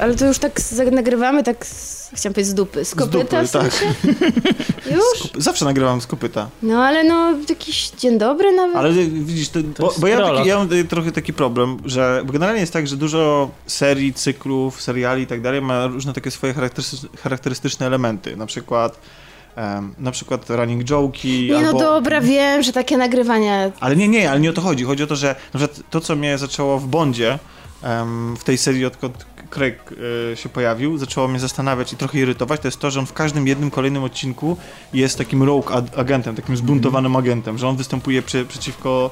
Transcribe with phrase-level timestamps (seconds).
[0.00, 3.46] ale to już tak z- nagrywamy tak, z, chciałam powiedzieć z dupy, z kopyta dupy,
[3.46, 3.86] w sensie?
[4.96, 5.42] Już?
[5.44, 6.48] Zawsze nagrywam z kopyta.
[6.62, 8.76] No ale no, jakiś dzień dobry nawet.
[8.76, 12.22] Ale widzisz, to, bo, bo ja, mam taki, ja mam y, trochę taki problem, że
[12.26, 16.30] bo generalnie jest tak, że dużo serii, cyklów, seriali i tak dalej ma różne takie
[16.30, 16.54] swoje
[17.22, 18.36] charakterystyczne, elementy.
[18.36, 19.00] Na przykład
[19.56, 21.72] em, na przykład running joke'i Nie albo...
[21.72, 23.72] no dobra, wiem, że takie nagrywania...
[23.80, 24.84] Ale nie, nie, ale nie o to chodzi.
[24.84, 27.38] Chodzi o to, że na przykład to, co mnie zaczęło w Bondzie,
[27.82, 29.74] em, w tej serii, odkąd Craig
[30.32, 33.12] e, się pojawił, zaczęło mnie zastanawiać i trochę irytować, to jest to, że on w
[33.12, 34.56] każdym jednym kolejnym odcinku
[34.92, 39.10] jest takim rogue ag- agentem, takim zbuntowanym agentem, że on występuje przy, przeciwko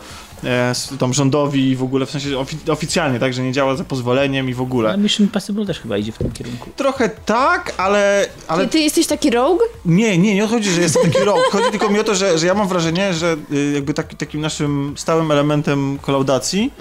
[0.99, 4.49] tam rządowi i w ogóle, w sensie ofi- oficjalnie, tak, że nie działa za pozwoleniem
[4.49, 4.89] i w ogóle.
[4.89, 6.71] Ale Mission Impossible też chyba idzie w tym kierunku.
[6.77, 9.61] Trochę tak, ale, ale Ty, ty jesteś taki rogue?
[9.85, 11.41] nie, nie, nie chodzi, że jestem taki rok.
[11.51, 14.41] Chodzi tylko mi o to, że, że ja mam wrażenie, że y, jakby taki, takim
[14.41, 16.73] naszym stałym elementem kolaudacji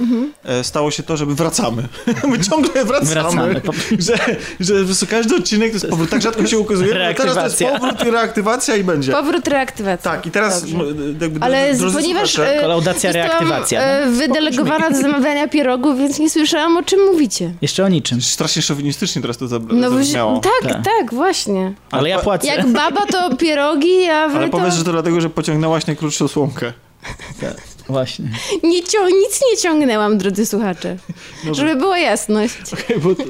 [0.43, 1.87] e, stało się to, że my wracamy.
[2.29, 3.13] My ciągle wracamy.
[3.13, 3.61] Wracamy.
[3.99, 4.17] Że,
[4.59, 6.09] że każdy odcinek to jest powrót.
[6.09, 6.93] Tak rzadko się ukazuje.
[6.93, 7.79] Teraz to jest Reaktywacja.
[7.79, 9.11] powrót i reaktywacja i będzie.
[9.11, 10.03] Powrót reaktywacji.
[10.03, 14.11] Tak, i teraz m, jakby Ale ponieważ e, Kolaudacja, zostałam, reaktywacja, e, no.
[14.11, 17.51] wydelegowana do zamawiania pierogów, więc nie słyszałam o czym mówicie.
[17.61, 18.21] Jeszcze o niczym.
[18.21, 20.39] Strasznie szowinistycznie teraz to zab- No zabrzmiało.
[20.39, 20.83] tak, Tak.
[20.85, 21.73] tak, właśnie.
[21.91, 22.47] Ale ja płacę.
[22.47, 24.57] Jak baba to pierogi, a wy Ale to...
[24.57, 26.73] powiedz, że to dlatego, że pociągnęłaś najkrótszą słomkę.
[27.89, 28.25] Właśnie.
[28.63, 30.97] Nie cią- nic nie ciągnęłam, drodzy słuchacze.
[31.51, 32.55] Żeby była jasność.
[33.03, 33.23] Bo to,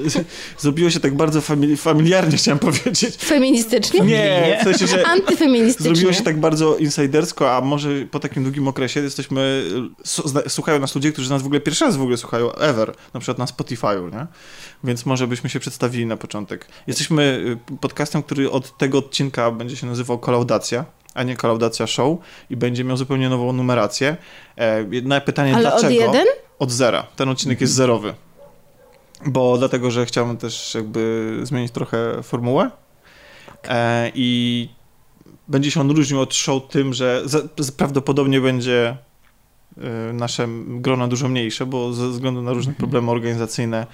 [0.60, 3.16] zrobiło się tak bardzo famili- familiarnie, chciałem powiedzieć.
[3.18, 4.02] Feministycznie?
[4.02, 5.96] Nie, w sensie, że Antyfeministycznie.
[5.96, 9.64] Zrobiło się tak bardzo insidersko, a może po takim długim okresie jesteśmy,
[10.48, 13.38] słuchają nas ludzie, którzy nas w ogóle pierwszy raz w ogóle słuchają, ever, na przykład
[13.38, 14.28] na Spotify'u, nie?
[14.84, 16.68] Więc może byśmy się przedstawili na początek.
[16.88, 20.86] Jesteśmy y, podcastem, który od tego odcinka będzie się nazywał Kolaudacja,
[21.18, 22.18] a nie Kolaudacja Show
[22.50, 24.18] i będzie miał zupełnie nową numerację.
[24.56, 26.02] E, na pytanie Ale od dlaczego?
[26.02, 26.26] jeden?
[26.60, 27.08] Od zera.
[27.16, 28.14] Ten odcinek jest zerowy.
[29.26, 32.72] Bo dlatego, że chciałem też jakby zmienić trochę formułę.
[33.68, 34.70] E, I
[35.48, 37.24] będzie się on różnił od show tym, że
[37.78, 38.98] prawdopodobnie będzie
[39.78, 43.88] e, nasze grono dużo mniejsze, bo ze względu na różne problemy organizacyjne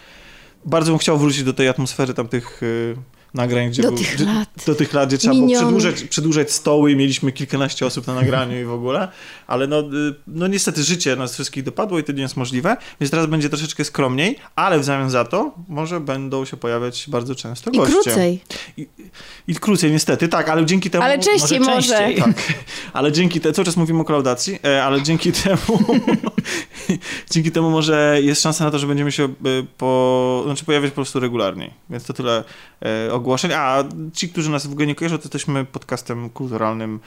[0.66, 2.62] bardzo bym chciał wrócić do tej atmosfery tamtych
[3.34, 4.50] nagrań, gdzie Do był, tych gdzie, lat.
[4.66, 8.62] do tych lat, gdzie trzeba było przedłużać, przedłużać stoły i mieliśmy kilkanaście osób na nagraniu
[8.62, 9.08] i w ogóle,
[9.48, 9.84] ale no, y,
[10.28, 13.86] no niestety życie nas wszystkich dopadło i to nie jest możliwe, więc teraz będzie troszeczkę
[13.86, 17.94] skromniej, ale w zamian za to może będą się pojawiać bardzo często I goście.
[17.94, 18.40] krócej.
[18.78, 18.88] I,
[19.48, 21.04] I krócej niestety, tak, ale dzięki temu...
[21.04, 21.98] Ale częściej może może.
[21.98, 22.16] częściej.
[22.24, 22.54] Tak,
[22.94, 25.80] ale dzięki temu, cały czas mówimy o klaudacji, e, ale dzięki temu,
[27.32, 29.30] dzięki temu może jest szansa na to, że będziemy się e,
[29.78, 31.74] po, znaczy pojawiać po prostu regularniej.
[31.90, 32.44] Więc to tyle
[32.82, 33.52] e, ogłoszeń.
[33.54, 37.00] A ci, którzy nas w ogóle nie kojarzą, to jesteśmy podcastem kulturalnym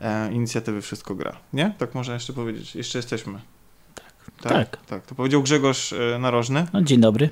[0.00, 1.36] e, inicjatywy Wszystko Gra.
[1.52, 1.74] Nie?
[1.78, 2.74] Tak można jeszcze powiedzieć.
[2.74, 3.32] Jeszcze jesteśmy.
[4.42, 4.52] Tak.
[4.52, 4.76] Tak.
[4.86, 5.06] tak.
[5.06, 7.30] To powiedział Grzegorz e, Narożny, No, dzień dobry.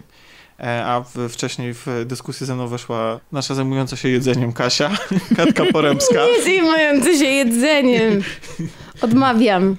[0.61, 4.91] e, a w, wcześniej w dyskusję ze mną weszła nasza zajmująca się jedzeniem Kasia,
[5.37, 6.27] Katka Poremska.
[6.37, 8.23] Nie zajmujący się jedzeniem.
[9.01, 9.77] Odmawiam.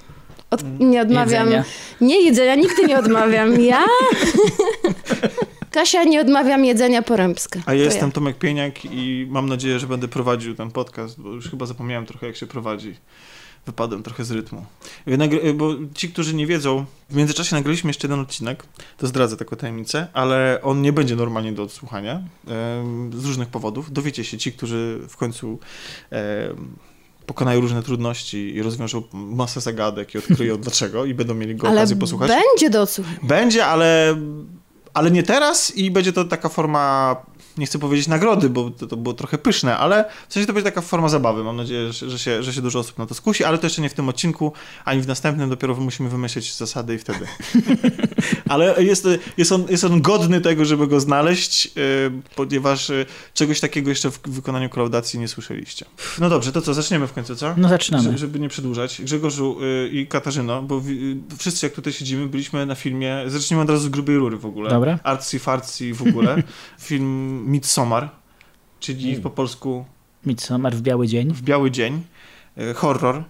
[0.50, 1.46] Od, nie odmawiam.
[1.48, 1.64] Jedzenia.
[2.02, 3.62] Nie jedzenia, nigdy nie odmawiam.
[3.62, 3.84] Ja?
[5.74, 7.60] Kasia, nie odmawiam jedzenia porębska.
[7.66, 11.30] A ja To jestem Tomek Pieniak i mam nadzieję, że będę prowadził ten podcast, bo
[11.30, 12.96] już chyba zapomniałem trochę, jak się prowadzi.
[13.66, 14.66] Wypadłem trochę z rytmu.
[15.08, 18.64] Nagry- Bo ci, którzy nie wiedzą, w międzyczasie nagraliśmy jeszcze jeden odcinek,
[18.98, 22.22] to zdradzę taką tajemnicę, ale on nie będzie normalnie do odsłuchania
[23.14, 23.92] z różnych powodów.
[23.94, 25.60] Dowiecie się ci, którzy w końcu
[27.26, 31.78] pokonają różne trudności i rozwiążą masę zagadek i odkryją dlaczego i będą mieli go Ale
[31.82, 32.32] okazję posłuchać.
[32.32, 33.18] będzie do odsłuchania.
[33.24, 34.16] Będzie, ale,
[34.94, 37.16] ale nie teraz i będzie to taka forma,
[37.58, 40.72] nie chcę powiedzieć nagrody, bo to, to było trochę pyszne, ale w sensie to będzie
[40.72, 41.44] taka forma zabawy.
[41.44, 43.82] Mam nadzieję, że, że, się, że się dużo osób na to skusi, ale to jeszcze
[43.82, 44.54] nie w tym odcinku,
[44.86, 47.28] ani w następnym, dopiero musimy wymyślić zasady i wtedy.
[48.50, 51.72] ale jest, jest, on, jest on godny tego, żeby go znaleźć, yy,
[52.36, 55.86] ponieważ yy, czegoś takiego jeszcze w wykonaniu kolaudacji nie słyszeliście.
[56.20, 57.54] No dobrze, to co, zaczniemy w końcu, co?
[57.58, 58.12] No zaczynamy.
[58.12, 59.02] Że- Żeby nie przedłużać.
[59.02, 63.70] Grzegorzu y, i Katarzyno, bo y, wszyscy jak tutaj siedzimy, byliśmy na filmie, zacznijmy od
[63.70, 64.70] razu z grubej rury w ogóle.
[64.70, 65.00] Dobra.
[65.04, 66.44] Artsy fartsy w ogóle.
[66.80, 68.10] Film Midsommar,
[68.80, 69.86] czyli po polsku
[70.26, 71.34] Midsommar w biały dzień.
[71.34, 72.02] w biały dzień.
[72.58, 73.24] y, Horror.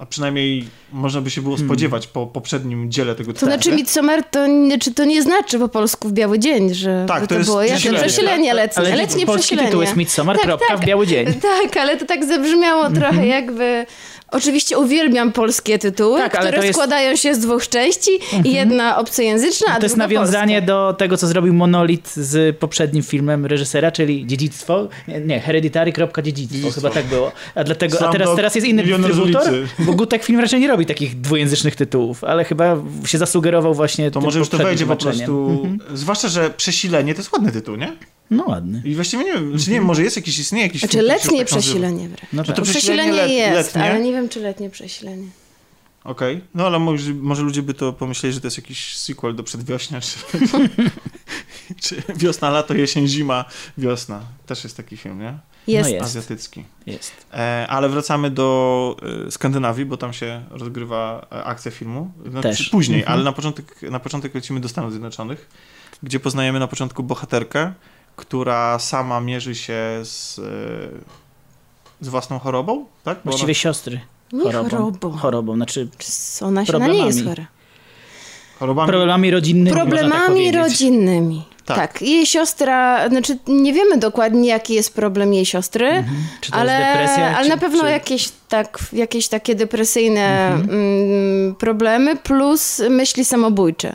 [0.00, 4.46] A przynajmniej można by się było spodziewać po poprzednim dziele tego To znaczy Midsommar to,
[4.46, 7.48] nie- czy to nie znaczy po polsku w biały dzień, że Tak, to to, jest
[7.48, 7.76] było jasne.
[7.76, 9.68] przesilenie, Przesilenie letnie, Ale letnie polski przesilenie.
[9.68, 10.78] tytuł jest Midsommar, Tak, kropka, tak.
[10.80, 11.26] w biały dzień.
[11.62, 12.94] Tak, ale to tak zabrzmiało Mhm.
[13.02, 13.86] trochę jakby...
[14.30, 18.10] Oczywiście uwielbiam polskie tytuły, Tak, ale które jest- składają się z dwóch części.
[18.44, 20.66] Jedna obcojęzyczna, a To jest druga nawiązanie polska.
[20.66, 24.88] do tego, co zrobił Monolit z poprzednim filmem reżysera, czyli Dziedzictwo.
[25.08, 26.54] Nie, nie Hereditary, kropka, dziedzictwo.
[26.56, 26.80] Dziedzictwo.
[26.80, 27.32] Chyba tak było.
[27.54, 31.20] A, dlatego, a teraz, teraz jest inny dystrybutor, bo Gutek Film raczej nie robi takich
[31.20, 32.76] dwujęzycznych tytułów, ale chyba
[33.06, 35.66] się zasugerował właśnie To tym może już to wejdzie po prostu.
[35.94, 37.92] Zwłaszcza, że Przesilenie to jest ładny tytuł, nie?
[38.30, 38.82] No ładny.
[38.84, 42.08] I właściwie nie wiem, czy nie wiem, może jest jakiś, istnieje jakiś Znaczy letnie przesilenie
[42.08, 42.20] wręcz.
[42.22, 42.64] No No to tak.
[42.64, 43.90] przesilenie Przesilenie let- jest, letnie?
[43.90, 45.28] ale nie wiem, czy letnie przesilenie.
[46.04, 49.42] Okej, no ale może, może ludzie by to pomyśleli, że to jest jakiś sequel do
[49.42, 50.18] przedwiośnia, czy,
[51.82, 53.44] czy wiosna, lato, jesień, zima,
[53.78, 54.20] wiosna.
[54.46, 55.38] Też jest taki film, nie?
[55.66, 55.88] Jest.
[55.90, 56.04] No jest.
[56.06, 56.64] Azjatycki.
[56.86, 57.12] Jest.
[57.34, 58.96] E, ale wracamy do
[59.26, 62.10] e, Skandynawii, bo tam się rozgrywa e, akcja filmu.
[62.30, 62.68] Znaczy, Też.
[62.68, 63.14] Później, Mhm.
[63.14, 65.48] ale na początek, na początek lecimy do Stanów Zjednoczonych,
[66.02, 67.72] gdzie poznajemy na początku bohaterkę,
[68.18, 70.42] która sama mierzy się z, e,
[72.00, 73.18] z własną chorobą, tak?
[73.24, 74.00] Bo Właściwie siostry.
[74.32, 74.68] Nie Chorobą.
[74.70, 75.10] chorobą.
[75.12, 77.36] Chorobą, znaczy Czy Ona się na nie jest Problemami.
[77.36, 77.46] chora.
[77.46, 78.88] Ona chorobami...
[78.88, 79.76] problemami rodzinnymi.
[79.76, 80.54] tak Problemami powiedzieć.
[80.56, 81.44] rodzinnymi.
[81.64, 81.76] Tak.
[81.76, 82.02] Tak.
[82.02, 86.16] Jej siostra, znaczy nie wiemy dokładnie jaki jest problem jej siostry, Mhm.
[86.40, 87.36] Czy to ale, jest depresja?
[87.36, 87.90] ale czy, na pewno czy...
[87.90, 90.70] jakieś, tak, jakieś takie depresyjne Mhm.
[90.70, 93.94] mm, problemy plus myśli samobójcze.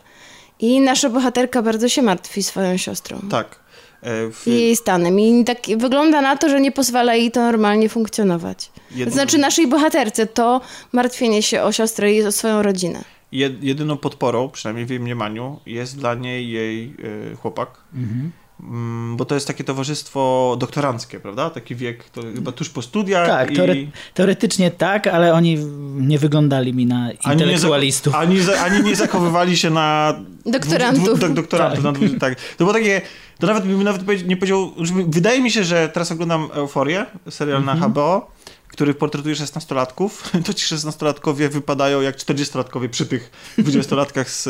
[0.60, 3.20] I nasza bohaterka bardzo się martwi swoją siostrą.
[3.32, 3.63] Tak.
[4.04, 5.20] E, w, I jej stanem.
[5.20, 8.72] I tak wygląda na to, że nie pozwala jej to normalnie funkcjonować.
[8.96, 10.62] jedno- Znaczy naszej bohaterce to
[10.92, 13.04] martwienie się o siostrę i o swoją rodzinę.
[13.32, 16.94] jed, jedyną podporą, przynajmniej w jej mniemaniu, jest dla niej jej
[17.34, 17.70] e, chłopak.
[17.96, 18.32] Mhm.
[18.60, 21.50] Mm, Bo to jest takie towarzystwo doktoranckie, prawda?
[21.50, 23.28] Taki wiek, to chyba tuż po studiach.
[23.28, 23.56] Tak, i...
[23.56, 25.58] teore- teoretycznie tak, ale oni
[25.96, 28.14] nie wyglądali mi na Ani nie, intelektualistów.
[28.14, 30.16] za- ani, za- ani nie zachowywali się na...
[30.46, 31.04] Doktorantów.
[31.04, 31.94] dwu- dwu- dok- doktorantów, Tak.
[31.94, 32.36] na dwu- tak.
[32.36, 33.02] To było takie...
[33.40, 34.72] To nawet bym nawet nie powiedział...
[35.08, 37.80] Wydaje mi się, że teraz oglądam Euforię, serial Mhm.
[37.80, 38.32] na HBO,
[38.68, 40.10] który portretuje 16-latków.
[40.46, 44.50] To ci 16-latkowie wypadają jak 40-latkowie przy tych 20-latkach z...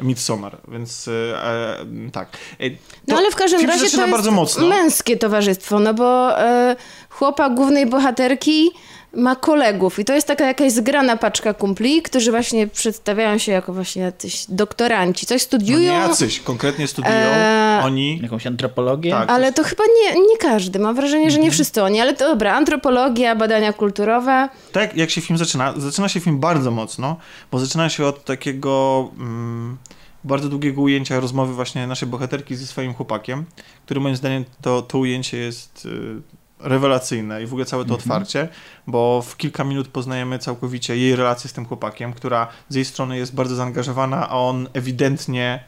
[0.00, 1.12] Midsommar, więc e,
[1.44, 2.28] e, tak.
[2.60, 2.64] E,
[3.08, 4.66] No ale w każdym razie to jest bardzo mocno.
[4.66, 6.76] męskie towarzystwo, no bo e,
[7.08, 8.70] chłopak głównej bohaterki
[9.14, 13.72] ma kolegów i to jest taka jakaś zgrana paczka kumpli, którzy właśnie przedstawiają się jako
[13.72, 18.20] właśnie jacyś doktoranci, coś No nie studiują, jacyś, konkretnie studiują Eee, oni.
[18.22, 19.10] Jakąś antropologię?
[19.10, 19.30] Tak.
[19.30, 22.54] ale to chyba nie, nie każdy, mam wrażenie, że nie wszyscy oni, ale to dobra,
[22.54, 27.16] antropologia, badania kulturowe, Tak jak się film zaczyna, zaczyna się film bardzo mocno,
[27.52, 29.76] bo zaczyna się od takiego mm,
[30.24, 33.44] bardzo długiego ujęcia rozmowy właśnie naszej bohaterki ze swoim chłopakiem,
[33.84, 38.48] który moim zdaniem to, to ujęcie jest y, rewelacyjne i w ogóle całe to otwarcie,
[38.86, 43.16] bo w kilka minut poznajemy całkowicie jej relację z tym chłopakiem, która z jej strony
[43.16, 45.60] jest bardzo zaangażowana, a on ewidentnie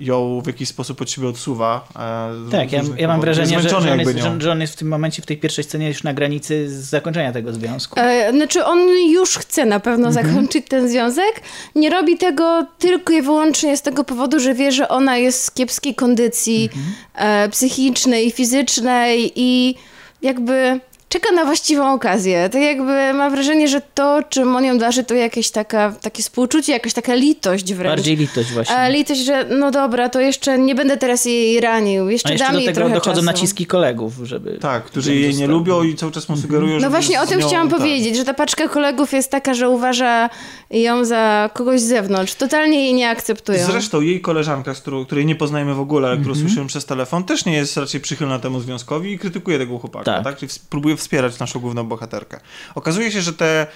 [0.00, 1.88] ją w jakiś sposób od siebie odsuwa.
[1.96, 3.20] e, Tak, ja, ja mam powodów.
[3.20, 5.88] wrażenie, że, że, on jest, że, on jest w tym momencie, w tej pierwszej scenie
[5.88, 8.00] już na granicy z zakończenia tego związku.
[8.00, 8.78] E, Znaczy on
[9.10, 10.26] już chce na pewno Mhm.
[10.26, 11.40] zakończyć ten związek.
[11.74, 15.54] Nie robi tego tylko i wyłącznie z tego powodu, że wie, że ona jest w
[15.54, 16.94] kiepskiej kondycji Mhm.
[17.14, 19.74] e, psychicznej, fizycznej i
[20.22, 20.80] jakby
[21.10, 22.48] czeka na właściwą okazję.
[22.52, 26.72] Tak jakby ma wrażenie, że to, czym on ją darzy, to jakieś taka, takie współczucie,
[26.72, 27.96] jakaś taka litość wręcz.
[27.96, 28.76] Bardziej litość właśnie.
[28.76, 32.44] E, litość, że no dobra, to jeszcze nie będę teraz jej ranił, jeszcze, A jeszcze
[32.44, 33.24] dam do jej tego trochę dochodzą czasu.
[33.26, 34.58] naciski kolegów, żeby...
[34.60, 37.46] Tak, którzy jej nie lubią i cały czas mu sugerują, No właśnie o tym nią-
[37.48, 37.78] chciałam tak.
[37.78, 40.30] powiedzieć, że ta paczka kolegów jest taka, że uważa
[40.70, 42.34] ją za kogoś z zewnątrz.
[42.34, 43.66] Totalnie jej nie akceptują.
[43.66, 46.46] Zresztą jej koleżanka, z którą, której nie poznajemy w ogóle, którą Mhm.
[46.48, 50.24] słyszymy przez telefon, też nie jest raczej przychylna temu związkowi i krytykuje tego chłopaka, tak?
[50.24, 50.36] Tak.
[50.36, 52.40] Czyli próbuje wspierać naszą główną bohaterkę.
[52.74, 53.66] Okazuje się, że te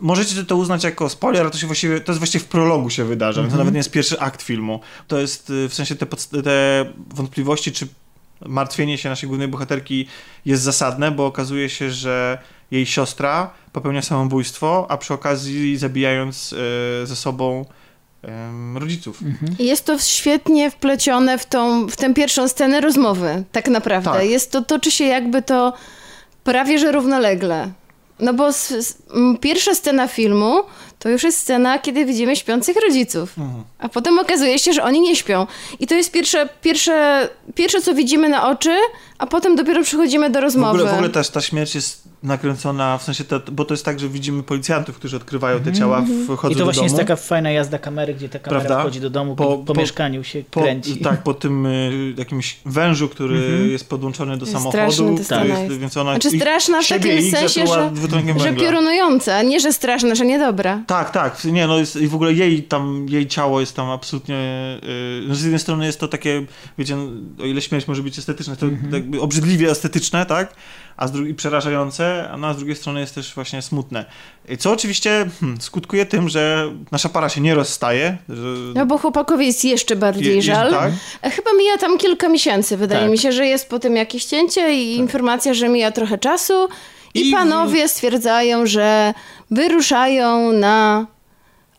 [0.00, 3.04] Możecie to uznać jako spoiler, ale to się właściwie, to jest właściwie w prologu się
[3.04, 4.80] wydarza, więc to nawet nie jest pierwszy akt filmu.
[5.08, 7.88] To jest y, w sensie te, podst- te wątpliwości, czy
[8.46, 10.06] martwienie się naszej głównej bohaterki
[10.46, 12.38] jest zasadne, bo okazuje się, że
[12.70, 16.56] jej siostra popełnia samobójstwo, a przy okazji zabijając y,
[17.06, 17.64] ze sobą
[18.74, 19.22] rodziców.
[19.22, 19.56] Mhm.
[19.58, 24.10] Jest to świetnie wplecione w, tą, w tę pierwszą scenę rozmowy, tak naprawdę.
[24.10, 24.24] Tak.
[24.24, 25.72] Jest to, toczy się jakby to
[26.48, 27.70] prawie że równolegle.
[28.20, 29.02] No bo s, s,
[29.40, 30.62] pierwsza scena filmu
[30.98, 33.38] to już jest scena, kiedy widzimy śpiących rodziców.
[33.38, 33.64] Mhm.
[33.78, 35.46] A potem okazuje się, że oni nie śpią.
[35.80, 38.76] I to jest pierwsze, pierwsze, pierwsze co widzimy na oczy,
[39.18, 40.70] a potem dopiero przechodzimy do W rozmowy.
[40.78, 44.00] ogóle, w ogóle też ta śmierć jest nakręcona, w sensie, to, bo to jest tak,
[44.00, 46.52] że widzimy policjantów, którzy odkrywają te ciała, wchodzą Mhm.
[46.52, 46.84] I to do właśnie domu.
[46.84, 48.80] jest taka fajna jazda kamery, gdzie ta kamera Prawda?
[48.82, 50.96] wchodzi do domu, Po- po, po, mieszkaniu się po, kręci.
[50.96, 53.70] Tak, po tym y, jakimś wężu, który Mhm.
[53.70, 54.70] jest podłączony do Jest samochodu.
[54.92, 55.78] straszna ta który scena jest, jest.
[55.80, 58.64] więc ona Znaczy ich- straszna w siebie takim ich sensie, zatruła że, dwutlenkiem że węgla.
[58.64, 60.80] piorunująca, nie że straszna, że niedobra.
[60.88, 64.36] Tak, tak, nie, no jest, i w ogóle jej tam, jej ciało jest tam absolutnie,
[64.82, 66.44] y, no z jednej strony jest to takie,
[66.78, 68.92] wiecie, no, o ile śmierć może być estetyczna, to Mhm.
[68.94, 70.54] jakby obrzydliwie estetyczne, tak,
[70.96, 74.04] a z drugiej przerażające, a no, a z drugiej strony jest też właśnie smutne.
[74.48, 78.42] I Co oczywiście hmm, skutkuje tym, że nasza para się nie rozstaje, że...
[78.74, 80.70] No bo chłopakowi jest jeszcze bardziej je- żal.
[80.70, 80.92] tak,
[81.22, 83.10] A Chyba mija tam kilka miesięcy, wydaje Tak.
[83.10, 86.68] mi się, że jest po tym jakieś cięcie i informacja, że mija trochę czasu
[87.14, 89.14] i, I- panowie stwierdzają, że
[89.50, 91.06] wyruszają na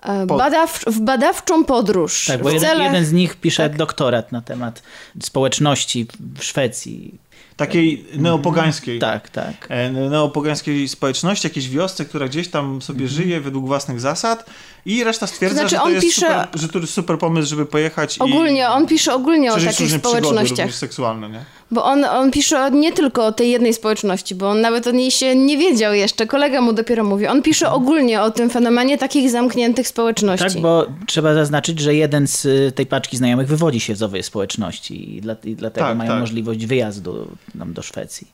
[0.03, 2.25] e, badaw, w badawczą podróż.
[2.25, 3.77] Tak, bo w jeden, celach- jeden z nich pisze tak.
[3.77, 4.83] doktorat na temat
[5.21, 7.15] społeczności w Szwecji.
[7.55, 8.99] Takiej neopogańskiej.
[8.99, 9.67] Tak, tak.
[9.69, 14.49] e, neopogańskiej społeczności, jakiejś wiosce, która gdzieś tam sobie żyje według własnych zasad
[14.89, 17.17] i reszta stwierdza, To znaczy, że to on jest pisze- super, że to jest super
[17.17, 20.75] pomysł, żeby pojechać i Ogólnie, on pisze ogólnie o takich społecznościach.
[20.75, 21.45] seksualne, nie?
[21.71, 25.11] Bo on, on pisze nie tylko o tej jednej społeczności, bo on nawet o niej
[25.11, 26.27] się nie wiedział jeszcze.
[26.27, 27.27] Kolega mu dopiero mówi.
[27.27, 30.53] On pisze ogólnie o tym fenomenie takich zamkniętych społeczności.
[30.53, 34.23] Tak, bo trzeba zaznaczyć, że jeden z y, tej paczki znajomych wywodzi się z owej
[34.23, 36.19] społeczności i, dla, i dlatego Tak, mają tak.
[36.19, 38.27] możliwość wyjazdu nam do Szwecji.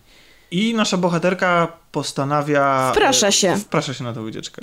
[0.51, 2.91] I nasza bohaterka postanawia...
[2.91, 3.57] Wprasza e, się.
[3.57, 4.61] Wprasza się na tę wycieczkę.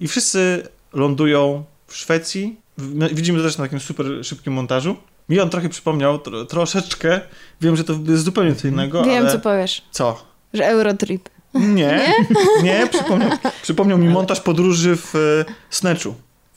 [0.00, 2.56] I wszyscy lądują w Szwecji.
[2.78, 4.96] My Widzimy to też na takim super szybkim montażu.
[5.28, 7.20] Mi on trochę przypomniał, tro, troszeczkę.
[7.60, 9.32] Wiem, że to jest zupełnie co innego, Wiem, ale...
[9.32, 9.82] co powiesz.
[9.90, 10.24] Co?
[10.54, 11.28] Że Eurotrip.
[11.54, 12.14] Nie,
[12.62, 13.30] nie, przypomniał,
[13.62, 16.14] przypomniał mi montaż podróży w e, Snatchu,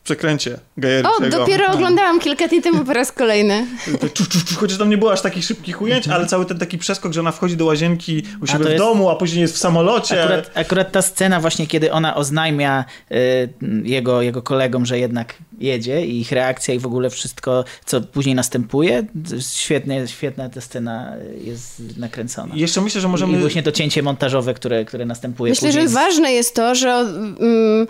[0.08, 0.58] przekręcie
[1.04, 3.66] O, dopiero oglądałam kilka dni temu po raz kolejny.
[4.14, 6.78] Czu, czu, czu, Chociaż tam nie było aż takich szybkich ujęć, ale cały ten taki
[6.78, 9.58] przeskok, że ona wchodzi do łazienki u siebie w jest- domu, a później jest w
[9.58, 10.24] samolocie.
[10.24, 13.50] Akurat, akurat ta scena właśnie, kiedy ona oznajmia y,
[13.84, 18.36] jego, jego kolegom, że jednak jedzie i ich reakcja i w ogóle wszystko, co później
[18.36, 19.06] następuje,
[19.52, 22.56] świetnie, świetna ta scena jest nakręcona.
[22.56, 23.40] I jeszcze myślę, że I możemy...
[23.40, 25.88] właśnie to cięcie montażowe, które, które następuje Myślę, później.
[25.88, 27.88] że ważne jest to, że mm,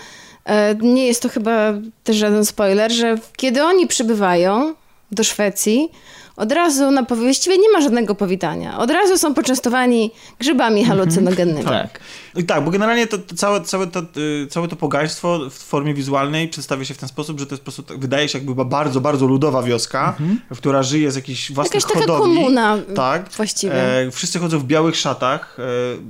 [0.82, 1.74] nie jest to chyba
[2.04, 4.76] też żaden spoiler, że kiedy oni przybywają
[5.12, 5.92] do Szwecji,
[6.38, 8.78] od razu na powie- właściwie nie ma żadnego powitania.
[8.80, 11.66] Od razu są poczęstowani grzybami halucynogennymi.
[11.66, 12.00] Tak.
[12.36, 14.00] I tak, bo generalnie to, to całe, całe, to,
[14.44, 17.62] y, całe to pogaństwo w formie wizualnej przedstawia się w ten sposób, że to jest
[17.62, 20.16] po prostu, tak- wydaje się jakby była bardzo, bardzo ludowa wioska,
[20.58, 22.36] która żyje z jakichś własnych Jakaś taka hodowli.
[22.36, 23.30] komuna Tak.
[23.30, 24.00] właściwie.
[24.08, 25.64] E, wszyscy chodzą w białych szatach, e,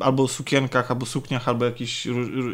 [0.06, 2.06] albo sukienkach, albo sukniach, albo jakiś...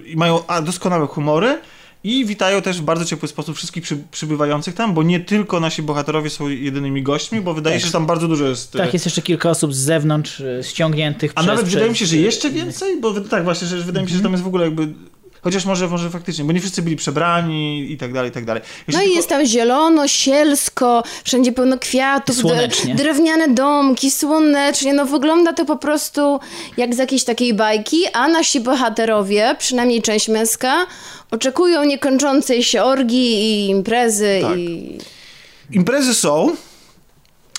[0.06, 1.60] I mają a, doskonałe humory.
[2.04, 5.82] I witają też w bardzo ciepły sposób wszystkich przy, przybywających tam, bo nie tylko nasi
[5.84, 7.82] bohaterowie są jedynymi gośćmi, bo wydaje Tak.
[7.82, 8.76] się, że tam bardzo dużo jest...
[8.76, 11.92] e, Tak, jest jeszcze kilka osób z zewnątrz y, ściągniętych A przez, nawet przez, wydaje
[11.92, 14.44] mi się, że jeszcze więcej, bo tak właśnie, że wydaje mi się, że tam jest
[14.44, 14.88] w ogóle jakby...
[15.42, 18.64] Chociaż może, może faktycznie, bo nie wszyscy byli przebrani i tak dalej, i tak dalej.
[18.64, 22.96] No Jeśli i tylko- jest tam zielono, sielsko, wszędzie pełno kwiatów, Słonecznie.
[22.96, 24.94] drewniane domki, słonecznie.
[24.94, 26.40] No wygląda to po prostu
[26.78, 30.86] jak z jakiejś takiej bajki, a nasi bohaterowie, przynajmniej część męska,
[31.34, 34.58] oczekują niekończącej się orgii i imprezy Tak.
[34.58, 34.98] i...
[35.72, 36.56] Imprezy są.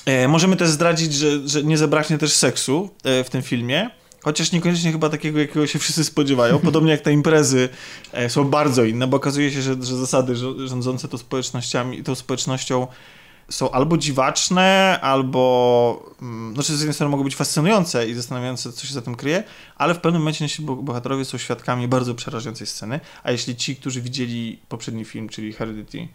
[0.06, 3.90] E, możemy też zdradzić, że, że nie zabraknie też seksu e, w tym filmie.
[4.22, 6.58] Chociaż niekoniecznie chyba takiego, jakiego się wszyscy spodziewają.
[6.68, 7.68] Podobnie jak te imprezy
[8.12, 12.86] e, są bardzo inne, bo okazuje się, że, że zasady rządzące tą społecznościami, tą społecznością
[13.50, 16.14] są albo dziwaczne, albo.
[16.22, 19.42] mm, Znaczy, z jednej strony mogą być fascynujące i zastanawiające, co się za tym kryje,
[19.76, 23.00] ale w pewnym momencie nasi bo- bohaterowie są świadkami bardzo przerażającej sceny.
[23.22, 26.08] A jeśli ci, którzy widzieli poprzedni film, czyli Heredity.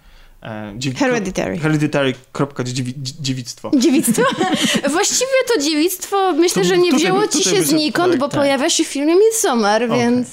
[0.43, 1.57] E, Hereditary.
[1.57, 2.13] Hereditary.
[2.31, 3.71] kropka, dziewi- dziewictwo.
[3.77, 4.21] Dziewictwo?
[4.91, 8.39] Właściwie to dziewictwo myślę, Tu- że nie tutaj- wzięło ci się znikąd, tak, bo tak.
[8.39, 9.97] pojawia się w filmie Midsommar, Okej.
[9.99, 10.29] więc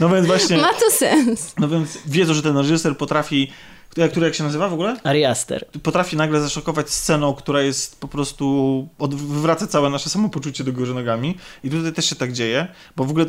[0.00, 1.52] No więc właśnie, ma to sens.
[1.58, 3.52] no więc wiedzą, że ten reżyser potrafi,
[3.90, 4.96] który, który jak się nazywa w ogóle?
[5.04, 5.64] Ari Aster.
[5.82, 10.94] Potrafi nagle zaszokować sceną, która jest po prostu, od, wywraca całe nasze samopoczucie do góry
[10.94, 12.66] nogami i tutaj też się tak dzieje,
[12.96, 13.26] bo w ogóle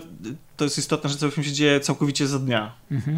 [0.58, 2.72] to jest istotne, że cały film się dzieje całkowicie za dnia,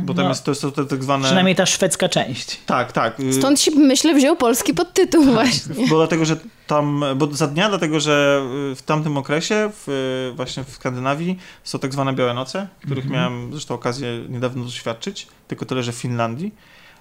[0.04, 0.30] bo tam No.
[0.30, 1.26] jest, to jest to, to tak zwane...
[1.26, 2.60] Przynajmniej ta szwedzka część.
[2.66, 3.18] Tak, tak.
[3.32, 5.88] Stąd się, myślę, wziął polski podtytuł właśnie.
[5.90, 8.42] Bo dlatego, że tam, bo za dnia, dlatego, że
[8.76, 13.76] w tamtym okresie, w, właśnie w Skandynawii, są tak zwane Białe Noce, których miałem zresztą
[13.76, 16.52] okazję niedawno doświadczyć, tylko tyle, że w Finlandii.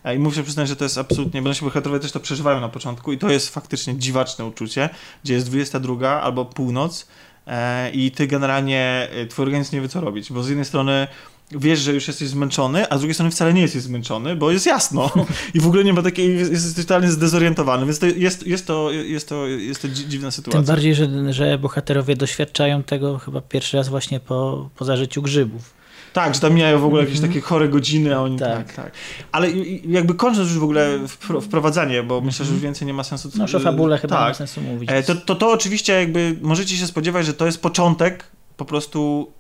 [0.04, 2.68] E, I muszę przyznać, że to jest absolutnie, bo nasi bohaterowie też to przeżywają na
[2.68, 4.88] początku i to jest faktycznie dziwaczne uczucie,
[5.24, 7.06] gdzie jest 22 albo północ
[7.46, 11.06] e, i ty generalnie, e, twój organizm nie wie co robić, bo z jednej strony
[11.52, 14.66] wiesz, że już jesteś zmęczony, a z drugiej strony wcale nie jesteś zmęczony, bo jest
[14.66, 15.10] jasno
[15.54, 18.90] i w ogóle nie ma takiej, jest- jesteś totalnie zdezorientowany, więc to jest, jest, to,
[18.90, 20.60] jest, to, jest to dzi- dziwna sytuacja.
[20.60, 25.79] Tym bardziej, że, że bohaterowie doświadczają tego chyba pierwszy raz właśnie po, po zażyciu grzybów.
[26.12, 28.72] Tak, że tam mijają w ogóle jakieś takie chore godziny, a oni tak, Tak.
[28.74, 28.92] tak.
[29.32, 29.48] Ale
[29.88, 33.30] jakby kończąc już w ogóle wpro- wprowadzanie, bo myślę, że już więcej nie ma sensu.
[33.34, 34.36] No o fabule chyba nie ma tak.
[34.36, 34.90] sensu mówić.
[34.92, 38.24] E, To, to, to oczywiście jakby możecie się spodziewać, że to jest początek
[38.56, 39.32] po prostu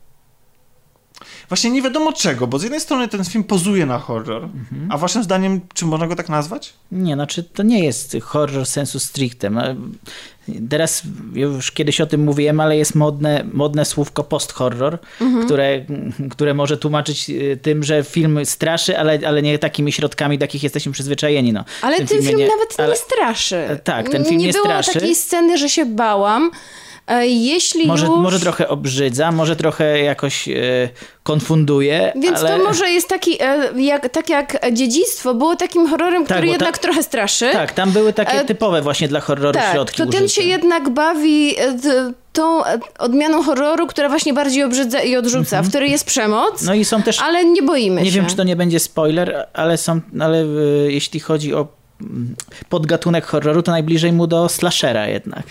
[1.50, 4.48] właśnie nie wiadomo czego, bo z jednej strony ten film pozuje na horror,
[4.88, 6.72] a waszym zdaniem czy można go tak nazwać?
[6.92, 9.50] Nie, znaczy to nie jest horror sensu stricte.
[10.70, 11.02] Teraz
[11.34, 14.98] już kiedyś o tym mówiłem, ale jest modne, modne słówko post-horror,
[15.44, 15.84] które,
[16.30, 20.62] które może tłumaczyć y, tym, że film straszy, ale, ale nie takimi środkami, do jakich
[20.62, 21.52] jesteśmy przyzwyczajeni.
[21.52, 21.64] No.
[21.82, 23.80] Ale tym ten film nie- nawet ale- nie straszy.
[23.84, 24.92] Tak, ten film nie było straszy.
[24.92, 26.50] takiej sceny, że się bałam.
[27.10, 28.18] E, jeśli Może, już...
[28.18, 30.52] może trochę obrzydza, może trochę jakoś e,
[31.22, 32.12] konfunduje.
[32.16, 32.58] Więc ale...
[32.58, 36.78] to może jest taki, e, jak, tak jak Dziedzictwo było takim horrorem, Tak, który jednak
[36.78, 37.50] ta- trochę straszy.
[37.52, 40.90] Tak, tam były takie E, typowe właśnie dla horroru Tak, środki to ten się jednak
[40.90, 41.76] bawi e,
[42.32, 42.60] tą
[42.98, 46.66] odmianą horroru, która właśnie bardziej obrzydza i odrzuca, w której jest przemoc, Mhm.
[46.66, 48.16] No i są też, ale nie boimy nie się.
[48.16, 50.44] wiem czy to nie będzie spoiler, ale są, ale
[50.88, 51.66] jeśli chodzi o
[52.00, 52.34] mm,
[52.68, 55.42] podgatunek horroru, to najbliżej mu do slashera jednak.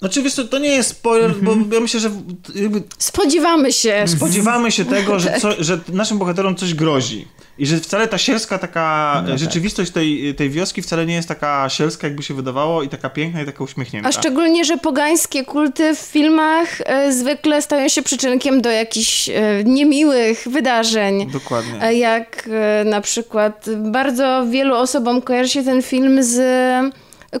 [0.00, 2.10] Znaczy, wiesz to nie jest spoiler, bo ja myślę, że
[2.54, 4.04] jakby Spodziewamy się.
[4.06, 7.28] spodziewamy się tego, że, co, że naszym bohaterom coś grozi.
[7.58, 9.38] I że wcale ta sielska taka No tak.
[9.38, 13.42] rzeczywistość tej, tej wioski wcale nie jest taka sielska, jakby się wydawało, i taka piękna,
[13.42, 14.08] i taka uśmiechnięta.
[14.08, 19.32] A szczególnie, że pogańskie kulty w filmach e, zwykle stają się przyczynkiem do jakichś e,
[19.64, 21.30] niemiłych wydarzeń.
[21.30, 21.82] Dokładnie.
[21.82, 22.48] E, Jak
[22.80, 26.36] e, na przykład bardzo wielu osobom kojarzy się ten film z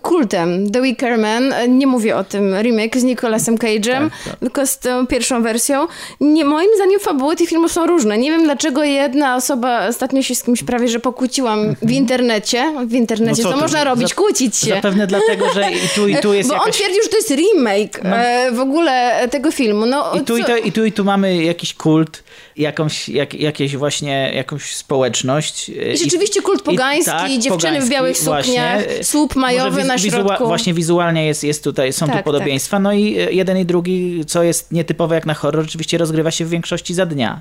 [0.02, 1.52] kultem The Wicker Man.
[1.52, 4.36] E, Nie mówię o tym remake z Nicolasem Cage'em, Tak, tak.
[4.40, 5.86] tylko z tą pierwszą wersją.
[6.20, 8.18] Nie, moim zdaniem fabuły tych filmów są różne.
[8.18, 12.72] Nie wiem dlaczego jedna osoba, ostatnio się z kimś prawie, że pokłóciłam w internecie.
[12.86, 14.74] W internecie No co to można robić, zap- kłócić się.
[14.74, 16.76] Zapewne dlatego, że i tu i tu jest Bo on jakaś...
[16.76, 19.86] twierdził, że to jest remake e, w ogóle tego filmu.
[19.86, 22.22] No, I tu, i, to, I tu i tu mamy jakiś kult,
[22.60, 25.68] jakąś, jak, jakieś właśnie, jakąś społeczność.
[25.68, 29.04] I rzeczywiście kult pogański, tak, dziewczyny w pogański, białych sukniach, właśnie.
[29.04, 30.28] słup majowy na środku.
[30.28, 32.78] wizua- Właśnie wizualnie jest, jest tutaj, są Tak, tu podobieństwa.
[32.78, 36.44] No i e, jeden i drugi, co jest nietypowe jak na horror, oczywiście rozgrywa się
[36.44, 37.40] w większości za dnia.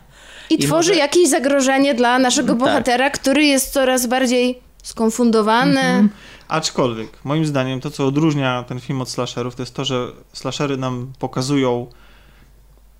[0.49, 2.57] I, i tworzy może- jakieś zagrożenie dla naszego Tak.
[2.57, 5.79] bohatera, który jest coraz bardziej skonfundowany.
[5.79, 6.09] Mhm.
[6.47, 10.77] Aczkolwiek, moim zdaniem, to co odróżnia ten film od slasherów, to jest to, że slashery
[10.77, 11.87] nam pokazują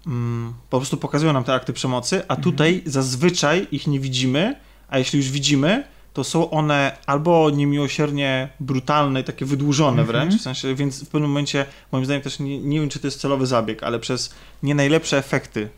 [0.09, 2.41] mm, po prostu pokazują nam te akty przemocy, a Mhm.
[2.43, 4.55] tutaj zazwyczaj ich nie widzimy,
[4.89, 10.07] a jeśli już widzimy, to są one albo niemiłosiernie brutalne i takie wydłużone Mhm.
[10.07, 13.07] wręcz, w sensie, więc w pewnym momencie, moim zdaniem też nie, nie wiem, czy to
[13.07, 15.69] jest celowy zabieg, ale przez nie najlepsze efekty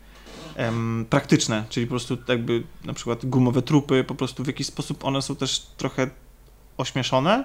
[0.56, 5.04] em, praktyczne, czyli po prostu jakby na przykład gumowe trupy, po prostu w jakiś sposób
[5.04, 6.10] one są też trochę
[6.78, 7.44] ośmieszone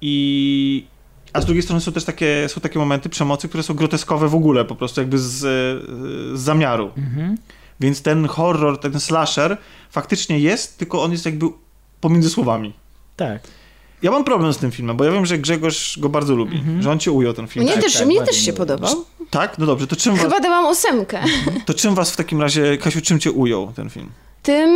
[0.00, 0.86] i
[1.32, 4.34] a z drugiej strony są też takie, są takie momenty przemocy, które są groteskowe w
[4.34, 6.90] ogóle, po prostu jakby z, z zamiaru.
[6.96, 7.34] Mhm.
[7.80, 9.56] Więc ten horror, ten slasher
[9.90, 11.46] faktycznie jest, tylko on jest jakby
[12.00, 12.72] pomiędzy słowami.
[13.16, 13.40] Tak.
[14.02, 16.82] Ja mam problem z tym filmem, bo ja wiem, że Grzegorz go bardzo lubi, Mhm.
[16.82, 17.64] że on cię ujął ten film.
[17.64, 19.04] Mnie Tak, też, tak, mnie też się podobał.
[19.30, 19.58] Tak?
[19.58, 21.22] No dobrze, to czym, was, Chyba dałam ósemkę.
[21.66, 24.10] to czym was w takim razie, Kasiu, czym cię ujął ten film?
[24.42, 24.70] Tym,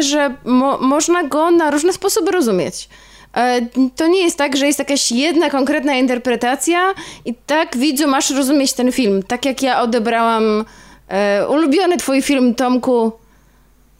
[0.00, 2.88] że mo- można go na różne sposoby rozumieć.
[3.36, 3.60] E,
[3.96, 6.94] To nie jest tak, że jest jakaś jedna konkretna interpretacja
[7.24, 9.22] i tak widzu masz rozumieć ten film.
[9.22, 10.64] Tak jak ja odebrałam
[11.08, 13.12] e, ulubiony twój film, Tomku.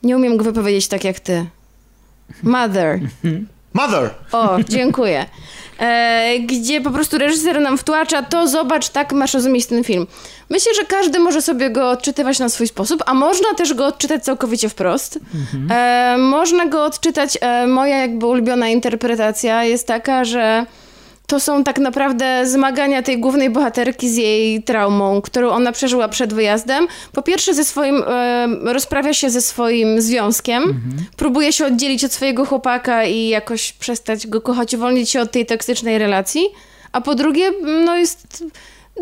[0.03, 1.47] Nie umiem go wypowiedzieć tak jak ty.
[2.43, 3.01] Mother.
[3.77, 4.11] Mother!
[4.33, 5.27] O, dziękuję.
[5.79, 10.07] E, gdzie po prostu reżyser nam wtłacza to, zobacz, tak masz rozumieć ten film.
[10.51, 14.25] Myślę, że każdy może sobie go odczytywać na swój sposób, a można też go odczytać
[14.25, 15.19] całkowicie wprost.
[15.71, 20.67] E, można go odczytać, e, moja jakby ulubiona interpretacja jest taka, że
[21.27, 26.35] to są tak naprawdę zmagania tej głównej bohaterki z jej traumą, którą ona przeżyła przed
[26.35, 26.87] wyjazdem.
[27.13, 30.81] Po pierwsze, ze swoim, e, rozprawia się ze swoim związkiem,
[31.17, 35.47] próbuje się oddzielić od swojego chłopaka i jakoś przestać go kochać, uwolnić się od tej
[35.47, 36.47] toksycznej relacji.
[36.93, 37.53] A po drugie,
[37.85, 38.45] no jest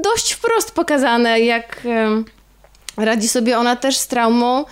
[0.02, 2.22] dość wprost pokazane, jak e,
[3.04, 4.64] radzi sobie ona też z traumą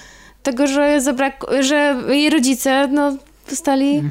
[0.43, 3.17] tego, że, zabrak, że jej rodzice no,
[3.49, 4.03] zostali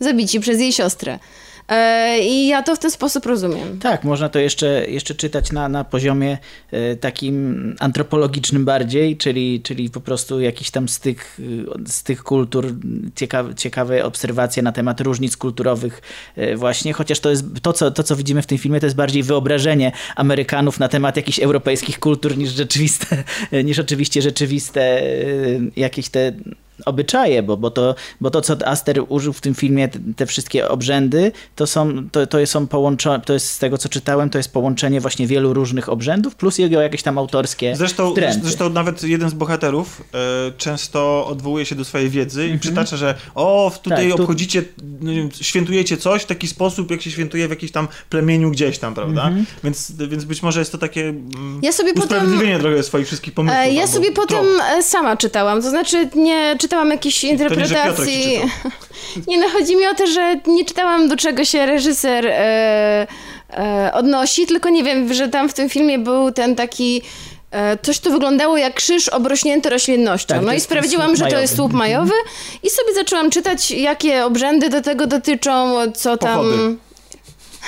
[0.00, 1.18] zabici przez jej siostrę.
[1.68, 3.78] E, I ja to w ten sposób rozumiem.
[3.78, 6.38] Tak, można to jeszcze, jeszcze czytać na, na poziomie
[6.70, 11.40] e, takim antropologicznym bardziej, czyli, czyli po prostu jakiś tam z tych,
[11.78, 12.74] e, z tych kultur,
[13.14, 16.02] ciekawe, ciekawe obserwacje na temat różnic kulturowych
[16.36, 18.96] e, właśnie, chociaż to jest to co, to, co widzimy w tym filmie, to jest
[18.96, 23.24] bardziej wyobrażenie Amerykanów na temat jakichś europejskich kultur niż rzeczywiste,
[23.64, 25.14] niż oczywiście rzeczywiste e,
[25.76, 26.32] jakieś te
[26.86, 30.68] obyczaje, bo, bo, to, bo to, co Aster użył w tym filmie, te, te wszystkie
[30.68, 34.52] obrzędy, to są, to, to są połączone, to jest z tego, co czytałem, to jest
[34.52, 38.40] połączenie właśnie wielu różnych obrzędów, plus jego jakieś tam autorskie Zresztą, trendy.
[38.42, 42.56] zresztą nawet jeden z bohaterów e, często odwołuje się do swojej wiedzy Mhm.
[42.56, 44.62] i przytacza, że o, tutaj Tak, tu- obchodzicie,
[45.00, 48.50] no nie wiem, świętujecie coś w taki sposób, jak się świętuje w jakimś tam plemieniu
[48.50, 49.22] gdzieś tam, prawda?
[49.26, 49.46] Mhm.
[49.64, 52.02] Więc, więc być może jest to takie mm, Ja sobie potem...
[52.18, 53.60] usprawiedliwienie trochę swoich wszystkich pomysłów.
[53.62, 54.82] E, Ja albo sobie potem trop.
[54.84, 58.40] sama czytałam, to znaczy nie czytałam jakichś nie, interpretacji.
[58.42, 58.70] czytał.
[59.28, 63.06] Nie, no chodzi mi o to, że nie czytałam do czego się reżyser e,
[63.50, 67.02] e, odnosi, tylko nie wiem, że tam w tym filmie był ten taki
[67.50, 70.28] e, coś, co wyglądało jak krzyż obrośnięty roślinnością.
[70.28, 72.14] Tak, to no i sprawdziłam, że to jest słup majowy
[72.62, 76.36] i sobie zaczęłam czytać, jakie obrzędy do tego dotyczą, co tam...
[76.36, 76.87] Pochody.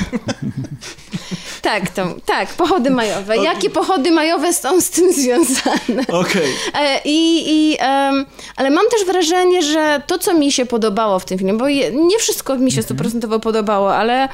[1.63, 3.37] tak, to, tak, pochody majowe.
[3.37, 6.07] Jakie pochody majowe są z tym związane?
[6.09, 6.53] Okej.
[6.75, 11.25] E, I, i, em, ale mam też wrażenie, że to, co mi się podobało w
[11.25, 14.29] tym filmie, bo je, nie wszystko mi się stuprocentowo podobało, ale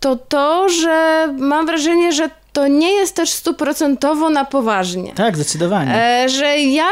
[0.00, 5.12] to to, że mam wrażenie, że to nie jest też stuprocentowo na poważnie.
[5.14, 5.94] Tak, zdecydowanie.
[5.94, 6.84] E, że ja,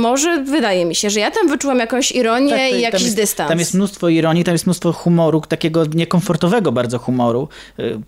[0.00, 3.02] może wydaje mi się, że ja tam wyczułam jakąś ironię Tak, to- i tam jakiś
[3.02, 3.48] jest, dystans.
[3.48, 7.48] Tam jest mnóstwo ironii, tam jest mnóstwo humoru, takiego niekomfortowego bardzo humoru.
[7.78, 7.98] Y,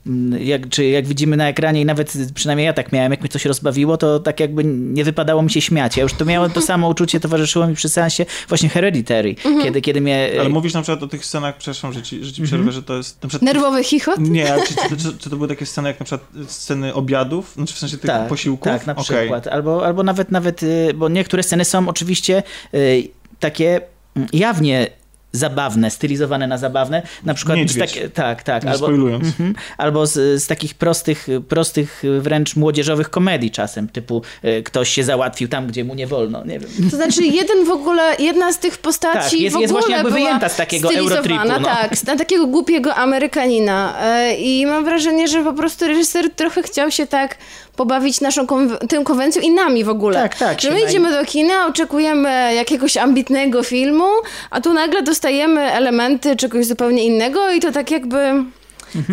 [0.40, 3.44] Jak, czy jak widzimy na ekranie i nawet przynajmniej ja tak miałem, jak mnie coś
[3.44, 5.96] rozbawiło, to tak jakby nie wypadało mi się śmiać.
[5.96, 9.62] Ja już to miałem to samo uczucie, towarzyszyło mi przy seansie właśnie Hereditary, Mhm.
[9.64, 10.30] kiedy, kiedy mnie...
[10.40, 12.96] Ale mówisz na przykład o tych scenach, przepraszam, że ci, że ci przerwę, że to
[12.96, 13.52] jest na przykład...
[13.54, 14.18] Nerwowy chichot?
[14.18, 17.74] Nie, ale czy, czy, czy to były takie sceny jak na przykład sceny obiadów, znaczy
[17.74, 18.64] w sensie tych tak, posiłków?
[18.72, 19.46] Tak, na przykład.
[19.46, 22.42] Albo, albo nawet, nawet, y, bo niektóre sceny są oczywiście
[22.74, 23.08] y,
[23.40, 23.80] takie
[24.16, 24.86] mm, jawnie
[25.32, 27.02] zabawne, stylizowane na zabawne.
[27.24, 28.64] Na przykład takie, tak, tak.
[28.64, 29.24] Nie albo, spoilując.
[29.24, 29.54] Mhm.
[29.78, 35.48] albo z, z takich prostych, prostych wręcz młodzieżowych komedii czasem, typu y, ktoś się załatwił
[35.48, 36.70] tam, gdzie mu nie wolno, nie wiem.
[36.90, 39.94] To znaczy jeden w ogóle, jedna z tych postaci Tak, jest- w ogóle jest właśnie
[39.94, 41.68] jakby była wyjęta z takiego stylizowana, Eurotripu, no.
[41.68, 43.94] Tak, z- na takiego głupiego Amerykanina.
[44.02, 47.38] E, I mam wrażenie, że po prostu reżyser trochę chciał się tak
[47.76, 50.16] pobawić naszą konw- tą konwencją i nami w ogóle.
[50.22, 54.04] Tak, tak, Że my naj- idziemy do kina, oczekujemy jakiegoś ambitnego filmu,
[54.50, 58.18] a tu nagle dostajemy elementy czegoś zupełnie innego i to tak jakby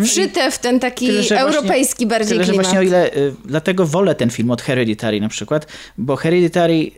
[0.04, 1.24] wszyte w ten taki Mhm.
[1.24, 2.66] Tyle, że właśnie- europejski bardziej Tyle, że klimat.
[2.66, 5.66] właśnie o ile, y, dlatego wolę ten film od Hereditary na przykład,
[5.98, 6.90] bo Hereditary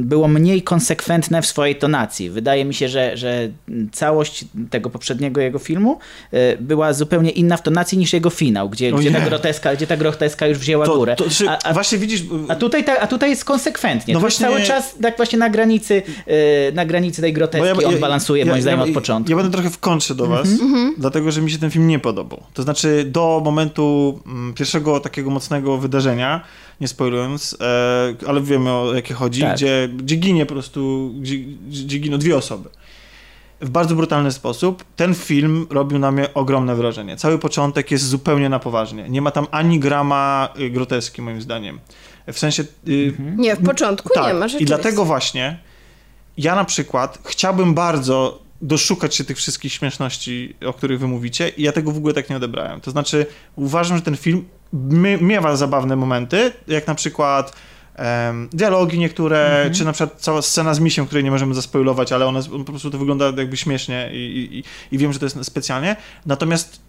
[0.00, 2.30] było mniej konsekwentne w swojej tonacji.
[2.30, 3.48] Wydaje mi się, że, że
[3.92, 5.98] całość tego poprzedniego jego filmu
[6.34, 9.96] y, była zupełnie inna w tonacji niż jego finał, gdzie, gdzie, ta, groteska, gdzie ta
[9.96, 11.16] groteska już wzięła To, górę.
[11.16, 12.22] to, czy, a, a, właśnie widzisz...
[12.48, 14.14] a, tutaj, ta, a tutaj jest konsekwentnie.
[14.14, 14.46] No właśnie...
[14.46, 16.02] cały czas tak właśnie na granicy,
[16.68, 19.30] y, na granicy tej groteski on balansuje moim zdaniem od początku.
[19.30, 20.94] Ja będę trochę w kontrze do was, Mhm.
[20.98, 22.42] dlatego że mi się ten film nie podobał.
[22.54, 26.40] To znaczy do momentu mm, pierwszego takiego mocnego wydarzenia,
[26.80, 29.57] nie spoilując, e, ale wiemy o jakie chodzi, Tak.
[29.58, 32.68] Gdzie, gdzie ginie po prostu, gdzie, gdzie giną dwie osoby.
[33.60, 34.84] W bardzo brutalny sposób.
[34.96, 37.16] Ten film robił na mnie ogromne wrażenie.
[37.16, 39.08] Cały początek jest zupełnie na poważnie.
[39.08, 41.80] Nie ma tam ani grama y, groteski, moim zdaniem.
[42.32, 42.64] W sensie...
[42.88, 45.58] y, Nie, w początku tak, nie ma i dlatego właśnie
[46.36, 51.62] ja na przykład chciałbym bardzo doszukać się tych wszystkich śmieszności, o których wy mówicie i
[51.62, 52.80] ja tego w ogóle tak nie odebrałem.
[52.80, 57.52] To znaczy uważam, że ten film mie- miewa zabawne momenty, jak na przykład
[57.98, 59.74] em, dialogi niektóre, Mhm.
[59.74, 62.90] czy na przykład cała scena z misją, której nie możemy zaspoilować, ale ona po prostu
[62.90, 64.48] to wygląda jakby śmiesznie i,
[64.90, 65.96] i, i wiem, że to jest specjalnie.
[66.26, 66.87] Natomiast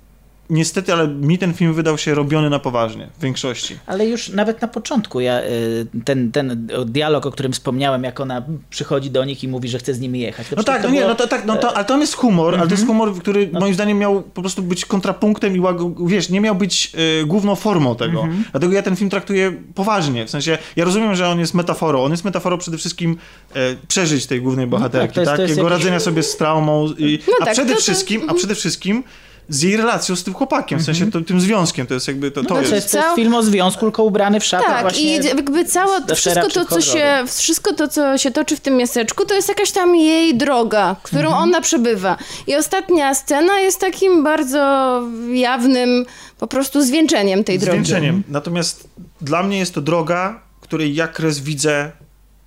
[0.50, 3.78] niestety, ale mi ten film wydał się robiony na poważnie, w większości.
[3.86, 8.44] Ale już nawet na początku ja, y, ten, ten dialog, o którym wspomniałem, jak ona
[8.70, 10.48] przychodzi do nich i mówi, że chce z nimi jechać.
[10.48, 12.16] To No tak, to no nie, było- no to, tak, no to, ale to jest
[12.16, 13.60] humor, ale to jest humor, który No.
[13.60, 15.62] moim zdaniem miał po prostu być kontrapunktem i
[16.08, 18.28] wiesz, nie miał być y, główną formą tego.
[18.52, 20.26] Dlatego ja ten film traktuję poważnie.
[20.26, 22.04] W sensie, ja rozumiem, że on jest metaforą.
[22.04, 23.18] On jest metaforą przede wszystkim
[23.56, 25.40] e, przeżyć tej głównej bohaterki, tak, to jest- tak?
[25.50, 26.88] Jego jakiś- radzenia sobie z traumą.
[26.98, 29.04] I, No a tak, przede to- to- wszystkim, a przede wszystkim
[29.50, 32.44] z jej relacją z tym chłopakiem, w sensie to, tym związkiem, to jest jakby, to,
[32.44, 32.72] to No to, jest...
[32.74, 35.18] jest, to jest Cał- film o związku, tylko ubrany w szatę Tak, właśnie.
[35.18, 39.26] i jakby całe wszystko to, co się, wszystko to, co się toczy w tym miasteczku,
[39.26, 41.44] to jest jakaś tam jej droga, którą Mhm.
[41.44, 42.18] ona przebywa.
[42.48, 45.02] I ostatnia scena jest takim bardzo
[45.34, 46.06] jawnym
[46.40, 47.72] po prostu zwieńczeniem tej drogi.
[47.72, 48.24] zwieńczeniem.
[48.28, 48.88] Natomiast
[49.22, 51.92] dla mnie jest to droga, której ja kres widzę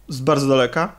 [0.09, 0.93] z bardzo daleka,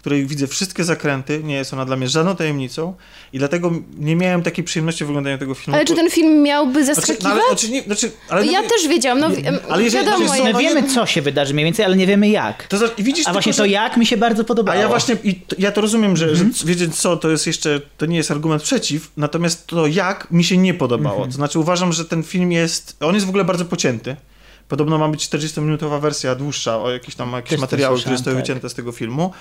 [0.00, 2.94] której widzę wszystkie zakręty, nie jest ona dla mnie żadną tajemnicą
[3.32, 5.76] i dlatego nie miałem takiej przyjemności w oglądaniu tego filmu.
[5.76, 7.32] Ale czy ten film miałby Znaczy, no, zaskakiwać?
[7.32, 10.24] ale, znaczy, nie, znaczy, ale ja no, też wiedziałam, no wi- ale jeżeli- wiadomo.
[10.24, 12.66] jeżeli My no, wiemy, nie- co się wydarzy mniej więcej, ale nie wiemy jak.
[12.66, 14.80] To znaczy, widzisz A tylko, właśnie że- to jak mi się bardzo A podobało.
[14.80, 16.52] ja właśnie, i to, ja to rozumiem, że, Mhm.
[16.54, 20.44] że wiedzieć co, to jest jeszcze, to nie jest argument przeciw, natomiast to jak mi
[20.44, 21.14] się nie podobało.
[21.16, 21.30] Mhm.
[21.30, 24.16] To znaczy uważam, że ten film jest, on jest w ogóle bardzo pocięty.
[24.68, 28.44] Podobno ma być 40-minutowa wersja dłuższa, o jakieś tam jakieś Też materiały, które zostały tak.
[28.44, 29.32] wycięte z tego filmu.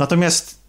[0.00, 0.60] Natomiast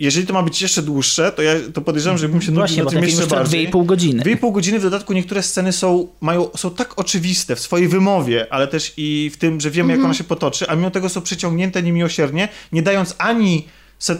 [0.00, 2.78] jeżeli to ma być jeszcze dłuższe, to ja to podejrzewam, że bym się nudził Właśnie,
[2.78, 3.68] na bo tym jeszcze bardziej.
[3.68, 4.22] 2,5 godziny.
[4.22, 7.88] Dwie i pół godziny, w dodatku niektóre sceny są, mają, są tak oczywiste w swojej
[7.88, 11.08] wymowie, ale też i w tym, że wiemy, jak ona się potoczy, a mimo tego
[11.08, 13.66] są przeciągnięte niemiłosiernie, nie dając ani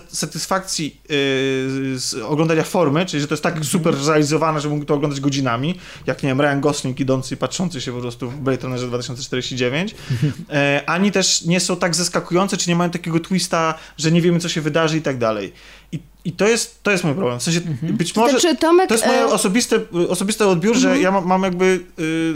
[0.09, 4.95] satysfakcji yy, z oglądania formy, czyli że to jest tak super zrealizowane, że mógł to
[4.95, 8.63] oglądać godzinami, jak nie wiem, Ryan Gosling idący i patrzący się po prostu w Blade
[8.63, 9.95] Runnerze 2049,
[10.51, 14.41] e, ani też nie są tak zaskakujące, czy nie mają takiego twista, że nie wiemy,
[14.41, 15.53] co się wydarzy i tak dalej.
[15.97, 17.41] I, i to, jest, to jest mój problem.
[17.41, 18.41] W sensie, być może...
[18.41, 21.65] Znaczy, Tomek, To jest mój e, osobisty, osobisty odbiór, że ja mam, mam jakby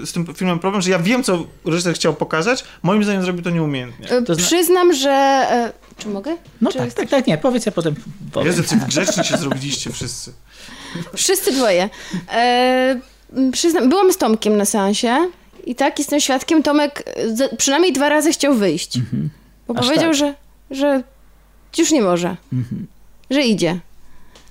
[0.02, 2.64] y, z tym filmem problem, że ja wiem, co reżyser chciał pokazać.
[2.82, 4.10] Moim zdaniem zrobił to nieumiejętnie.
[4.10, 5.10] e, to zna- Przyznam, że...
[5.10, 6.36] e, Czy mogę?
[6.60, 7.94] No Czy tak, tak, tak, nie, powiedz, ja potem
[8.32, 8.46] powiem.
[8.46, 10.32] Jezu, co grzeczni się zrobiliście wszyscy.
[11.14, 11.88] Wszyscy dwoje.
[12.32, 13.00] E,
[13.52, 15.16] przyznam, byłam z Tomkiem na seansie
[15.66, 18.98] i tak jestem świadkiem, Tomek z- przynajmniej dwa razy chciał wyjść.
[19.68, 20.14] Bo Aż powiedział, tak.
[20.18, 20.34] że,
[20.70, 21.02] że
[21.78, 22.36] już nie może,
[23.30, 23.78] że idzie.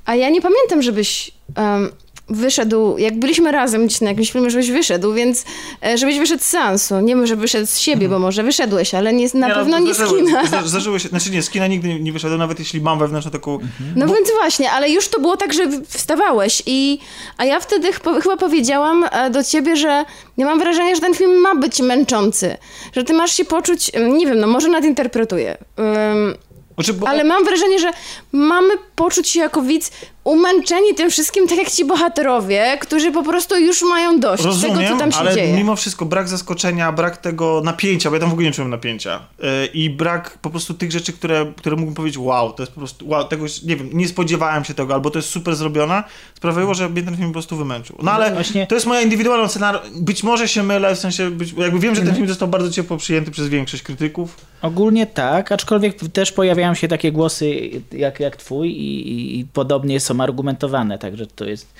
[0.05, 1.89] A ja nie pamiętam, żebyś em,
[2.31, 5.45] wyszedł, jak byliśmy razem gdzieś na jakimś filmie, żebyś wyszedł, więc
[5.85, 6.99] e, żebyś wyszedł z seansu.
[6.99, 9.79] Nie wiem, że wyszedł z siebie, bo może wyszedłeś, ale nie, na Nie, no, pewno
[9.79, 10.45] nie z zdarzyło- kina.
[10.45, 13.59] zda- Zdarzyło się, znaczy nie, z kina nigdy nie wyszedłem, nawet jeśli mam wewnętrzną taką...
[13.95, 16.99] No więc właśnie, ale już to było tak, że wstawałeś i
[17.37, 20.05] a ja wtedy ch- chyba powiedziałam e, do ciebie, że
[20.37, 22.57] ja mam wrażenie, że ten film ma być męczący,
[22.95, 26.35] że ty masz się poczuć, nie wiem, no może nadinterpretuję, em,
[26.79, 27.91] Znaczy, bo, ale mam wrażenie, że
[28.31, 29.91] mamy poczuć się jako widz
[30.23, 34.89] umęczeni tym wszystkim, tak jak ci bohaterowie, którzy po prostu już mają dość Rozumiem, tego,
[34.89, 35.57] co tam się ale dzieje.
[35.57, 39.19] mimo wszystko brak zaskoczenia, brak tego napięcia, bo ja tam w ogóle nie czułem napięcia
[39.39, 42.79] yy, i brak po prostu tych rzeczy, które, które mógłbym powiedzieć, wow, to jest po
[42.79, 46.03] prostu, wow, tego, nie wiem, nie spodziewałem się tego, albo to jest super zrobione,
[46.35, 47.95] sprawiło, że mnie ten film po prostu wymęczył.
[48.03, 51.53] No ale właśnie- to jest moja indywidualna ocena, być może się mylę, w sensie, być,
[51.57, 54.35] jakby wiem, że ten film został bardzo ciepło przyjęty przez większość krytyków.
[54.61, 59.99] Ogólnie tak, aczkolwiek też pojawiają się takie głosy jak, jak twój i, i, i podobnie
[59.99, 61.73] są argumentowane, także to jest...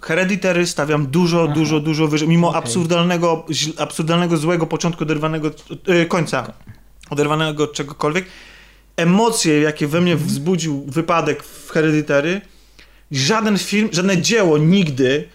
[0.00, 6.06] Hereditary stawiam dużo, dużo, dużo wyżej, mimo absurdalnego, źl- absurdalnego, złego początku oderwanego od e,
[6.06, 6.52] końca,
[7.10, 8.24] oderwanego od czegokolwiek.
[8.96, 12.40] Emocje, jakie we mnie wzbudził wypadek w Hereditary,
[13.10, 15.28] żaden film, żadne dzieło nigdy,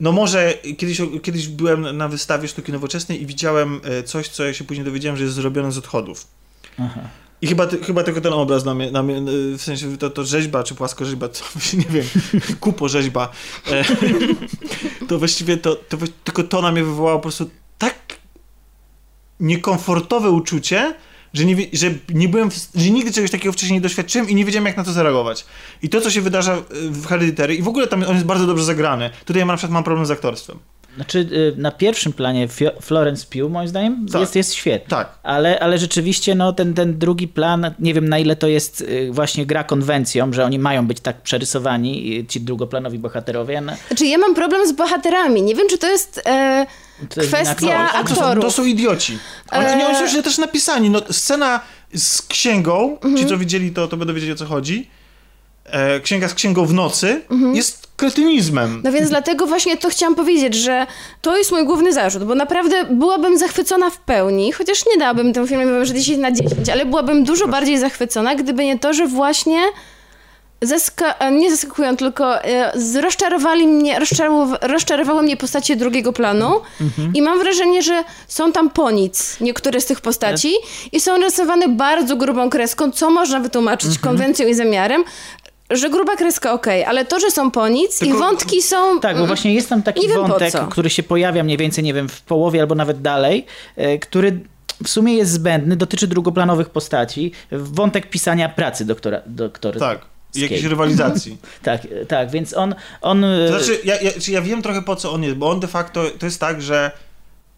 [0.00, 4.54] no może kiedyś, kiedyś byłem na wystawie sztuki nowoczesnej i widziałem e, coś, co ja
[4.54, 6.26] się później dowiedziałem, że jest zrobione z odchodów.
[6.78, 7.00] Aha.
[7.42, 10.24] I chyba, chyba tylko ten obraz na mnie, na mnie y, w sensie to, to
[10.24, 11.40] rzeźba, czy płaskorzeźba, to
[11.78, 12.04] nie wiem,
[12.60, 13.28] kupo rzeźba,
[13.70, 13.84] e,
[15.08, 17.96] to właściwie to, to tylko to na mnie wywołało po prostu tak
[19.40, 20.94] niekomfortowe uczucie,
[21.34, 24.66] że nie, że nie byłem, że nigdy czegoś takiego wcześniej nie doświadczyłem i nie wiedziałem
[24.66, 25.46] jak na to zareagować.
[25.82, 28.46] I to, co się wydarza y, w Hereditary i w ogóle tam on jest bardzo
[28.46, 29.10] dobrze zagrany.
[29.24, 30.58] Tutaj ja na przykład mam problem z aktorstwem.
[30.98, 32.48] Znaczy y, na pierwszym planie
[32.80, 34.20] Florence Pugh moim zdaniem Tak.
[34.20, 34.88] jest, jest świetny.
[34.90, 35.18] Tak.
[35.22, 39.08] Ale, ale rzeczywiście no, ten, ten drugi plan, nie wiem na ile to jest y,
[39.12, 43.60] właśnie gra konwencją, że oni mają być tak przerysowani, y, ci drugoplanowi bohaterowie.
[43.60, 46.22] No, Znaczy ja mam problem z bohaterami, nie wiem, czy to jest...
[46.26, 46.66] E,
[47.08, 48.44] to Kwestia No, to, są, aktorów.
[48.44, 49.18] to są idioci.
[49.50, 49.82] Oni, Eee.
[49.96, 50.90] oni są też napisani.
[50.90, 51.60] No, scena
[51.94, 53.16] z księgą, Mhm.
[53.16, 54.90] ci co widzieli to, to będą wiedzieli o co chodzi.
[55.70, 57.54] E, księga z księgą w nocy Mhm.
[57.56, 58.80] jest kretynizmem.
[58.84, 60.86] No więc dlatego właśnie to chciałam powiedzieć, że
[61.22, 65.46] to jest mój główny zarzut, bo naprawdę byłabym zachwycona w pełni, chociaż nie dałabym temu
[65.46, 69.60] filmowi może 10 na 10, ale byłabym dużo bardziej zachwycona, gdyby nie to, że właśnie
[70.62, 76.60] zaska- e, nie zaskakują, tylko e, rozczarowali mnie, rozczarow- rozczarowały mnie postacie drugiego planu
[77.14, 80.52] i mam wrażenie, że są tam po nic niektóre z tych postaci
[80.92, 85.04] i są rysowane bardzo grubą kreską, co można wytłumaczyć konwencją i zamiarem,
[85.70, 89.00] że gruba kreska okej, ale to, że są po nic Tylko- i wątki są...
[89.00, 92.20] Tak, bo właśnie jest tam taki wątek, który się pojawia mniej więcej, nie wiem, w
[92.20, 94.40] połowie albo nawet dalej, e, który
[94.84, 97.32] w sumie jest zbędny, dotyczy drugoplanowych postaci.
[97.52, 99.20] Wątek pisania pracy doktora.
[99.26, 100.00] doktora Tak.
[100.34, 101.38] I jakiejś rywalizacji.
[101.62, 102.74] tak, e, tak, więc on...
[103.00, 105.50] on e, To znaczy, ja, ja, czy ja wiem trochę po co on jest, bo
[105.50, 106.90] on de facto to jest tak, że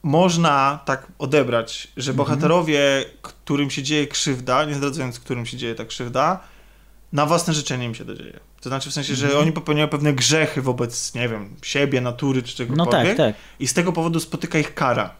[0.02, 5.84] można tak odebrać, że bohaterowie, którym się dzieje krzywda, nie zdradzając, którym się dzieje ta
[5.84, 6.40] krzywda,
[7.12, 8.40] na własne życzenie im się to dzieje.
[8.60, 12.52] To znaczy w sensie, że oni popełniają pewne grzechy wobec, nie wiem, siebie, natury czy
[12.52, 13.16] no czegokolwiek.
[13.16, 13.34] tak, tak.
[13.60, 15.10] I z tego powodu spotyka ich kara.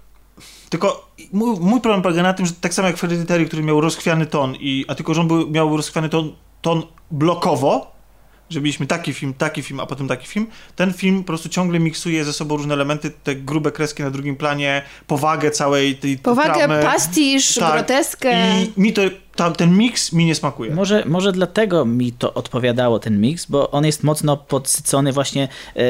[0.68, 3.80] Tylko mój, mój problem polega na tym, że tak samo jak w Hereditary, który miał
[3.80, 7.92] rozchwiany ton, i, a tylko że on był, miał rozchwiany ton, ton blokowo,
[8.50, 11.80] że mieliśmy taki film, taki film, a potem taki film, ten film po prostu ciągle
[11.80, 16.54] miksuje ze sobą różne elementy, te grube kreski na drugim planie, powagę całej tej Powagę,
[16.54, 16.82] traumy.
[16.82, 17.72] pastisz, Tak.
[17.72, 18.62] groteskę.
[18.62, 19.02] I mi to,
[19.40, 20.74] tam, ten miks mi nie smakuje.
[20.74, 25.82] Może, może dlatego mi to odpowiadało, ten miks, bo on jest mocno podsycony właśnie e,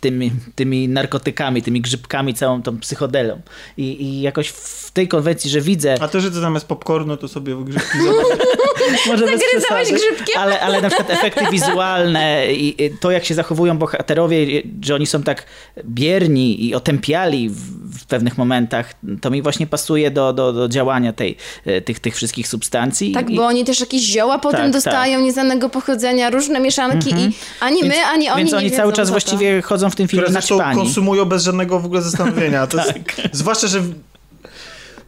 [0.00, 3.40] tymi, tymi narkotykami, tymi grzybkami, całą tą psychodelą.
[3.76, 5.96] I, I jakoś w tej konwencji, że widzę...
[6.00, 7.98] A to, że to zamiast popcornu, to sobie grzybki
[9.06, 10.40] Może bez Zagryzałeś przesady, grzybkiem?
[10.40, 15.06] Ale, ale na przykład efekty wizualne i i to, jak się zachowują bohaterowie, że oni
[15.06, 15.46] są tak
[15.84, 21.12] bierni i otępiali w, w pewnych momentach, to mi właśnie pasuje do, do, do działania
[21.12, 23.12] tej, e, tych, tych wszystkich substancji.
[23.12, 27.30] Tak, I- bo oni też jakieś zioła potem Tak, dostają nieznanego pochodzenia, różne mieszanki i
[27.60, 30.26] ani my, ani oni Więc nie oni wiedzą, cały czas właściwie chodzą w tym filmie
[30.26, 32.66] które na konsumują bez żadnego w ogóle zastanowienia.
[32.66, 32.92] To jest,
[33.32, 33.82] zwłaszcza, że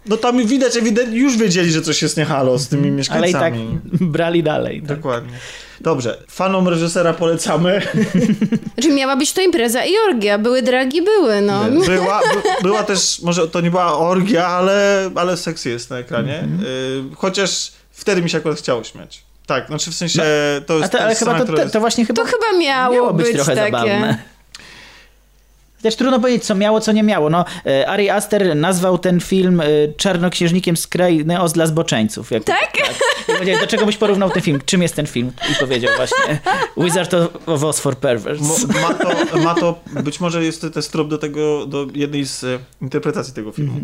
[0.06, 2.92] no tam widać, ewidentnie już wiedzieli, że coś jest nie halo z tymi Ale i
[2.92, 3.78] mieszkańcami.
[3.90, 4.82] tak brali dalej.
[4.82, 4.96] Tak.
[4.96, 5.32] Dokładnie.
[5.80, 6.18] Dobrze.
[6.28, 7.82] Fanom reżysera polecamy.
[8.74, 11.64] Znaczy miała być to impreza i orgia, były dragi, były, no.
[11.86, 16.38] Była, by, była też, może to nie była orgia, ale, ale seks jest na ekranie.
[16.38, 16.60] Mhm.
[17.12, 19.22] Y, chociaż wtedy mi się akurat chciało śmiać.
[19.46, 20.22] Tak, znaczy w sensie
[20.66, 22.58] to A jest to, ale jest chyba scena, to, to, to właśnie chyba To chyba
[22.60, 23.70] miało, miało być, być trochę takie.
[23.72, 24.18] zabawne.
[25.84, 27.30] Też trudno powiedzieć, co miało, co nie miało.
[27.30, 29.64] No, e, Ari Aster nazwał ten film e,
[29.96, 32.30] czarnoksiężnikiem z krainy Oz dla zboczeńców.
[32.30, 32.72] Jak, Tak?
[33.28, 34.60] I powiedział, do czego byś porównał ten film?
[34.66, 35.32] Czym jest ten film?
[35.52, 36.40] I powiedział właśnie
[36.76, 37.14] Wizard
[37.46, 38.42] of Oz for Perverts.
[38.42, 42.26] Mo, ma, to, ma to, być może jest to też trop do tego, do jednej
[42.26, 43.80] z e, interpretacji tego filmu.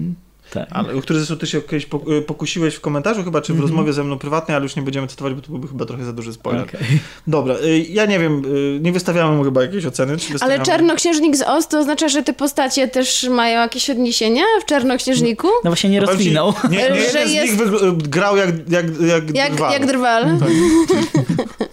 [0.50, 0.68] Tak.
[0.72, 1.86] Ale, o który zresztą ty się kiedyś
[2.18, 5.06] e, pokusiłeś w komentarzu chyba, czy w rozmowie ze mną prywatnej, ale już nie będziemy
[5.06, 6.62] cytować, bo to byłby chyba trochę za duży spoiler.
[6.64, 6.80] Okej.
[7.26, 8.42] Dobra, e, ja nie wiem,
[8.76, 10.16] e, nie wystawiamy mu chyba jakiejś oceny.
[10.18, 10.60] Czy Ale?
[10.60, 15.48] Czarnoksiężnik z Oz to oznacza, że te postacie też mają jakieś odniesienia w Czarnoksiężniku?
[15.64, 16.54] No właśnie nie ci, rozwinął.
[16.70, 19.72] Nie, nie Że jeden z jest- nich grał jak, jak, jak, Jak, drwal.
[19.72, 20.24] jak drwal.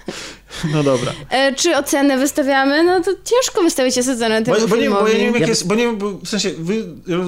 [0.73, 1.11] No dobra.
[1.29, 2.83] E, czy ocenę wystawiamy?
[2.83, 5.47] No to ciężko wystawić ocenę temu Bo, bo, nie, bo ja nie wiem, jak Ja-
[5.47, 6.83] jest, bo nie wiem, bo w sensie, wy,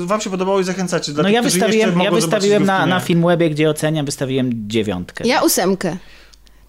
[0.06, 1.12] wam się podobało i zachęcacie.
[1.12, 5.28] Dla No tych, ja wystawiłem, ja wystawiłem na, na Filmwebie, gdzie oceniam, wystawiłem dziewiątkę.
[5.28, 5.98] Ja ósemkę.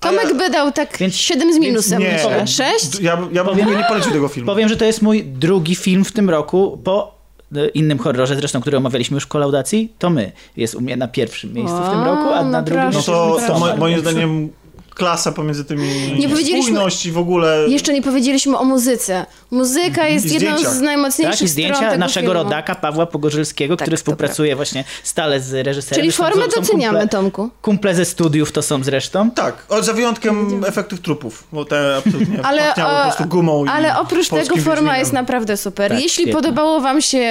[0.01, 2.13] Tomek ja- by dał tak Więc- 7 z minusem, nie.
[2.13, 2.47] myślę.
[2.47, 3.01] 6?
[3.01, 4.47] Ja, ja bym Powiem- nie polecił tego filmu.
[4.47, 7.21] Powiem, że to jest mój drugi film w tym roku po
[7.57, 10.33] e, innym horrorze, zresztą, który omawialiśmy już w kolaudacji, to my.
[10.57, 13.13] Jest u mnie na pierwszym miejscu w tym O, roku, a na no drugim proszę.
[13.13, 14.51] No to, to mo, moim zdaniem
[15.01, 17.65] klasa pomiędzy tymi Nie spójność i w ogóle...
[17.69, 19.27] Jeszcze nie powiedzieliśmy o muzyce.
[19.51, 20.75] Muzyka jest I jedną zdjęciach.
[20.75, 22.43] z najmocniejszych Tak, i stron zdjęcia tego naszego filmu.
[22.43, 26.01] rodaka Pawła Pogorzelskiego, Tak, który współpracuje właśnie stale z reżyserem.
[26.01, 27.51] Czyli formę doceniamy, kumple, Tomku.
[27.63, 29.31] kumple ze studiów to są zresztą.
[29.31, 33.65] Tak, o, za wyjątkiem efektów trupów, bo te absolutnie Ale, pachniały po e, prostu gumą
[33.65, 34.97] i ale oprócz tego forma Wiedźminem.
[34.99, 35.91] jest naprawdę super.
[35.91, 36.41] Tak, Jeśli świetna.
[36.41, 37.27] podobało wam się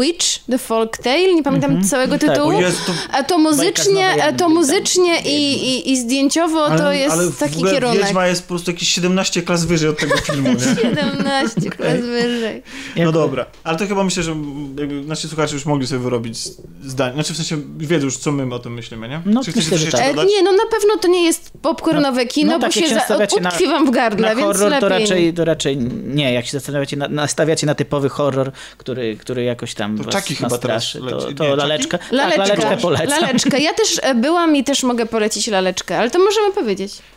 [0.00, 2.30] Witch, The Folk Tale, nie pamiętam całego tak.
[2.30, 6.98] tytułu, O to- a to muzycznie, a to muzycznie i, i, i zdjęciowo to ale,
[6.98, 8.02] jest ale w taki ogóle kierunek.
[8.02, 10.58] Wiedźma jest po prostu jakieś 17 klas wyżej od tego filmu, nie?
[10.82, 12.62] 17 klas wyżej.
[12.96, 14.36] No dobra, ale to chyba myślę, że
[14.78, 16.38] jakby nasi słuchacze już mogli sobie wyrobić
[16.84, 17.14] zdanie.
[17.14, 19.20] Znaczy w sensie wiedzą już, co my o tym myślimy, nie?
[19.26, 20.18] No, Czy myślę, coś że jeszcze tak.
[20.18, 23.16] E, nie, no na pewno to nie jest popcornowe kino, no bo tak, się za,
[23.36, 24.80] utkwi wam w gardle, więc horror lepiej.
[24.80, 26.32] to raczej, to raczej nie.
[26.32, 30.34] Jak się zastanawiacie, na, nastawiacie na typowy horror, który, który jakoś tam To was Chucky
[30.34, 31.24] chyba nastraszy, teraz leci.
[31.24, 31.56] to, Nie, to Chucky?
[31.56, 31.98] laleczkę.
[32.10, 32.46] Laleczkę.
[32.46, 33.20] Tak, laleczkę polecam.
[33.20, 33.60] Laleczkę.
[33.60, 36.67] Ja też e, byłam i też mogę polecić laleczkę, ale to możemy powiedzieć.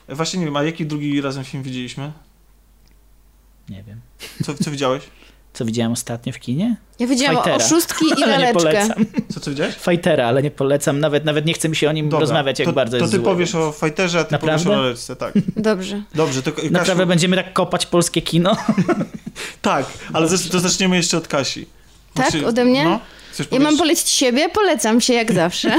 [0.10, 2.12] Właśnie nie wiem, a jaki drugi razem film widzieliśmy?
[3.70, 4.02] Nie wiem.
[4.44, 5.04] Co, co widziałeś?
[5.54, 6.76] Co widziałem ostatnio w kinie?
[7.00, 7.56] Ja widziałam Fightera.
[7.66, 8.54] oszustki i Ale nie laleczkę.
[8.60, 9.06] polecam.
[9.34, 9.76] Co, co widziałeś?
[9.76, 11.00] Fightera, ale nie polecam.
[11.00, 13.12] Nawet, nawet nie chce mi się o nim Dobra, rozmawiać, jak to, bardzo To jest
[13.12, 14.64] ty zły, powiesz więc- o Fighterze, a ty Naprawdę?
[14.66, 15.34] powiesz o laleczce, tak.
[15.58, 16.04] Dobrze.
[16.16, 18.58] Dobrze, to Kasiu, Naprawdę będziemy tak kopać polskie kino?
[19.62, 21.66] Tak, ale zacz- to zaczniemy jeszcze od Kasi.
[22.14, 22.30] Tak?
[22.32, 22.84] Znaczy, Ode mnie?
[22.84, 23.00] No, Ja
[23.50, 23.80] mam powiedzieć?
[23.80, 24.50] polecić siebie?
[24.50, 25.78] Polecam się jak zawsze.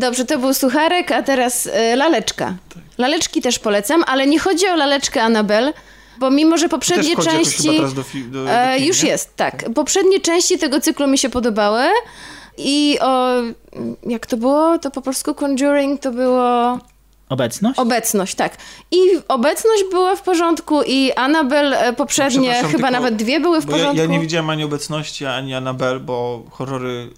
[0.00, 2.54] Dobrze, to był sucharek, a teraz e, laleczka.
[2.74, 2.82] Tak.
[2.98, 5.72] Laleczki też polecam, ale nie chodzi o laleczkę Annabel,
[6.18, 7.62] bo mimo, że poprzednie Też chodzi jakoś części...
[7.62, 9.08] chyba teraz do, fi- do, do E, już nie?
[9.08, 9.64] jest, tak.
[9.74, 11.82] Poprzednie części tego cyklu mi się podobały
[12.58, 13.28] i o...
[14.06, 14.78] Jak to było?
[14.78, 16.78] To po polsku Conjuring to było...
[17.28, 17.78] Obecność?
[17.78, 18.56] Obecność, tak.
[18.90, 23.60] I obecność była w porządku i Annabel e, poprzednie, Przepraszam, chyba tylko- nawet dwie były
[23.60, 24.00] w Bo ja, porządku.
[24.02, 27.10] ja nie widziałem ani obecności, ani Annabel, bo horrory...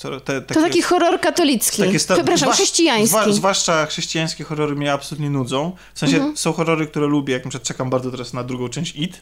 [0.00, 1.82] Co, te, takie, To taki horror katolicki.
[1.82, 3.08] takie sta- Przepraszam, zważ- chrześcijański.
[3.22, 5.76] Zwa, zwłaszcza chrześcijańskie horrory mnie absolutnie nudzą.
[5.94, 6.36] W sensie Mhm.
[6.36, 9.20] są horrory, które lubię, jak na przykład czekam bardzo teraz na drugą część IT,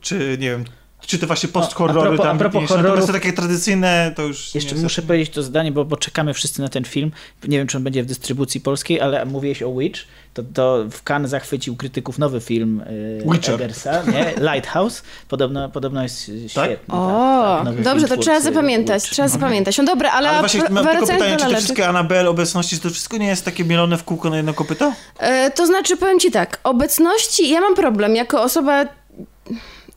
[0.00, 0.64] czy nie wiem,
[1.06, 4.74] czy te właśnie post-horrory a propos- tam a propos horrorów- takie tradycyjne to już Jeszcze
[4.74, 7.10] nie muszę powiedzieć to zdanie, bo, bo czekamy wszyscy na ten film.
[7.48, 10.00] Nie wiem, czy on będzie w dystrybucji polskiej, ale mówiłeś o Witch.
[10.34, 13.54] To, to w Cannes zachwycił krytyków nowy film y, Witcher.
[13.54, 14.34] Eggersa, nie?
[14.52, 15.02] Lighthouse.
[15.28, 16.66] Podobno, podobno jest Tak?
[16.66, 16.94] świetny.
[16.94, 17.08] O,
[17.48, 19.12] tak, tak, nowy dobrze, to trzeba zapamiętać, Witch.
[19.12, 19.78] trzeba zapamiętać.
[19.78, 22.90] No dobra, ale, Ale właśnie mam tylko pytanie, czy te wszystkie Annabel obecności, czy to
[22.90, 24.92] wszystko nie jest takie mielone w kółko na jedno kopyto?
[25.18, 28.84] E, to znaczy, powiem ci tak, obecności, ja mam problem jako osoba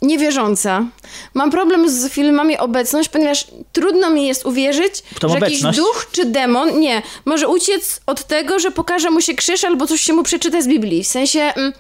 [0.02, 0.86] niewierząca.
[1.34, 5.78] Mam problem z filmami obecność, ponieważ trudno mi jest uwierzyć, że jakiś obecność?
[5.78, 10.02] duch czy demon, nie, może uciec od tego, że pokaże mu się krzyż albo coś
[10.02, 11.04] się mu przeczyta z Biblii.
[11.04, 11.74] W sensie, mm,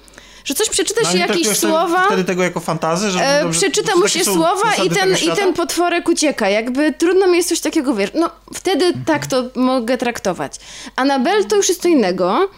[0.45, 1.87] że coś przeczyta się nie jakieś słowa...
[1.87, 5.15] Wtedy, wtedy tego jako fantazy, że E, dobrze- przeczyta że mu się słowa i ten,
[5.31, 6.49] i ten potworek ucieka.
[6.49, 8.15] Jakby trudno mi jest coś takiego wierzyć.
[8.19, 9.05] No, wtedy Mhm.
[9.05, 10.55] tak to mogę traktować.
[10.95, 12.49] Annabelle to już jest co innego,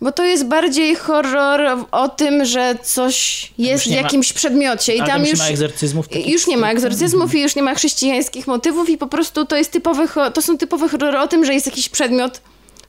[0.00, 1.60] bo to jest bardziej horror
[1.90, 5.38] o tym, że coś jest w nie ma- jakimś przedmiocie i tam już już...
[5.38, 6.06] nie ma egzorcyzmów.
[6.26, 9.72] Już nie ma egzorcyzmów i już nie ma chrześcijańskich motywów i po prostu to jest
[9.72, 12.40] typowy, to są typowe horrory o tym, że jest jakiś przedmiot,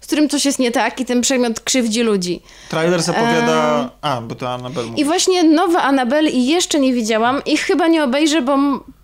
[0.01, 2.41] z którym coś jest nie tak i ten przedmiot krzywdzi ludzi.
[2.69, 3.89] Trailer zapowiada...
[4.01, 5.01] A, bo to Annabel mówi.
[5.01, 8.57] I właśnie nowa Annabelle i jeszcze nie widziałam i chyba nie obejrzę, bo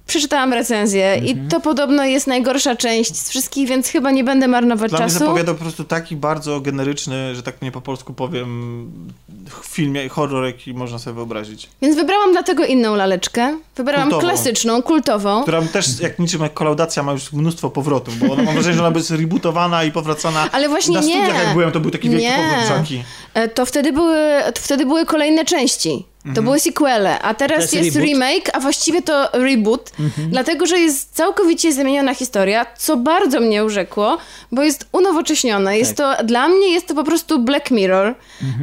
[0.07, 4.89] przeczytałam recenzję i to podobno jest najgorsza część z wszystkich, więc chyba nie będę marnować
[4.91, 5.19] Dla mnie czasu.
[5.19, 8.91] zapowiada po prostu taki bardzo generyczny, że tak nie po polsku powiem,
[9.63, 11.69] film, horror, jaki można sobie wyobrazić.
[11.81, 13.57] Więc wybrałam dlatego inną laleczkę.
[13.75, 14.29] Wybrałam Kultową.
[14.33, 15.41] klasyczną, kultową.
[15.41, 18.87] Która też, jak niczym jak kolaudacja, ma już mnóstwo powrotów, bo ona, mam wrażenie, że
[18.87, 20.49] ona jest rebootowana i powracana.
[20.51, 21.13] Ale właśnie Na nie.
[21.23, 22.37] studiach jak byłem, to był taki wielki Nie.
[22.69, 22.89] powrót.
[23.33, 24.17] E, To wtedy były,
[24.55, 26.05] to wtedy były kolejne części.
[26.35, 29.91] To były sequele, a teraz jest jest, remake, a właściwie to reboot,
[30.29, 34.17] dlatego że jest całkowicie zmieniona historia, co bardzo mnie urzekło,
[34.51, 35.77] bo jest unowocześnione.
[35.77, 38.15] Jest to, dla mnie jest to po prostu Black Mirror.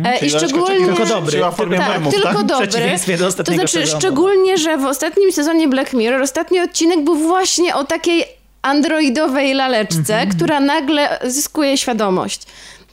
[0.05, 0.87] E, I szczególnie...
[0.87, 1.41] Tylko dobry.
[1.57, 2.47] Formie Tak, memów, tylko tak?
[2.47, 2.67] dobry.
[2.69, 4.01] przeciwieństwie do To znaczy, sezonu.
[4.01, 8.25] szczególnie, że w ostatnim sezonie Black Mirror ostatni odcinek był właśnie o takiej
[8.63, 10.29] androidowej laleczce, Mhm.
[10.31, 12.43] która nagle zyskuje świadomość.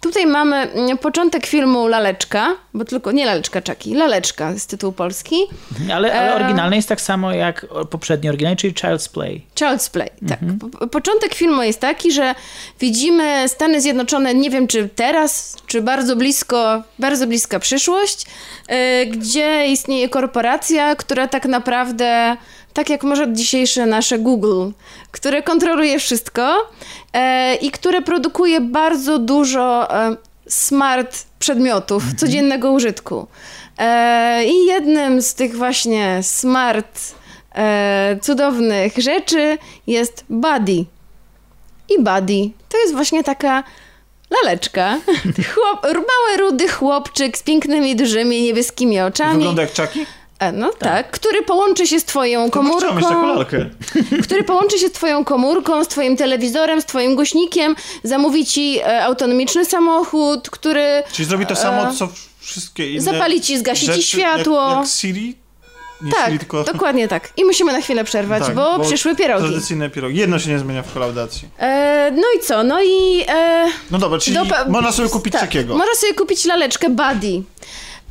[0.01, 5.35] Tutaj mamy mm, początek filmu Laleczka, bo tylko nie Laleczka Czaki, Laleczka jest tytuł polski.
[5.93, 9.45] Ale, ale E, oryginalny jest tak samo jak poprzedni oryginalny, czyli Child's Play.
[9.55, 10.43] Child's Play, tak.
[10.43, 10.59] Mhm.
[10.71, 12.35] Po- Początek filmu jest taki, że
[12.79, 18.25] widzimy Stany Zjednoczone, nie wiem czy teraz, czy bardzo blisko, bardzo bliska przyszłość,
[18.71, 22.37] y, gdzie istnieje korporacja, która tak naprawdę,
[22.73, 24.69] tak jak może dzisiejsze nasze Google,
[25.11, 26.69] które kontroluje wszystko
[27.13, 30.17] e, i które produkuje bardzo dużo e,
[30.47, 33.27] smart przedmiotów codziennego użytku.
[33.77, 36.99] E, I jednym z tych właśnie smart
[37.55, 39.57] e, cudownych rzeczy
[39.87, 40.85] jest Buddy.
[41.89, 43.63] I Buddy to jest właśnie taka
[44.31, 44.97] laleczka.
[45.53, 49.35] Chłop, mały, rudy chłopczyk z pięknymi, dużymi, niebieskimi oczami.
[49.35, 50.05] Wygląda jak Chucky?
[50.41, 51.11] E, no tak.
[51.11, 52.87] który połączy się z twoją komórką,
[54.23, 59.03] który połączy się z twoją komórką, z twoim telewizorem, z twoim głośnikiem, zamówi ci e,
[59.03, 64.01] autonomiczny samochód, który Czyli zrobi to samo, co wszystkie inne zapali ci, zgasi ci rzeczy,
[64.01, 64.69] światło.
[64.69, 65.35] Jak, jak Siri?
[66.01, 66.63] Nie tak, Siri, tylko...
[66.63, 67.29] dokładnie tak.
[67.37, 69.47] I musimy na chwilę przerwać, Tak, bo, przyszły pierogi.
[69.47, 70.17] Tradycyjne pierogi.
[70.17, 71.49] Jedno się nie zmienia w kolaudacji.
[71.59, 72.63] E, no i co?
[72.63, 73.25] No i...
[73.27, 75.77] E, No dobra, czyli dopa- można sobie kupić tak, takiego.
[75.77, 77.43] Można sobie kupić laleczkę Buddy.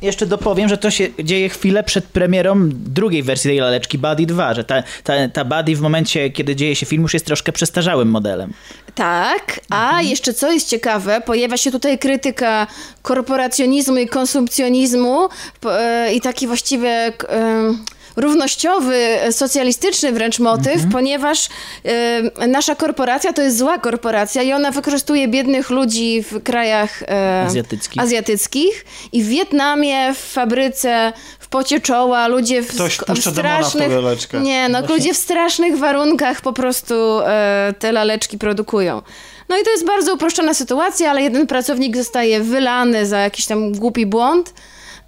[0.01, 4.53] Jeszcze dopowiem, że to się dzieje chwilę przed premierą drugiej wersji tej laleczki Buddy 2,
[4.53, 8.09] że ta, ta, ta Buddy w momencie, kiedy dzieje się film, już jest troszkę przestarzałym
[8.09, 8.53] modelem.
[8.95, 10.07] Tak, a Mhm.
[10.07, 12.67] jeszcze co jest ciekawe, pojawia się tutaj krytyka
[13.01, 15.29] korporacjonizmu i konsumpcjonizmu
[15.65, 17.85] e, i taki właściwie em,
[18.15, 20.91] równościowy, e, socjalistyczny wręcz motyw, Mhm.
[20.91, 21.49] ponieważ
[21.85, 27.43] e, nasza korporacja to jest zła korporacja i ona wykorzystuje biednych ludzi w krajach e,
[27.47, 28.01] Azjatyckich.
[28.01, 33.91] azjatyckich i w Wietnamie, w fabryce, w pocie czoła, ludzie w, Ktoś w w strasznych...
[33.91, 34.39] laleczkę.
[34.41, 39.01] Nie, no ludzie w strasznych warunkach po prostu e, te laleczki produkują.
[39.49, 43.71] No i to jest bardzo uproszczona sytuacja, ale jeden pracownik zostaje wylany za jakiś tam
[43.71, 44.53] głupi błąd.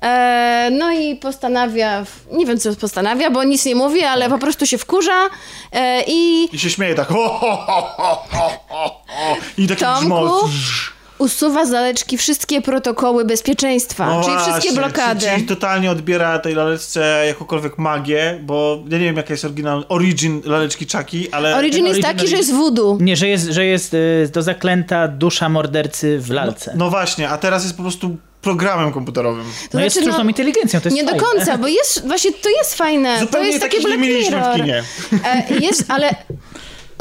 [0.03, 4.65] E, no i postanawia, nie wiem co postanawia, bo nic nie mówi, ale po prostu
[4.65, 5.29] się wkurza
[5.71, 7.07] e, i I się śmieje tak.
[7.13, 9.35] Ho, ho, ho, ho, ho, ho, ho.
[9.57, 10.49] I taki Tomku,
[11.17, 15.21] usuwa z laleczki wszystkie protokoły bezpieczeństwa, No czyli właśnie, wszystkie blokady.
[15.21, 19.83] Czyli, czyli totalnie odbiera tej laleczce jakąkolwiek magię, bo ja nie wiem jaka jest oryginał,
[19.89, 21.55] origin laleczki Chucky, ale...
[21.55, 22.97] Origin jest taki, że jest voodoo.
[23.01, 26.73] Nie, że jest, że jest y, to zaklęta dusza mordercy w lalce.
[26.77, 29.45] No właśnie, a teraz jest po prostu programem komputerowym.
[29.71, 31.25] To no jest znaczy, sztuczną inteligencją, to jest Nie do fajne.
[31.25, 33.13] końca, bo jest, właśnie to jest fajne.
[33.19, 34.83] to Zupełnie jest takie nie Black mieliśmy w kinie.
[35.25, 36.15] E, jest, ale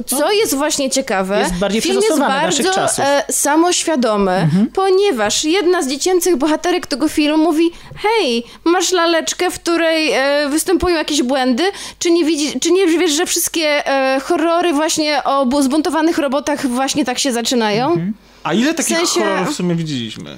[0.07, 2.63] co jest właśnie ciekawe, Jest bardziej film jest do bardzo.
[2.63, 2.89] Mhm.
[2.99, 7.71] e, samoświadomy, ponieważ jedna z dziecięcych bohaterek tego filmu mówi
[8.03, 11.63] hej, masz laleczkę, w której e, występują jakieś błędy,
[11.99, 16.67] czy nie, widzi, czy nie wiesz, że wszystkie e, horrory właśnie o bu- zbuntowanych robotach
[16.67, 17.87] właśnie tak się zaczynają?
[17.89, 18.15] Mhm.
[18.45, 20.37] A ile takich sensie- horrorów w sumie widzieliśmy?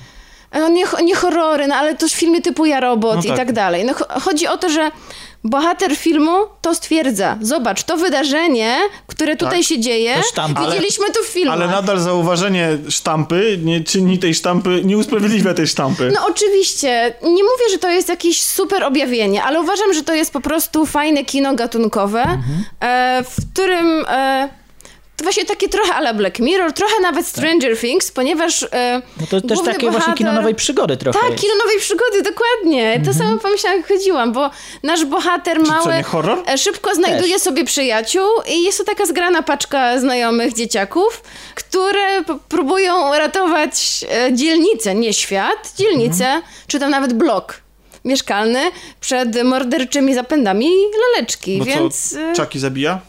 [0.54, 3.36] No nie, nie horrory, no ale to filmy typu Ja Robot No i tak.
[3.36, 3.84] tak dalej.
[3.84, 4.90] No, cho- chodzi o to, że
[5.44, 6.30] bohater filmu
[6.60, 7.38] to stwierdza.
[7.40, 8.76] Zobacz, to wydarzenie,
[9.06, 9.68] które tutaj Tak.
[9.68, 10.58] się dzieje, To sztamp.
[10.58, 11.54] Ale- widzieliśmy to w filmach.
[11.54, 16.10] Ale nadal zauważenie sztampy nie czyni tej sztampy, nie usprawiedliwia tej sztampy.
[16.14, 20.32] No oczywiście, nie mówię, że to jest jakieś super objawienie, ale uważam, że to jest
[20.32, 22.64] po prostu fajne kino gatunkowe, Mhm.
[22.80, 24.04] e, w którym...
[25.16, 29.40] To właśnie takie trochę ala Black Mirror, trochę nawet Stranger Things, ponieważ e, No to
[29.40, 31.42] też takie właśnie kino bohater- nowej przygody trochę Tak, jest.
[31.42, 33.00] kino nowej przygody, dokładnie.
[33.04, 34.50] To samo pomyślałam, jak chodziłam, bo
[34.82, 35.76] nasz bohater Mhm.
[35.78, 36.38] Czy co, mały nie horror?
[36.48, 41.22] e, szybko znajduje sobie przyjaciół i jest to taka zgrana paczka znajomych dzieciaków,
[41.54, 46.42] które próbują ratować e, dzielnicę, nie świat, dzielnicę, Mhm.
[46.66, 47.60] czy tam nawet blok
[48.04, 48.60] mieszkalny
[49.00, 50.70] przed morderczymi zapędami
[51.14, 52.10] laleczki, Bo więc...
[52.36, 53.00] co, Chucky zabija?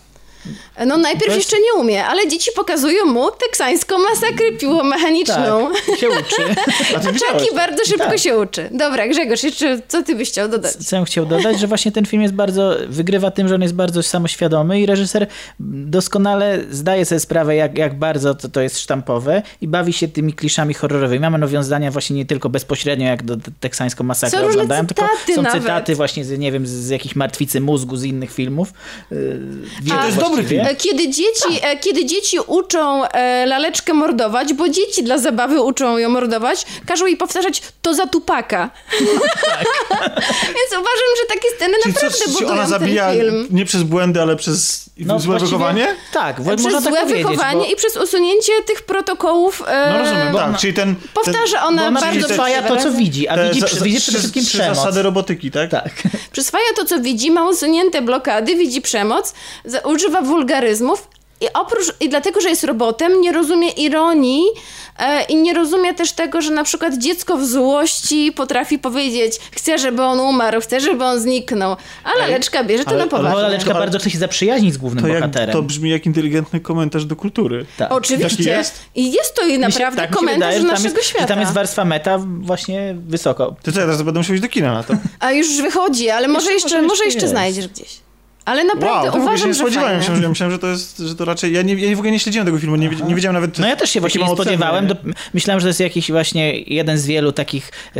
[0.87, 5.71] No najpierw jest- jeszcze nie umie, ale dzieci pokazują mu teksańską masakrę piłomechaniczną.
[5.87, 6.55] Tak, się uczy.
[7.31, 8.19] Czaki bardzo szybko Tak.
[8.19, 8.69] się uczy.
[8.71, 10.71] Dobra, Grzegorz, jeszcze co ty byś chciał dodać?
[10.73, 13.73] Co bym chciał dodać, że właśnie ten film jest bardzo, wygrywa tym, że on jest
[13.75, 15.27] bardzo samoświadomy i reżyser
[15.59, 20.33] doskonale zdaje sobie sprawę, jak, jak bardzo to, to jest sztampowe i bawi się tymi
[20.33, 21.19] kliszami horrorowymi.
[21.19, 25.61] Mamy nawiązania właśnie nie tylko bezpośrednio jak do teksańską masakrę Są oglądałem, tylko są nawet.
[25.61, 28.73] cytaty właśnie z, nie wiem, z, z jakichś martwicy mózgu z innych filmów.
[29.11, 29.39] Yy,
[29.89, 30.64] to jest dobry film.
[30.65, 35.97] E, kiedy dzieci, e, kiedy dzieci uczą e, laleczkę mordować, bo dzieci dla zabawy uczą
[35.97, 38.69] ją mordować, każą jej powtarzać to za tupaka.
[40.55, 43.47] Więc uważam, że takie sceny Czyli naprawdę co, czy budują ona ten zabija film.
[43.49, 45.87] nie przez błędy, ale przez No, złe wychowanie?
[46.13, 49.63] Tak, Przez można złe tak wychowanie bo- i przez usunięcie tych protokołów.
[49.67, 50.47] E, No rozumiem, bo tak.
[50.47, 50.95] ona- Czyli ten...
[51.13, 53.99] Powtarza ona ona bardzo przyswaja to, co widzi, a ten, widzi, te przy- za- widzi
[54.01, 54.77] przede wszystkim trzy przemoc.
[54.77, 55.69] zasady robotyki, tak?
[55.71, 55.89] Tak.
[56.31, 59.33] Przyswaja to, co widzi, ma usunięte blokady, widzi przemoc,
[59.65, 60.21] za- używa
[60.59, 61.07] wulgaryzmów
[61.41, 64.43] i oprócz, i dlatego, że jest robotem, nie rozumie ironii
[64.99, 69.77] e, i nie rozumie też tego, że na przykład dziecko w złości potrafi powiedzieć chcę,
[69.77, 73.41] żeby on umarł, chcę, żeby on zniknął, a laleczka bierze to ale- na ale poważnie.
[73.41, 75.53] Laleczka To- bardzo chce się zaprzyjaźnić z głównym To, jak, bohaterem.
[75.53, 77.65] to brzmi jak inteligentny komentarz do kultury.
[77.77, 77.91] tak.
[77.91, 78.43] Oczywiście.
[78.51, 78.79] jest?
[78.95, 81.25] I jest to i się- naprawdę tak, się komentarz wydaje, naszego jest, świata.
[81.25, 83.55] Tam jest warstwa meta właśnie wysoko.
[83.63, 84.93] To co, ja teraz będę musiał iść do kina na to.
[85.19, 87.31] A już wychodzi, ale może Jeszcze- jeszcze, może może jeszcze jeszcze jest.
[87.33, 88.04] znajdziesz gdzieś.
[88.45, 89.97] Ale naprawdę Wow, się uważam, nie że spodziewałem.
[89.97, 91.53] Myślałem, że, ja myślałem, że to jest, że to raczej...
[91.53, 93.59] Ja, nie, ja w ogóle nie śledziłem tego filmu, nie, nie wiedziałem nawet...
[93.59, 94.87] No ja też się właśnie nie spodziewałem.
[94.87, 94.95] Do,
[95.33, 97.99] myślałem, że to jest jakiś właśnie jeden z wielu takich e,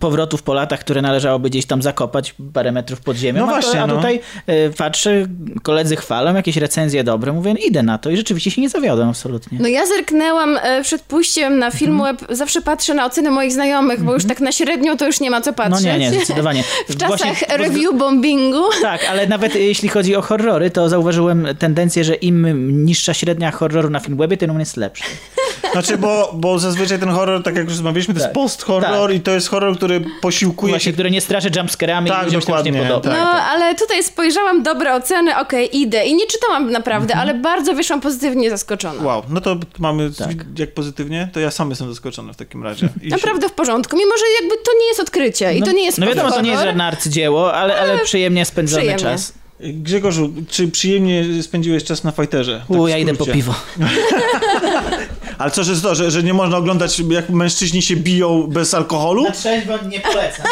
[0.00, 3.40] powrotów po latach, które należałoby gdzieś tam zakopać parę metrów pod ziemią.
[3.40, 3.96] No a, właśnie, to, a no.
[3.96, 5.26] tutaj e, patrzę,
[5.62, 9.08] koledzy chwalą, jakieś recenzje dobre, mówię, no idę na to i rzeczywiście się nie zawiodłem
[9.08, 9.58] absolutnie.
[9.60, 12.16] No ja zerknęłam e, przed pójściem na film Mhm.
[12.16, 15.30] web, zawsze patrzę na oceny moich znajomych, bo już tak na średnią to już nie
[15.30, 15.84] ma co No patrzeć.
[15.84, 16.64] nie, nie, zdecydowanie.
[16.88, 18.62] W czasach Właśnie- review bombingu.
[18.82, 23.90] Tak, ale nawet jeśli chodzi o horrory, to zauważyłem tendencję, że im niższa średnia horroru
[23.90, 25.04] na Filmwebie, tym on jest lepszy.
[25.72, 28.28] Znaczy, bo, bo zazwyczaj ten horror, tak jak już rozmawialiśmy, to Tak.
[28.28, 29.16] jest post-horror Tak.
[29.16, 30.92] i to jest horror, który posiłkuje Właśnie, się...
[30.92, 33.00] który nie straszy jumpscarami Tak, i ludziom się już nie dokładnie, podoba.
[33.16, 33.18] tak.
[33.24, 36.04] No, ale tutaj spojrzałam, dobre oceny, okej, idę.
[36.06, 37.20] I nie czytałam naprawdę, Mhm.
[37.28, 39.02] ale bardzo wyszłam pozytywnie zaskoczona.
[39.02, 40.30] Wow, no to mamy, Tak.
[40.58, 42.88] jak pozytywnie, to ja sam jestem zaskoczony w takim razie.
[43.02, 45.84] I się- Naprawdę w porządku, mimo że jakby to nie jest odkrycie i to nie
[45.84, 49.02] jest No wiadomo, to nie jest żadne arcydzieło, ale, ale przyjemnie spędzony przyjemnie.
[49.04, 49.32] czas.
[49.60, 52.64] Grzegorzu, czy przyjemnie spędziłeś czas na fajterze?
[52.68, 53.54] Tak U, ja idę po piwo.
[55.38, 59.26] Ale co, że to, że, że nie można oglądać, jak mężczyźni się biją bez alkoholu?
[59.32, 60.46] trzeźwo nie polecam.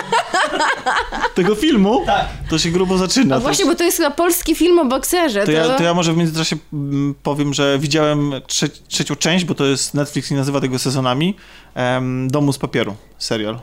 [1.34, 2.02] Tego filmu?
[2.06, 2.26] Tak.
[2.50, 3.26] To się grubo zaczyna.
[3.26, 5.44] No To właśnie, jest- bo to jest chyba polski film o bokserze.
[5.44, 9.54] To ja, to ja może w międzyczasie mm, powiem, że widziałem trze trzecią część, bo
[9.54, 11.36] to jest Netflix i nazywa tego sezonami,
[11.74, 13.58] em, Domu z papieru, serial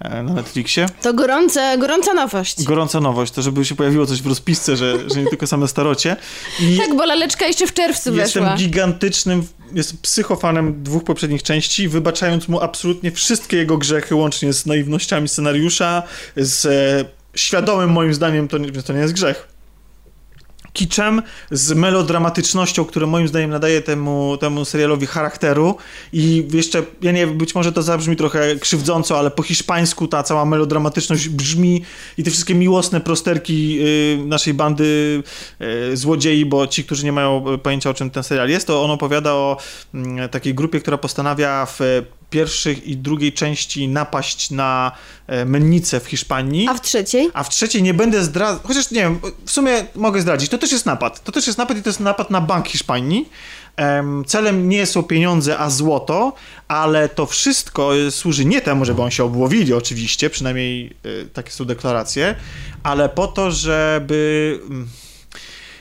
[0.00, 0.86] na Netflixie.
[1.02, 2.64] To gorące, gorąca nowość.
[2.64, 6.16] Gorąca nowość, to żeby się pojawiło coś w rozpisce, że, że nie tylko same starocie.
[6.60, 8.56] I Tak, bo laleczka jeszcze w czerwcu jestem weszła.
[8.56, 15.28] gigantycznym, jestem psychofanem dwóch poprzednich części, wybaczając mu absolutnie wszystkie jego grzechy, łącznie z naiwnościami
[15.28, 16.02] scenariusza,
[16.36, 17.04] z e,
[17.38, 19.48] świadomym moim zdaniem, to to nie jest grzech,
[20.72, 25.76] kiczem, z melodramatycznością, które moim zdaniem nadaje temu, temu serialowi charakteru.
[26.12, 30.22] I jeszcze, ja nie wiem, być może to zabrzmi trochę krzywdząco, ale po hiszpańsku ta
[30.22, 31.82] cała melodramatyczność brzmi
[32.18, 35.22] i te wszystkie miłosne prosterki y, naszej bandy
[35.92, 38.90] y, złodziei, bo ci, którzy nie mają pojęcia o czym ten serial jest, to on
[38.90, 39.56] opowiada o
[39.94, 41.80] mm, takiej grupie, która postanawia w
[42.30, 44.92] pierwszych i drugiej części napaść na
[45.26, 46.68] e, mennicę w Hiszpanii.
[46.68, 47.30] A w trzeciej?
[47.34, 50.72] A w trzeciej nie będę zdradzał, chociaż nie wiem, w sumie mogę zdradzić, to też
[50.72, 51.24] jest napad.
[51.24, 53.28] To też jest napad i to jest napad na bank Hiszpanii.
[53.76, 56.32] Em, celem nie są pieniądze, a złoto,
[56.68, 61.50] ale to wszystko e, służy nie temu, żeby on się obłowili oczywiście, przynajmniej e, takie
[61.50, 62.34] są deklaracje,
[62.82, 64.58] ale po to, żeby...
[64.70, 64.88] mm,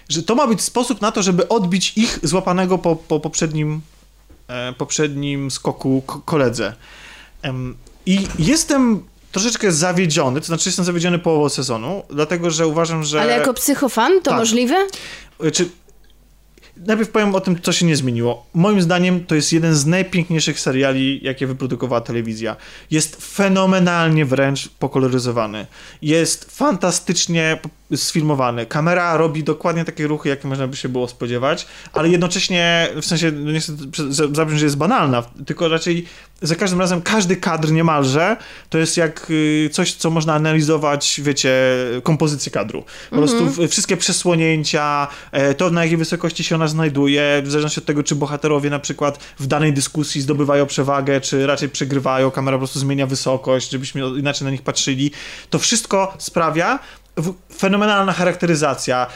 [0.09, 3.81] że to ma być sposób na to, żeby odbić ich złapanego po, po poprzednim,
[4.77, 6.73] poprzednim skoku koledze.
[8.05, 13.21] I jestem troszeczkę zawiedziony, to znaczy jestem zawiedziony połową sezonu, dlatego że uważam, że...
[13.21, 14.39] Ale jako psychofan to Tak.
[14.39, 14.75] możliwe?
[15.53, 15.69] Czy...
[16.77, 18.45] Najpierw powiem o tym, co się nie zmieniło.
[18.53, 22.55] Moim zdaniem to jest jeden z najpiękniejszych seriali, jakie wyprodukowała telewizja.
[22.91, 25.67] Jest fenomenalnie wręcz pokoloryzowany.
[26.01, 27.59] Jest fantastycznie
[27.95, 28.65] sfilmowany.
[28.65, 33.31] Kamera robi dokładnie takie ruchy, jakie można by się było spodziewać, ale jednocześnie, w sensie,
[33.31, 36.05] no nie chcę prze- za- zabrzmi, że jest banalna, tylko raczej
[36.41, 38.37] za każdym razem każdy kadr niemalże
[38.69, 41.51] to jest jak y, coś, co można analizować, wiecie,
[42.03, 42.83] kompozycję kadru.
[43.09, 47.79] Po prostu w- wszystkie przesłonięcia, e, to na jakiej wysokości się ona znajduje, w zależności
[47.79, 52.57] od tego, czy bohaterowie na przykład w danej dyskusji zdobywają przewagę, czy raczej przegrywają, kamera
[52.57, 55.11] po prostu zmienia wysokość, żebyśmy inaczej na nich patrzyli.
[55.49, 56.79] To wszystko sprawia,
[57.57, 59.07] fenomenalna charakteryzacja,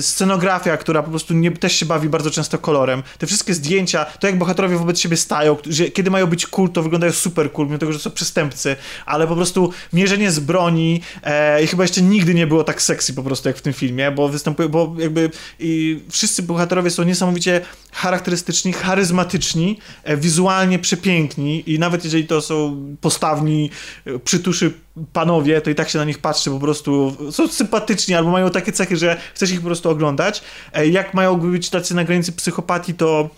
[0.00, 3.02] scenografia, która po prostu nie, też się bawi bardzo często kolorem.
[3.18, 6.82] Te wszystkie zdjęcia, to jak bohaterowie wobec siebie stają, że kiedy mają być cool, to
[6.82, 8.76] wyglądają super cool, mimo tego, że są przestępcy,
[9.06, 13.14] ale po prostu mierzenie z broni e, i chyba jeszcze nigdy nie było tak sexy
[13.14, 15.30] po prostu jak w tym filmie, bo występuje, bo jakby
[16.10, 17.60] wszyscy bohaterowie są niesamowicie
[17.92, 23.70] charakterystyczni, charyzmatyczni, e, wizualnie przepiękni i nawet jeżeli to są postawni,
[24.06, 24.72] e, przytuszy
[25.12, 28.72] panowie, to i tak się na nich patrzy, po prostu są sympatyczni albo mają takie
[28.72, 30.42] cechy, że chcesz ich po prostu oglądać.
[30.72, 33.30] E, jak mają być tacy na granicy psychopatii, to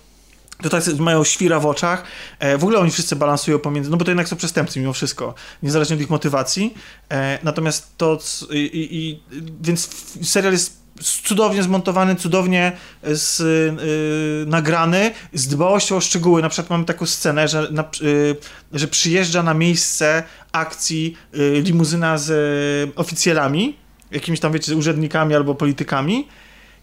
[0.62, 2.04] to tak mają świra w oczach.
[2.38, 5.34] E, w ogóle oni wszyscy balansują pomiędzy, no bo to jednak są przestępcy mimo wszystko,
[5.62, 6.74] niezależnie od ich motywacji.
[7.10, 8.18] E, natomiast to,
[8.50, 9.22] i, i,
[9.62, 9.88] więc
[10.22, 10.82] serial jest
[11.24, 16.42] cudownie zmontowany, cudownie z, y, nagrany, z dbałością o szczegóły.
[16.42, 18.36] Na przykład mamy taką scenę, że, na, y,
[18.72, 21.16] że przyjeżdża na miejsce akcji
[21.62, 23.76] limuzyna z oficjalami,
[24.10, 26.28] jakimiś tam, wiecie, urzędnikami albo politykami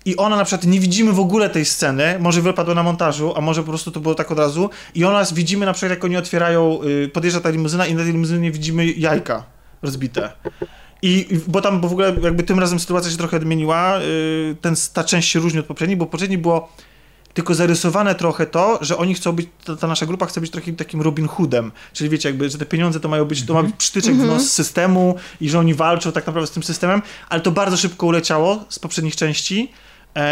[0.05, 3.41] i ona na przykład nie widzimy w ogóle tej sceny, może wypadła na montażu, a
[3.41, 4.69] może po prostu to było tak od razu.
[4.95, 8.11] I ona widzimy na przykład jak oni otwierają, y, podjeżdża ta limuzyna i na tej
[8.11, 9.43] limuzynie widzimy jajka
[9.81, 10.31] rozbite.
[11.01, 14.75] I, bo tam bo w ogóle jakby tym razem sytuacja się trochę odmieniła, y, ten,
[14.93, 16.69] ta część się różni od poprzedniej, bo poprzedniej było
[17.33, 20.75] tylko zarysowane trochę to, że oni chcą być, ta, ta, nasza grupa chce być takim,
[20.75, 23.75] takim Robin Hoodem, czyli wiecie, jakby, że te pieniądze to mają być, to ma być
[23.75, 27.51] przytyczek w nos systemu i że oni walczą tak naprawdę z tym systemem, ale to
[27.51, 29.71] bardzo szybko uleciało z poprzednich części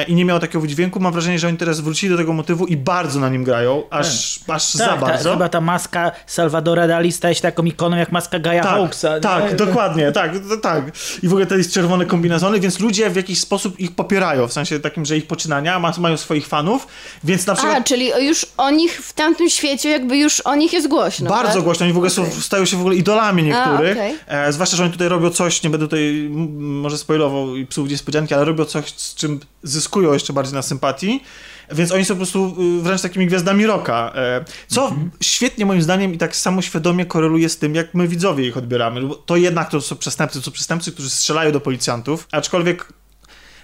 [0.07, 0.99] i nie miało takiego wydźwięku.
[0.99, 4.39] Mam wrażenie, że oni teraz wrócili do tego motywu i bardzo na nim grają, aż,
[4.39, 4.55] tak.
[4.55, 5.23] aż tak, za bardzo.
[5.23, 9.19] Ta, chyba ta maska Salvadora Dali staje się taką ikoną jak maska Gaia tak, Hawksa.
[9.19, 9.55] Tak, nie?
[9.55, 10.83] dokładnie, tak, tak.
[11.23, 14.53] I w ogóle to jest czerwone kombinezony, więc ludzie w jakiś sposób ich popierają, w
[14.53, 16.87] sensie takim, że ich poczynania mają swoich fanów,
[17.23, 17.77] więc na przykład...
[17.77, 21.53] A, czyli już o nich w tamtym świecie jakby już o nich jest głośno, Bardzo
[21.53, 21.63] tak?
[21.63, 22.31] głośno, oni w ogóle okay.
[22.31, 24.47] są, stają się w ogóle idolami niektórych, A, okay.
[24.47, 28.33] e, zwłaszcza, że oni tutaj robią coś, nie będę tutaj może spoilował i psuł niespodzianki,
[28.33, 31.23] ale robią coś, z czym zyskują jeszcze bardziej na sympatii.
[31.71, 34.13] Więc oni są po prostu y, wręcz takimi gwiazdami rocka.
[34.15, 35.11] E, co mhm.
[35.23, 39.01] świetnie moim zdaniem i tak samoświadomie koreluje z tym, jak my widzowie ich odbieramy.
[39.01, 42.93] Bo to jednak to są przestępcy, to są przestępcy, którzy strzelają do policjantów, aczkolwiek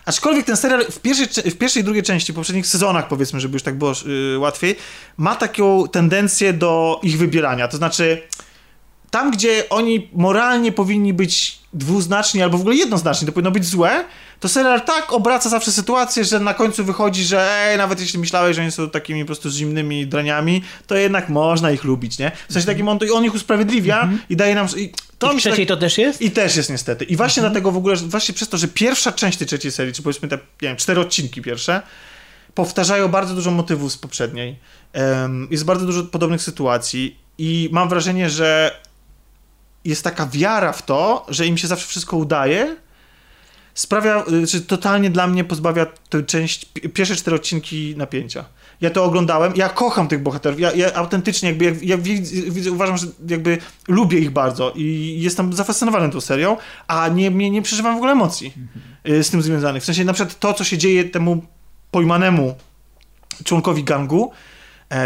[0.06, 3.54] Aczkolwiek ten serial w pierwszej, w pierwszej i drugiej części, w poprzednich sezonach, powiedzmy, żeby
[3.54, 4.76] już tak było yy, łatwiej,
[5.18, 7.68] ma taką tendencję do ich wybierania.
[7.68, 8.22] To znaczy,
[9.12, 14.06] tam, gdzie oni moralnie powinni być dwuznaczni albo w ogóle jednoznaczni, to powinno być złe,
[14.44, 18.56] to serial tak obraca zawsze sytuację, że na końcu wychodzi, że ej, nawet jeśli myślałeś,
[18.56, 22.32] że oni są takimi po prostu zimnymi draniami, to jednak można ich lubić, nie?
[22.50, 24.20] W sensie takim on, on ich usprawiedliwia mm -hmm.
[24.30, 24.68] i daje nam...
[24.78, 25.78] I to I w trzeciej tak...
[25.78, 26.22] to też jest?
[26.22, 27.06] I też jest niestety.
[27.06, 27.54] I właśnie mm -hmm.
[27.54, 30.36] dlatego w ogóle, właśnie przez to, że pierwsza część tej trzeciej serii, czy powiedzmy te,
[30.36, 31.82] nie wiem, cztery odcinki pierwsze,
[32.54, 34.60] powtarzają bardzo dużo motywów z poprzedniej.
[34.94, 38.80] Um, jest bardzo dużo podobnych sytuacji i mam wrażenie, że
[39.86, 42.76] jest taka wiara w to, że im się zawsze wszystko udaje,
[43.74, 48.46] sprawia, y, czy totalnie dla mnie pozbawia tę część, pierwsze cztery odcinki napięcia.
[48.82, 52.98] Ja to oglądałem, ja kocham tych bohaterów, ja, ja autentycznie jakby, ja, ja widzę, uważam,
[52.98, 53.58] że jakby
[53.88, 56.58] lubię ich bardzo i jestem zafascynowany tą serią,
[56.88, 59.24] a nie, nie, nie przeżywam w ogóle emocji mhm.
[59.24, 59.84] z tym związanych.
[59.84, 61.46] W sensie na przykład to, co się dzieje temu
[61.92, 62.56] pojmanemu
[63.44, 64.32] członkowi gangu,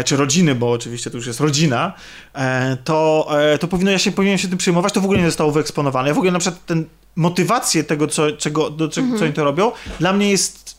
[0.04, 1.92] czy rodziny, bo oczywiście to już jest rodzina,
[2.34, 5.52] e, to, e, to powinno, się, powinienem się tym przejmować, to w ogóle nie zostało
[5.52, 6.08] wyeksponowane.
[6.08, 6.84] Ja w ogóle na przykład ten,
[7.16, 9.18] motywację tego, co, czego, do, czego, mhm.
[9.18, 10.78] co oni to robią, dla mnie jest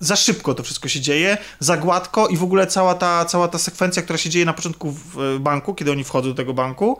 [0.00, 3.58] za szybko to wszystko się dzieje, za gładko i w ogóle cała ta, cała ta
[3.58, 6.98] sekwencja, która się dzieje na początku w banku, kiedy oni wchodzą do tego banku,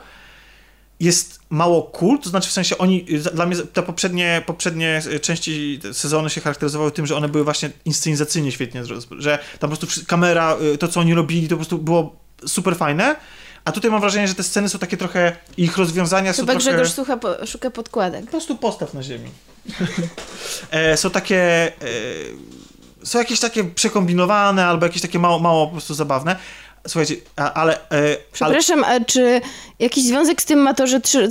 [1.02, 6.28] jest mało cool, to znaczy w sensie oni, dla mnie te poprzednie, poprzednie części sezonu
[6.28, 8.82] się charakteryzowały tym, że one były właśnie inscenizacyjnie świetnie,
[9.18, 12.76] że tam po prostu kamera, y, to co oni robili, to po prostu było super
[12.76, 13.16] fajne,
[13.64, 16.82] a tutaj mam wrażenie, że te sceny są takie trochę, ich rozwiązania Chyba są trochę...
[16.84, 18.24] Grzegorz po, szuka podkładek.
[18.24, 19.30] Po prostu postaw na ziemi.
[20.70, 21.66] e, są takie...
[21.66, 26.36] E, są jakieś takie przekombinowane, albo jakieś takie mało, mało po prostu zabawne.
[26.86, 27.90] Słuchajcie, a, ale...
[27.90, 28.96] E, Przepraszam, ale...
[28.96, 29.40] a czy
[29.78, 31.28] jakiś związek z tym ma to, że, trzy,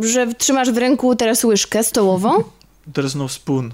[0.00, 2.44] że trzymasz w ręku teraz łyżkę stołową?
[2.92, 3.70] There's no spoon.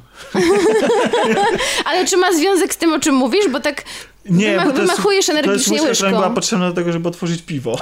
[1.84, 3.48] ale czy ma związek z tym, o czym mówisz?
[3.48, 3.84] Bo tak
[4.28, 7.42] nie, Wymach, to wymachujesz energicznie to jest łyżka, która była potrzebna do tego, żeby otworzyć
[7.42, 7.78] piwo.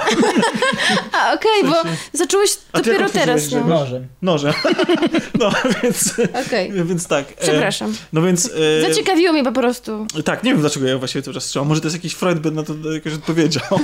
[1.13, 3.51] A, okej, okay, bo zacząłeś dopiero teraz.
[3.51, 3.63] No.
[3.63, 4.07] Nożem.
[4.21, 4.53] Nożem.
[5.39, 5.51] No,
[5.83, 6.13] więc,
[6.47, 6.85] okay.
[6.85, 7.31] więc tak.
[7.31, 7.93] E, Przepraszam.
[8.13, 8.51] No więc...
[8.79, 10.07] E, Zaciekawiło mnie po prostu.
[10.25, 11.67] Tak, nie wiem dlaczego ja właściwie cały czas strzelam.
[11.67, 13.79] Może to jest jakiś Freud by na to jakoś odpowiedział.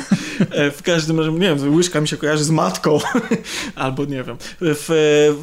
[0.52, 3.00] E, w każdym razie, nie wiem, łyżka mi się kojarzy z matką.
[3.76, 4.38] Albo nie wiem.
[4.62, 5.36] W,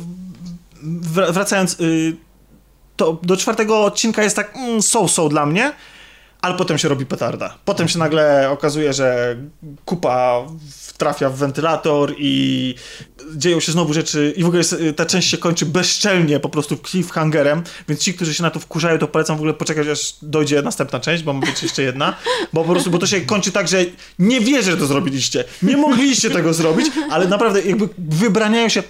[1.13, 1.81] wracając...
[1.81, 2.17] Y,
[2.97, 5.73] to do czwartego odcinka jest tak mm, so-so dla mnie,
[6.43, 7.55] ale potem się robi petarda.
[7.65, 9.37] Potem się nagle okazuje, że
[9.85, 10.43] kupa
[10.97, 12.75] trafia w wentylator i
[13.35, 16.77] dzieją się znowu rzeczy i w ogóle jest, ta część się kończy bezczelnie po prostu
[16.77, 20.63] cliffhangerem, więc ci, którzy się na to wkurzają, to polecam w ogóle poczekać, aż dojdzie
[20.63, 22.17] następna część, bo ma być jeszcze jedna,
[22.53, 23.85] bo po prostu, bo to się kończy tak, że
[24.19, 25.45] nie wierzę, że to zrobiliście.
[25.63, 28.83] Nie mogliście tego zrobić, ale naprawdę jakby wybraniają się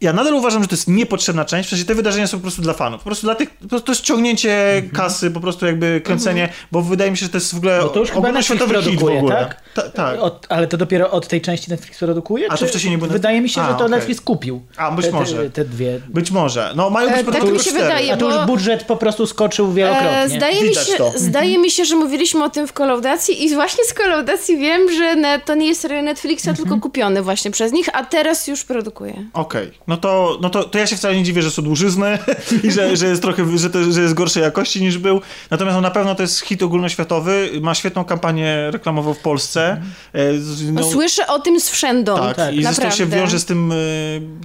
[0.00, 2.72] ja nadal uważam, że to jest niepotrzebna część, przecież te wydarzenia są po prostu dla
[2.72, 3.00] fanów.
[3.00, 3.48] Po prostu dla tych,
[3.84, 4.96] to jest ciągnięcie mm -hmm.
[4.96, 6.66] kasy, po prostu jakby kręcenie, mm -hmm.
[6.72, 9.04] bo wydaje mi się, że to jest w ogóle no to już ogólnoświatowy hit w
[9.04, 9.34] ogóle.
[9.34, 9.62] Tak?
[9.74, 10.20] Ta, tak.
[10.20, 12.46] Od, ale to dopiero od tej części Netflix produkuje?
[12.46, 13.90] A to czy- wcześniej nie było- Wydaje mi się, A, że to okej.
[13.90, 14.62] Netflix kupił.
[14.76, 15.50] A, być te, te, może.
[15.50, 16.00] Te dwie.
[16.08, 16.72] Być może.
[16.76, 17.82] No mają być E, po tak mi się cztery.
[17.82, 18.12] wydaje.
[18.12, 20.18] A tu już budżet po prostu skoczył wielokrotnie.
[20.18, 21.12] E, zdaje, mi się, to.
[21.16, 25.16] zdaje mi się, że mówiliśmy o tym w kolaudacji i właśnie z kolaudacji wiem, że
[25.44, 26.56] to nie jest serial Netflixa, Mhm.
[26.56, 29.14] tylko kupiony właśnie przez nich, a teraz już produkuje.
[29.32, 32.18] Okej, no, to, no to, to ja się wcale nie dziwię, że są dłużyzny
[32.64, 35.20] i że, że jest trochę, że, to, że jest gorszej jakości niż był.
[35.50, 39.82] Natomiast no, na pewno to jest hit ogólnoświatowy, ma świetną kampanię reklamową w Polsce.
[40.12, 42.16] E, z- No, no, słyszę o tym z wszędą.
[42.16, 43.74] tak, tak, i zresztą się wiąże z tym e,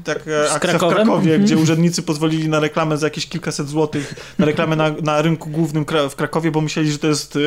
[0.04, 0.96] taka akcja w Krakowem?
[0.96, 5.50] Krakowie, gdzie urzędnicy pozwolili na reklamę za jakieś kilkaset złotych, na reklamę na, na rynku
[5.50, 7.40] głównym w Krakowie, bo myśleli, że to jest e,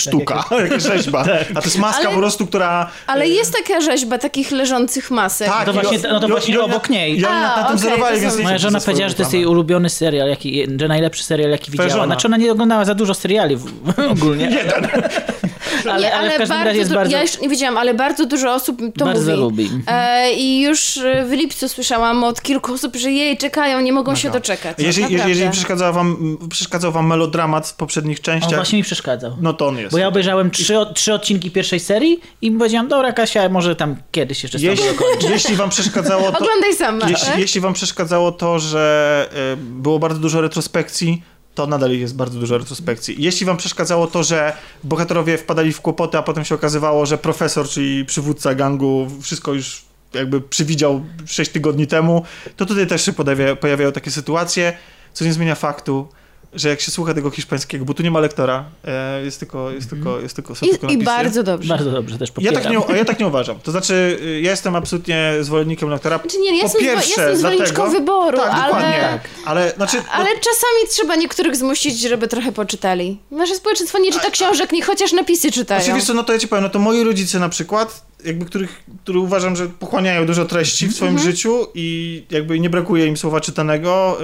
[0.00, 1.24] sztuka, jakaś rzeźba.
[1.54, 2.90] A to jest maska Ale- po prostu, która...
[3.06, 5.48] Ale jest taka rzeźba takich leżących masek.
[5.48, 7.21] Tak, to właśnie- no to właśnie i oni- obok niej.
[7.22, 9.46] I oni na, na tym okej, zerowali, więc Moja żona powiedziała, że to jest jej
[9.46, 11.90] ulubiony serial, jaki, że najlepszy serial, jaki widziała.
[11.90, 12.06] żona.
[12.06, 13.66] Znaczy ona nie oglądała za dużo seriali w,
[14.10, 14.44] ogólnie.
[14.44, 14.86] Jeden.
[15.90, 17.12] ale, nie, ale w każdym bardzo razie jest bardzo...
[17.12, 19.42] Ja jeszcze nie wiedziałam, ale bardzo dużo osób to Bardzo mówi.
[19.42, 19.70] lubi.
[19.86, 24.14] E, I już e, w lipcu słyszałam od kilku osób, że jej czekają, nie mogą
[24.14, 24.78] się doczekać.
[24.78, 25.28] Jeżeli, Naprawdę.
[25.28, 29.36] jeżeli przeszkadzał wam, przeszkadzał wam melodramat w poprzednich On częściach, właśnie mi przeszkadzał.
[29.40, 29.92] no to on jest.
[29.92, 34.42] Bo ja obejrzałem trzy, trzy odcinki pierwszej serii i powiedziałam, dobra Kasia, może tam kiedyś
[34.42, 34.86] jeszcze jeśli,
[35.30, 36.38] jeśli wam przeszkadzało to...
[36.38, 37.08] Oglądaj sama.
[37.08, 37.38] Jeśli, tak?
[37.38, 41.22] jeśli wam przeszkadzało to, że y, było bardzo dużo retrospekcji,
[41.54, 43.16] to nadal jest bardzo dużo retrospekcji.
[43.18, 44.52] Jeśli wam przeszkadzało to, że
[44.84, 49.84] bohaterowie wpadali w kłopoty, a potem się okazywało, że profesor, czyli przywódca gangu, wszystko już
[50.14, 52.24] jakby przewidział 6 tygodni temu,
[52.56, 54.72] to tutaj też się pojawia, pojawiają takie sytuacje,
[55.12, 56.08] co nie zmienia faktu,
[56.54, 59.90] że jak się słucha tego hiszpańskiego, bo tu nie ma lektora, e, jest tylko, jest
[59.90, 61.04] tylko, jest tylko, są tylko I, I napisy.
[61.04, 61.68] bardzo dobrze.
[61.68, 62.62] Bardzo dobrze, też Ja popieram.
[62.82, 63.60] tak, nie, ja tak nie uważam.
[63.60, 66.18] To znaczy, y, ja jestem absolutnie zwolennikiem lektora.
[66.18, 69.00] Znaczy nie, ja po jestem pierwsze, jestem zwolenniczką dlatego, wyboru, tak, ale- dokładnie.
[69.00, 69.20] Tak.
[69.44, 73.18] Ale, znaczy, Ale no, czasami trzeba niektórych zmusić, żeby trochę poczytali.
[73.30, 76.00] Nasze społeczeństwo nie czyta książek, niech chociaż napisy czytają.
[76.00, 79.18] co, no to ja ci powiem, no to moi rodzice na przykład, jakby których, który
[79.18, 81.30] uważam, że pochłaniają dużo treści w swoim Mhm.
[81.32, 84.18] życiu i jakby nie brakuje im słowa czytanego.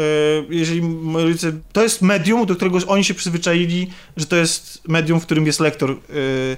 [0.50, 3.86] y, Jeżeli moi rodzice, to jest medium, do którego oni się przyzwyczaili,
[4.16, 5.96] że to jest medium, w którym jest lektor y,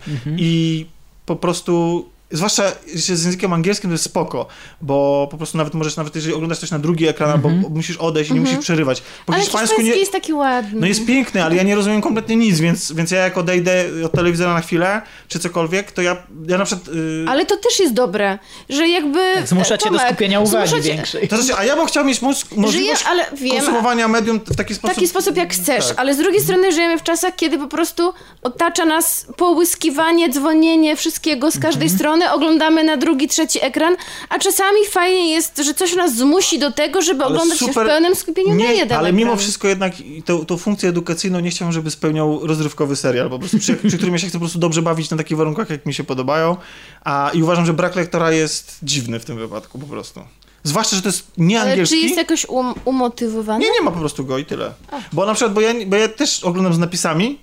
[0.09, 0.37] Mhm.
[0.39, 0.87] i
[1.27, 4.47] po prostu Zwłaszcza z językiem angielskim to jest spoko,
[4.81, 8.31] bo po prostu nawet możesz, nawet jeżeli oglądasz coś na drugi ekran, albo musisz odejść
[8.31, 9.01] i nie musisz przerywać.
[9.01, 9.35] Po Mhm.
[9.35, 10.81] Ale hiszpańsku nie, jest taki ładny.
[10.81, 14.13] no jest piękny, ale ja nie rozumiem kompletnie nic, więc, więc ja jak odejdę od
[14.13, 16.17] telewizora na chwilę, czy cokolwiek, to ja,
[16.49, 16.89] ja na przykład...
[16.95, 19.19] Yy, Ale to też jest dobre, że jakby...
[19.35, 21.29] Tak, Zmusza cię do Tomek, skupienia uwagi zmusza większej.
[21.29, 22.21] to znaczy, a ja bym chciał mieć
[22.57, 24.95] możliwość ale wiem, konsumowania medium w taki w sposób...
[24.95, 25.99] taki sposób jak chcesz, tak.
[25.99, 28.13] ale z drugiej strony żyjemy w czasach, kiedy po prostu
[28.43, 31.99] otacza nas połyskiwanie, dzwonienie wszystkiego z każdej Mhm.
[31.99, 33.97] strony, oglądamy na drugi, trzeci ekran,
[34.29, 37.75] a czasami fajnie jest, że coś nas zmusi do tego, żeby Ale oglądać się w
[37.75, 39.17] pełnym skupieniu nie, na jeden Ale ekran.
[39.17, 39.93] mimo wszystko jednak
[40.25, 44.15] tą, tą funkcję edukacyjną nie chciałbym, żeby spełniał rozrywkowy serial, po prostu przy, przy którym
[44.15, 46.57] ja się chcę po prostu dobrze bawić na takich warunkach, jak mi się podobają,
[47.05, 50.21] a i uważam, że brak lektora jest dziwny w tym wypadku po prostu.
[50.65, 51.27] Zwłaszcza, że to jest
[51.61, 53.65] Ale czy jest jakoś um, umotywowany?
[53.65, 54.73] Nie, nie ma po prostu go i tyle.
[55.13, 57.39] Bo na przykład, bo ja, bo ja też oglądam z napisami,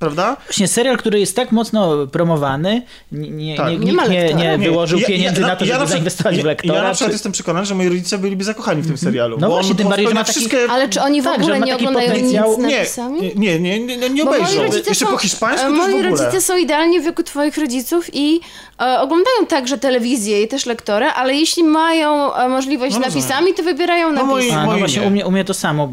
[0.00, 0.36] prawda?
[0.46, 2.82] Właśnie serial, który jest tak mocno promowany,
[3.12, 3.70] nie, nie, Tak.
[3.70, 5.88] nie, Nie nie, nie Nie, wyłożył ja- pieniędzy ja- na to, ja żeby na przykład-
[5.90, 6.74] zainwestować w ja- lektora.
[6.74, 9.36] Ja na przykład czy- jestem przekonany, że moi rodzice byliby zakochani w tym serialu.
[9.40, 10.58] No bo właśnie, on tym bardziej, że ma taki- wszystkie...
[10.70, 13.20] Ale czy oni w Tak, ogóle nie oglądają potencjał- nic z Nie, napisami?
[13.22, 14.62] nie, nie, nie, nie, nie moi obejrzą.
[14.62, 18.06] rodzice Jeszcze są, po hiszpańsku e, Moi w rodzice są idealnie w wieku twoich rodziców
[18.12, 18.40] i
[18.80, 23.62] e, oglądają także telewizję i też lektora, ale jeśli mają e, możliwość No napisami, to
[23.62, 24.56] wybierają No moi- napisy.
[24.56, 25.06] A, no moi właśnie, nie.
[25.06, 25.88] u mnie, u mnie to samo,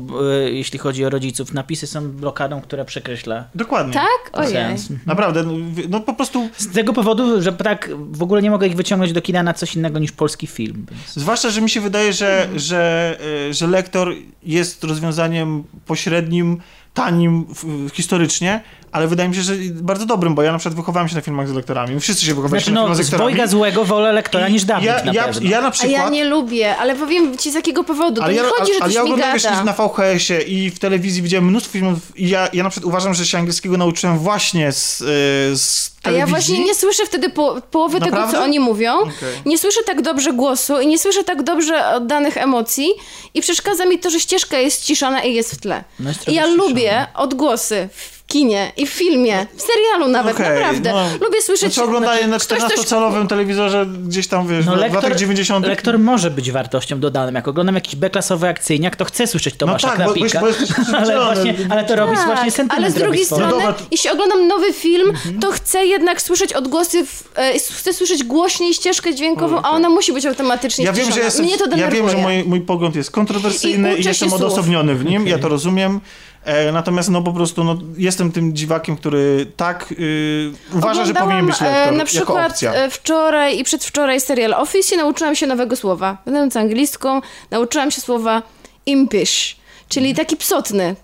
[0.52, 1.54] jeśli chodzi o rodziców.
[1.54, 3.94] Napisy są blokadą, która przekreśla Dokładnie.
[3.98, 4.30] Tak?
[4.34, 4.52] Ojej.
[4.52, 4.90] sens.
[5.06, 5.54] Naprawdę, no,
[5.90, 6.50] no po prostu...
[6.58, 9.76] Z tego powodu, że tak w ogóle nie mogę ich wyciągnąć do kina na coś
[9.76, 10.86] innego niż polski film.
[10.92, 11.14] Więc...
[11.14, 13.18] Zwłaszcza, że mi się wydaje, że, że,
[13.50, 16.62] y, że lektor jest rozwiązaniem pośrednim,
[16.98, 21.10] tanim w, historycznie, ale wydaje mi się, że bardzo dobrym, bo ja na przykład wychowałem
[21.10, 22.00] się na filmach z lektorami.
[22.00, 23.34] Wszyscy się wychowaliśmy Znaczy, na no, filmach z z lektorami.
[23.34, 25.50] dwojga złego wolę lektora I niż Dawid ja, na ja, pewno.
[25.50, 25.92] ja na A przykład...
[25.92, 28.16] ja nie lubię, ale powiem ci z jakiego powodu.
[28.16, 30.80] To Ale nie ja, chodzi, że ale to ja oglądam wiesz, na VHS-ie i w
[30.80, 34.72] telewizji widziałem mnóstwo filmów i ja, ja na przykład uważam, że się angielskiego nauczyłem właśnie
[34.72, 38.38] z, y, A ja właśnie nie słyszę wtedy po, połowy tego, Naprawdę?
[38.38, 38.94] co oni mówią.
[39.00, 39.14] Okej.
[39.46, 42.94] Nie słyszę tak dobrze głosu i nie słyszę tak dobrze oddanych emocji
[43.34, 45.84] i przeszkadza mi to, że ścieżka jest ściszona i jest w tle.
[46.00, 50.50] No jest I ja lubię odgłosy w kinie i w filmie, w serialu nawet, Okej,
[50.50, 50.92] naprawdę.
[50.92, 51.26] no.
[51.26, 51.74] Lubię słyszeć...
[51.74, 55.68] Znaczy oglądaję na ktoś coś- 14-calowym telewizorze gdzieś tam, wiesz, No, w lektor, latach 90
[55.68, 57.34] lektor może być wartością dodaną.
[57.34, 60.40] Jak oglądam jakiś B-klasowy akcyjniak, to chcę słyszeć Tomasza tak, bo- Knapika.
[60.40, 62.74] bo jesteś ale, właśnie, ale to robi właśnie Tak, sentyment.
[62.74, 65.40] ale z drugiej strony, No jeśli oglądam nowy film, Mhm.
[65.40, 70.14] to chcę jednak słyszeć odgłosy, w, e, chcę słyszeć głośniej ścieżkę dźwiękową, a ona musi
[70.14, 72.02] być automatycznie Ja wiem, że jestem, Mnie to ja denerwuje.
[72.02, 75.50] wiem, że mój, mój pogląd jest kontrowersyjny I i, jestem odosobniony w nim, ja to
[75.50, 76.00] rozumiem.
[76.48, 81.46] E, natomiast no po prostu no, jestem tym dziwakiem, który tak y, uważa, że powinien
[81.46, 85.48] być lektor e, na jako przykład e, wczoraj i przedwczoraj serial Office i nauczyłam się
[85.48, 86.18] nowego słowa.
[86.26, 87.22] Będąc anglistką,
[87.52, 88.42] nauczyłam się słowa
[88.86, 89.58] impish.
[89.90, 90.96] Czyli taki psotny.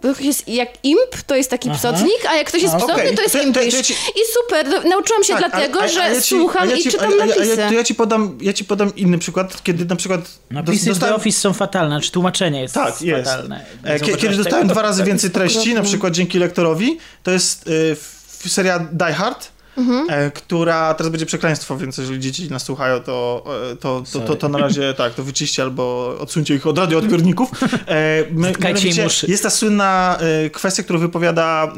[0.48, 3.16] Jak imp, to jest taki psotnik, a jak ktoś jest A, psotny, okej.
[3.16, 3.36] to jest
[3.76, 6.70] ja ci- I super, no, nauczyłam się Tak, dlatego, a- a- że ja ci- słucham
[6.70, 7.56] ja ci- i czytam a- a- a napisy.
[7.58, 10.22] Ja, to ja ci, podam, ja ci podam inny przykład, kiedy na przykład
[10.52, 13.30] Napisy dos- w The Office są fatalne, znaczy tłumaczenie jest Tak, jest.
[13.32, 13.66] fatalne.
[13.84, 14.74] E, Kiedy, dostałem tego?
[14.74, 20.05] dwa razy więcej treści, na przykład dzięki lektorowi, to jest y, seria Die Hard, Mhm.
[20.09, 24.36] e, która teraz będzie przekleństwo, więc jeżeli dzieci nas słuchają, to, e, to, to, to,
[24.36, 27.49] to na razie tak, to wyczyście albo odsuńcie ich od radioodbiorników.
[27.88, 30.17] E, my- mianowicie jest ta słynna
[30.51, 31.71] kwestia, którą wypowiada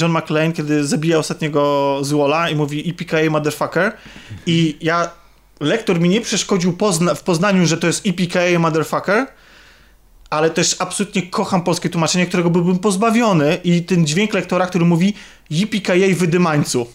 [0.00, 3.92] John McClane, kiedy zabija ostatniego złola i mówi EPKA motherfucker
[4.46, 5.10] i ja
[5.60, 9.26] lektor mi nie przeszkodził pozna- w poznaniu, że to jest EPKA motherfucker,
[10.30, 15.14] ale też absolutnie kocham polskie tłumaczenie, którego byłbym pozbawiony i ten dźwięk lektora, który mówi
[15.50, 16.86] Yippee wydymańcu.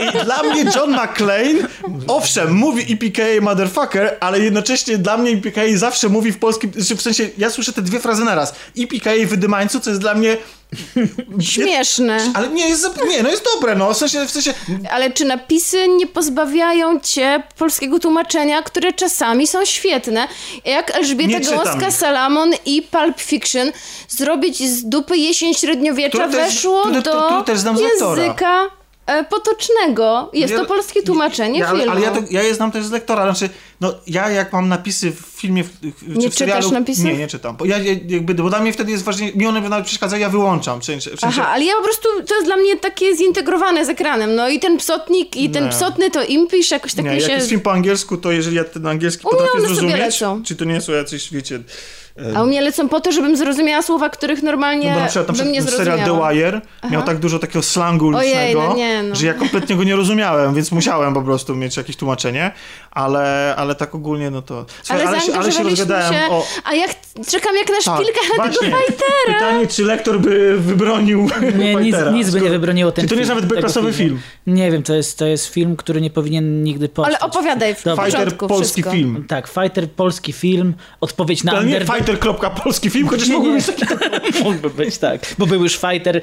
[0.00, 1.68] I dla mnie John McClane,
[2.06, 7.02] owszem, mówi Yippee motherfucker, ale jednocześnie dla mnie Yippee zawsze mówi w polskim, znaczy w
[7.02, 8.54] sensie, ja słyszę te dwie frazy naraz.
[8.76, 10.36] Yippee wydymańcu, co jest dla mnie...
[11.40, 12.32] Śmieszne.
[12.34, 14.54] Ale nie, jest, nie, no jest dobre, no, w sensie, w sensie
[14.90, 20.28] Ale czy napisy nie pozbawiają cię polskiego tłumaczenia, które czasami są świetne?
[20.64, 21.92] Jak Elżbieta Nie ich.
[21.92, 23.72] Salamon i Pulp Fiction
[24.08, 27.02] zrobić z dupy jesień średniowiecza też- weszło do
[27.56, 28.22] też znam z lektora.
[28.22, 28.70] języka
[29.06, 30.30] e, potocznego.
[30.32, 31.92] Jest Ja- to polskie tłumaczenie ja, ale, filmu.
[31.92, 35.10] ale ja, to, ja je znam też z lektora, znaczy, no ja jak mam napisy
[35.12, 36.70] w filmie w, w, Nie czy w serialu...
[36.70, 37.04] napisów?
[37.04, 37.56] Nie, nie czytam.
[37.56, 40.80] Bo ja jakby, bo dla mnie wtedy jest ważniejsze, mi one nawet przeszkadzają, ja wyłączam.
[40.80, 43.84] W sensie, w sensie, Aha, ale ja po prostu, to jest dla mnie takie zintegrowane
[43.84, 44.34] z ekranem.
[44.34, 45.70] No i ten psotnik, i ten Nie.
[45.70, 47.32] psotny to impisz, jakoś tak nie, mi jak się...
[47.32, 50.42] jest film po angielsku, to jeżeli ja ten angielski potrafię sobie zrozumieć, lecą.
[50.42, 51.60] czy to nie są jacyś, wiecie...
[52.36, 55.28] A u mnie lecą po to, żebym zrozumiała słowa, których normalnie No bo na przykład,
[55.28, 56.28] na bym nie przykład serial zrozumiała.
[56.28, 56.60] The Wire
[56.90, 59.14] miał tak dużo takiego slangu Ojej, ulicznego, no nie, no.
[59.14, 62.50] że ja kompletnie go nie rozumiałem, więc musiałem po prostu mieć jakieś tłumaczenie,
[62.90, 64.66] ale, ale tak ogólnie, no to...
[64.82, 66.44] Słuchaj, Ale, ale, się, ale się rozgadałem się, o...
[66.64, 66.86] a ja
[67.30, 68.70] czekam jak na Tak, szpilkach na tego właśnie.
[68.70, 69.38] fajtera.
[69.38, 72.10] Pytanie, czy lektor by wybronił Nie, nic, Fightera?
[72.10, 74.20] nic by nie wybroniło ten Czy to nie jest nawet tego B-klasowy film?
[74.46, 77.16] Nie wiem, to jest, to jest film, który nie powinien nigdy powstać.
[77.20, 78.04] Ale opowiadaj w Dobra.
[78.04, 78.90] Fighter polski wszystko.
[78.90, 79.24] film.
[79.28, 81.60] Tak, Fighter, polski film, odpowiedź na Ale
[82.06, 82.36] nie underdog.
[82.36, 83.84] fighter.polski film, chociaż mógłby być taki...
[84.44, 85.20] Mógłby być, tak.
[85.38, 86.22] Bo był już Fighter y,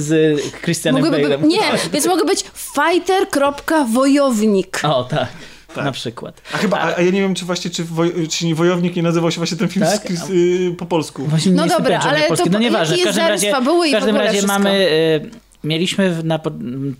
[0.00, 1.46] z Christianem Mógłby, Bale'em.
[1.46, 1.60] nie,
[1.92, 4.80] więc mogę być fighter.wojownik.
[4.84, 5.28] O, tak.
[5.76, 6.42] Na przykład.
[6.54, 9.02] A chyba, a, a ja nie wiem, czy właśnie, czy, woj, czy nie Wojownik nie
[9.02, 10.12] nazywał się właśnie ten film Tak?
[10.12, 11.24] z, y, po polsku.
[11.26, 12.46] Właśnie No dobra, ale polski.
[12.46, 12.96] to No nieważne.
[12.96, 14.52] W każdym razie, fabuły i w w każdym razie wszystko?
[14.52, 14.70] mamy...
[15.24, 15.30] Y,
[15.64, 16.50] mieliśmy w- na po-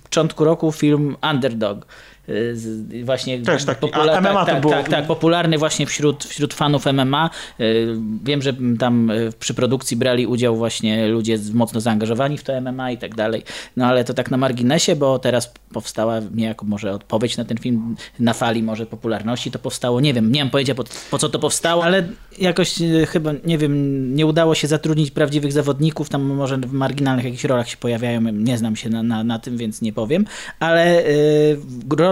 [0.03, 1.86] początku roku film Underdog.
[2.29, 4.73] Y, Właśnie Też taki, popula- MMA tak, to tak, było.
[4.73, 7.31] tak, tak, popularny właśnie wśród, wśród fanów MMA.
[7.61, 12.61] Y, Wiem, że tam y, przy produkcji brali udział właśnie ludzie mocno zaangażowani w to
[12.61, 13.43] MMA i tak dalej.
[13.77, 17.97] No ale to tak na marginesie, bo teraz powstała niejako może odpowiedź na ten film
[18.18, 20.01] na fali może popularności to powstało.
[20.01, 22.09] Nie wiem, nie mam pojęcia po, po co to powstało, ale
[22.39, 22.75] jakoś
[23.09, 26.09] chyba, nie wiem, nie udało się zatrudnić prawdziwych zawodników.
[26.09, 28.20] Tam może w marginalnych jakichś rolach się pojawiają.
[28.20, 30.25] Nie znam się na, na, na tym, więc nie powiem.
[30.61, 31.59] Ale y,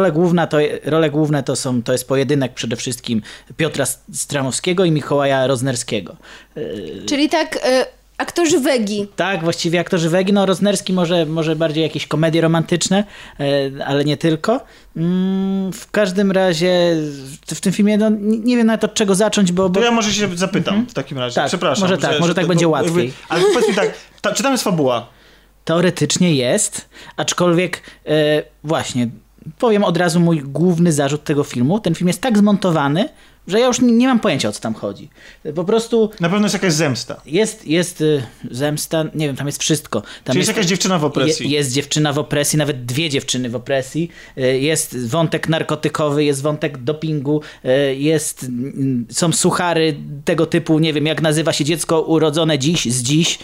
[0.00, 3.22] role, główna to, role główne to, są, to jest pojedynek przede wszystkim
[3.56, 6.16] Piotra Stramowskiego i Mikołaja Roznerskiego.
[7.06, 7.60] Czyli tak, y,
[8.18, 9.06] aktorzy wegi.
[9.16, 13.04] Tak, właściwie aktorzy Wegi, no Roznerski może, może bardziej jakieś komedie romantyczne,
[13.40, 14.60] e, ale nie tylko.
[14.96, 16.96] Mm, W każdym razie
[17.46, 19.62] w tym filmie no, nie wiem nawet od czego zacząć, bo...
[19.62, 21.34] To bo ja może się zapytam w takim razie.
[21.34, 21.82] Tak, Przepraszam.
[21.88, 22.94] może tak, może tak to- będzie bo- łatwiej.
[23.06, 25.06] jakby- Ale powiedz mi tak, ta, czy tam jest fabuła?
[25.64, 29.08] Teoretycznie jest, aczkolwiek e, właśnie,
[29.58, 31.80] powiem od razu mój główny zarzut tego filmu.
[31.80, 33.08] Ten film jest tak zmontowany,
[33.46, 35.08] że ja już nie, nie mam pojęcia o co tam chodzi.
[35.54, 37.20] Po prostu Na pewno jest jakaś zemsta.
[37.26, 40.00] jest, jest y, zemsta, nie wiem, tam jest wszystko.
[40.00, 41.50] Tam Czyli jest jakaś dziewczyna w opresji.
[41.50, 44.10] Je, jest dziewczyna w opresji, nawet dwie dziewczyny w opresji.
[44.38, 48.46] Y, Jest wątek narkotykowy, jest wątek dopingu, y, jest,
[49.10, 53.38] są suchary tego typu, nie wiem, jak nazywa się dziecko urodzone dziś, z dziś.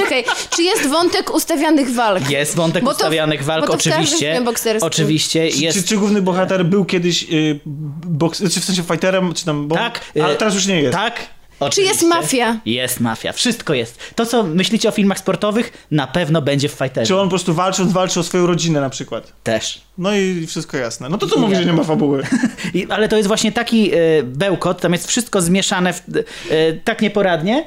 [0.00, 2.30] Ale poczekaj, czy jest wątek ustawianych walk?
[2.30, 4.78] Jest wątek Bo ustawianych walk, bo to w każdym oczywiście.
[4.80, 5.78] Oczywiście Czy, jest.
[5.78, 7.60] czy, czy główny bohater był kiedyś y,
[8.06, 9.68] boks, czy w sensie fighterem, czy tam...
[9.68, 10.94] Bo, tak, ale y, teraz już nie jest.
[10.94, 11.38] Tak.
[11.58, 11.92] Czy oczywiście.
[11.92, 12.60] jest mafia?
[12.66, 14.00] Jest mafia, wszystko jest.
[14.14, 17.06] To, co myślicie o filmach sportowych, na pewno będzie w Fighterze.
[17.06, 19.32] Czy on po prostu walcząc, walczy o swoją rodzinę na przykład.
[19.42, 19.80] Też.
[19.98, 21.08] No i wszystko jasne.
[21.08, 22.22] No to co mówi, że nie ma fabuły?
[22.74, 27.02] I, ale to jest właśnie taki e, bełkot, tam jest wszystko zmieszane w, e, tak
[27.02, 27.64] nieporadnie,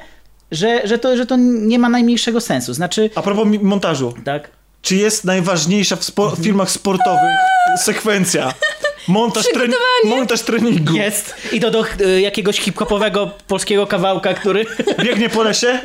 [0.52, 2.74] że, że, to, że to nie ma najmniejszego sensu.
[2.74, 4.14] Znaczy, A propos montażu.
[4.24, 4.50] tak.
[4.82, 7.30] Czy jest najważniejsza w, spo- w filmach sportowych
[7.76, 8.54] sekwencja?
[9.08, 9.74] Montaż, treni-
[10.04, 10.94] montaż treningu.
[10.94, 11.34] Jest.
[11.52, 14.66] I to do y, jakiegoś hip-hopowego polskiego kawałka, który...
[15.04, 15.80] Biegnie po lesie,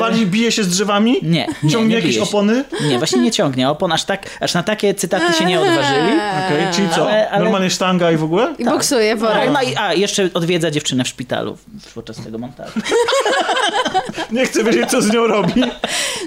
[0.00, 2.22] wali, bije się z drzewami, Nie, nie, ciągnie nie jakieś się.
[2.22, 2.64] opony.
[2.88, 6.12] Nie, właśnie nie ciągnie opon, aż, tak, aż na takie cytaty się nie odważyli.
[6.46, 7.02] Okej, czyli co?
[7.10, 8.54] Ale- ale- Normalnie sztanga i w ogóle?
[8.58, 9.36] I boksuje worek.
[9.44, 11.58] Tak, no i, a, jeszcze odwiedza dziewczynę w szpitalu
[11.94, 12.80] podczas tego montażu.
[14.32, 15.62] Nie chcę wiedzieć, co z nią robi.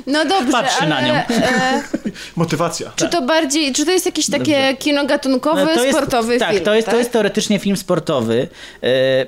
[0.07, 1.13] No dobrze, Patrzy ale na nią.
[1.13, 1.23] E,
[2.36, 2.91] Motywacja.
[2.95, 6.51] czy to bardziej, czy to jest jakieś takie kino gatunkowe, No, To jest- sportowy tak,
[6.51, 6.65] film?
[6.65, 8.47] to jest, to jest teoretycznie film sportowy.
[8.84, 9.26] E,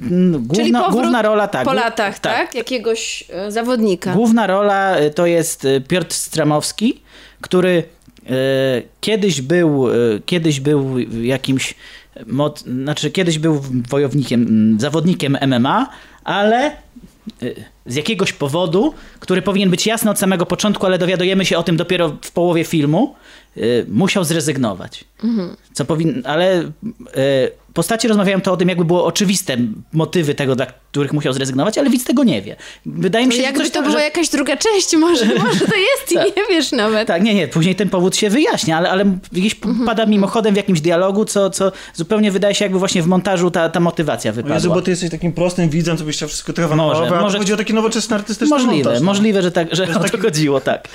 [0.00, 1.64] Główna, Czyli główna rola, tak.
[1.64, 2.54] po latach, tak?
[2.54, 4.12] Jakiegoś e, zawodnika.
[4.12, 7.00] Główna rola e, to jest Piotr Stramowski,
[7.40, 7.82] który
[9.00, 9.86] kiedyś był,
[10.26, 11.74] kiedyś był jakimś,
[12.26, 15.88] mod, znaczy kiedyś był wojownikiem, zawodnikiem MMA,
[16.24, 16.76] ale
[17.86, 21.76] z jakiegoś powodu, który powinien być jasny od samego początku, ale dowiadujemy się o tym
[21.76, 23.14] dopiero w połowie filmu,
[23.56, 25.04] e, musiał zrezygnować.
[25.72, 26.22] Co powin...
[26.24, 26.70] Ale e,
[27.74, 29.56] postacie rozmawiają to o tym, jakby było oczywiste
[29.92, 32.56] motywy tego, dla których musiał zrezygnować, ale widz tego nie wie.
[32.86, 34.04] Wydaje mi się, że Jakby coś to tam, była że...
[34.04, 37.08] jakaś druga część, może, może to jest i nie wiesz nawet.
[37.08, 39.86] Tak, nie, nie, później ten powód się wyjaśnia, ale, ale gdzieś Mhm.
[39.86, 43.68] pada mimochodem w jakimś dialogu, co, co zupełnie wydaje się jakby właśnie w montażu ta,
[43.68, 44.54] ta motywacja O wypadła.
[44.56, 47.22] Jezu, bo ty jesteś takim prostym widzem, co byś chciał wszystko tylko Może, wanować, a
[47.22, 49.00] może- tu chodzi o taki nowoczesny artystyczny Możliwe, montaż.
[49.00, 49.06] no.
[49.06, 50.84] możliwe, że tak, że o to chodziło, tak.
[50.84, 50.88] E,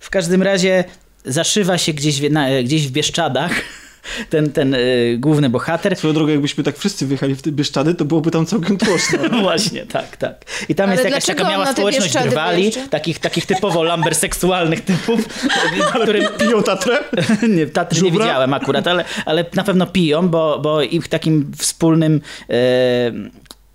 [0.00, 0.84] w każdym razie
[1.24, 3.52] zaszywa się gdzieś, w- na, gdzieś w Bieszczadach
[4.30, 4.78] ten, ten e,
[5.18, 5.96] główny bohater.
[5.96, 9.18] Swoją drogą, jakbyśmy tak wszyscy wyjechali w te Bieszczady, to byłoby tam całkiem tłoczno.
[9.32, 10.44] No właśnie, tak, tak.
[10.68, 15.28] I tam Ale jest jakaś taka miała społeczność drwali, takich, takich typowo lamberseksualnych typów,
[16.02, 16.98] którym Piją Tatrę?
[17.56, 18.24] nie, Tatry nie Żubra?
[18.24, 22.20] widziałem akurat, ale, ale na pewno piją, bo, bo ich takim wspólnym...
[22.50, 23.12] E,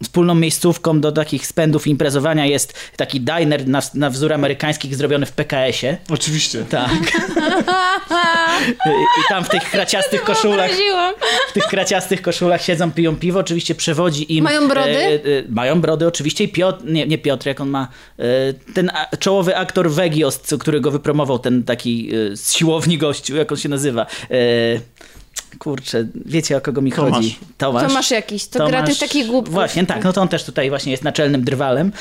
[0.03, 5.31] Wspólną miejscówką do takich spędów imprezowania jest taki diner na, na wzór amerykańskich zrobiony w
[5.31, 5.97] PKS-ie.
[6.09, 6.65] Oczywiście.
[6.69, 6.91] Tak.
[8.85, 10.71] I, tam w tych kraciastych koszulach,
[11.49, 13.39] w tych kraciastych koszulach siedzą, piją piwo.
[13.39, 14.43] Oczywiście przewodzi im...
[14.43, 14.89] Mają brody?
[14.89, 17.87] E, e, mają brody oczywiście i Piotr, nie, nie Piotr, jak on ma...
[18.19, 18.23] E,
[18.73, 23.35] ten a, czołowy aktor Wegios, co- który go wypromował, ten taki e, z siłowni gościu,
[23.35, 24.05] jak on się nazywa.
[25.59, 27.13] Kurczę, wiecie o kogo mi Tomasz.
[27.13, 27.39] chodzi?
[27.57, 27.87] Tomasz.
[27.87, 29.53] Tomasz jakiś, to gra tych takich głupków.
[29.53, 31.91] Właśnie, tak, no to on też tutaj właśnie jest naczelnym drwalem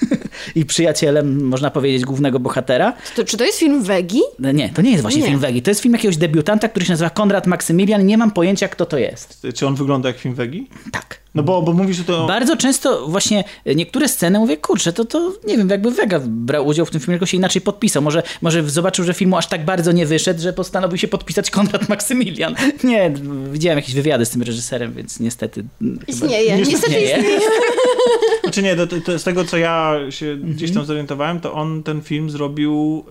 [0.54, 2.92] i przyjacielem, można powiedzieć, głównego bohatera.
[3.16, 4.20] To, czy to jest film Wegi?
[4.38, 5.26] Nie, to nie jest właśnie Nie.
[5.26, 5.62] film Wegi.
[5.62, 8.06] To jest film jakiegoś debiutanta, który się nazywa Konrad Maksymilian.
[8.06, 9.46] Nie mam pojęcia, kto to jest.
[9.54, 10.68] Czy on wygląda jak film Wegi?
[10.92, 11.19] Tak.
[11.34, 12.26] No bo, bo mówisz, że to...
[12.26, 13.44] Bardzo często właśnie
[13.76, 17.14] niektóre sceny mówię, kurczę, to, to nie wiem, jakby Vega brał udział w tym filmie,
[17.14, 18.02] tylko się inaczej podpisał.
[18.02, 21.88] Może, może zobaczył, że filmu aż tak bardzo nie wyszedł, że postanowił się podpisać Konrad
[21.88, 22.54] Maksymilian.
[22.84, 23.12] Nie,
[23.52, 25.64] widziałem jakieś wywiady z tym reżyserem, więc niestety...
[25.80, 26.56] chyba- Istnieje.
[26.56, 27.16] Niestety Niestety nie.
[27.18, 27.40] istnieje.
[28.44, 30.52] Znaczy nie, to, to z tego co ja się Mhm.
[30.52, 33.04] gdzieś tam zorientowałem, to on ten film zrobił,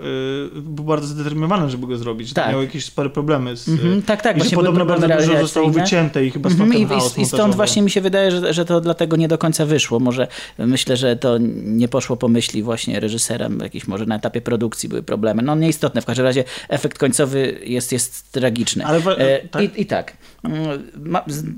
[0.53, 2.33] yy, był bardzo zdeterminowany, żeby go zrobić.
[2.33, 2.51] Tak.
[2.51, 3.67] Miał jakieś spore problemy z...
[3.69, 6.87] Mhm, tak, tak, I właśnie podobno bardzo dużo zostało wycięte i chyba Mhm, stąd I,
[6.87, 7.55] ten chaos i, I stąd montażowy.
[7.57, 9.99] właśnie mi się wydaje, że, że to dlatego nie do końca wyszło.
[9.99, 13.59] Może myślę, że to nie poszło po myśli właśnie reżyserem.
[13.63, 15.41] Jakieś może na etapie produkcji były problemy.
[15.41, 16.01] No nieistotne.
[16.01, 18.85] W każdym razie efekt końcowy jest, jest tragiczny.
[18.85, 19.63] Ale wa- E, tak?
[19.63, 20.17] I, I tak.
[20.43, 20.83] Mm,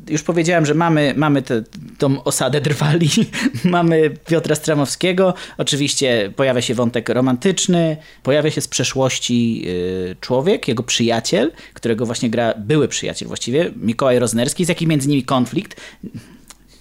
[0.10, 1.64] już powiedziałem, że mamy, mamy tę
[1.98, 3.10] tą osadę drwali.
[3.64, 5.34] mamy Piotra Stramowskiego.
[5.58, 7.98] Oczywiście pojawia się wątek romantyczny.
[8.24, 14.20] Pojawia się z przeszłości y, człowiek, jego przyjaciel, którego właśnie gra były przyjaciel właściwie, Mikołaj
[14.20, 15.82] Roznerski, z jakim między nimi konflikt.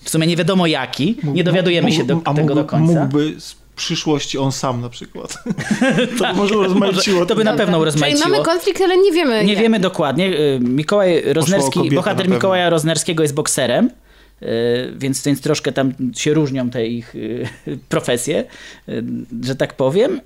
[0.03, 3.01] W sumie nie wiadomo jaki, nie dowiadujemy się do, Mógł- a tego mógłby, do końca.
[3.05, 5.38] Mógłby z przyszłości on sam na przykład.
[6.18, 7.26] to by może urozmaiciło.
[7.26, 8.28] to by na pewno Czyli urozmaiciło.
[8.28, 9.44] mamy konflikt, ale nie wiemy.
[9.44, 9.62] Nie jak.
[9.62, 10.26] wiemy dokładnie.
[10.40, 12.28] Y, Mikołaj Roznerski, bohater.
[12.28, 13.90] Mikołaja Roznerskiego jest bokserem.
[14.42, 14.46] y,
[14.96, 17.48] Więc, więc troszkę tam się różnią te ich y,
[17.88, 18.44] profesje,
[19.42, 20.20] że tak powiem.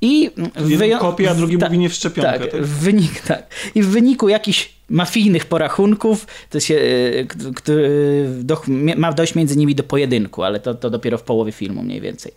[0.00, 2.38] I Jeden wyją- kopie, a drugi ta- mówi nie w szczepionkę.
[2.38, 2.62] Tak, tak?
[2.62, 3.46] w wynik, tak.
[3.74, 6.74] I w wyniku jakichś mafijnych porachunków to się,
[7.28, 7.90] k- który
[8.42, 8.62] do,
[8.96, 12.32] ma dojść między nimi do pojedynku, ale to, to dopiero w połowie filmu mniej więcej.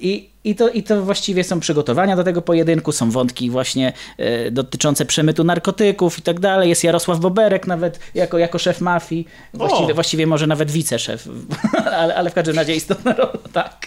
[0.00, 4.50] I, i, to, I to właściwie są przygotowania do tego pojedynku, są wątki właśnie e,
[4.50, 6.68] dotyczące przemytu narkotyków i tak dalej.
[6.68, 11.28] Jest Jarosław Boberek nawet jako, jako szef mafii, właściwie, właściwie może nawet wiceszef,
[12.00, 13.86] ale, ale w każdym razie istotna rola, tak.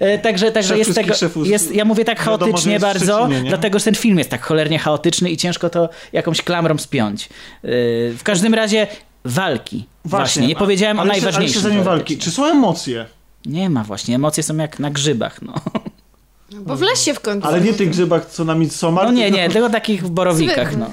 [0.00, 1.14] E, Także, także jest tego,
[1.44, 3.48] jest, ja mówię tak wiadomo, chaotycznie jest w bardzo, Szczecinie, nie?
[3.48, 7.24] dlatego że ten film jest tak cholernie chaotyczny i ciężko to jakąś klamrą spiąć.
[7.26, 7.28] E,
[8.12, 8.86] W każdym razie
[9.24, 9.84] walki.
[10.04, 11.36] Właśnie, nie powiedziałem ale o najważniejszym.
[11.40, 13.06] Ale jeszcze zanim walki, czy są emocje?
[13.46, 15.42] Nie ma właśnie, emocje są jak na grzybach.
[15.42, 15.54] No,
[16.60, 17.46] Bo w lesie w końcu.
[17.48, 19.06] Ale nie tych grzybach, co na Midsommar.
[19.06, 20.76] no nie, nie, tylko takich w borowikach.
[20.76, 20.86] No.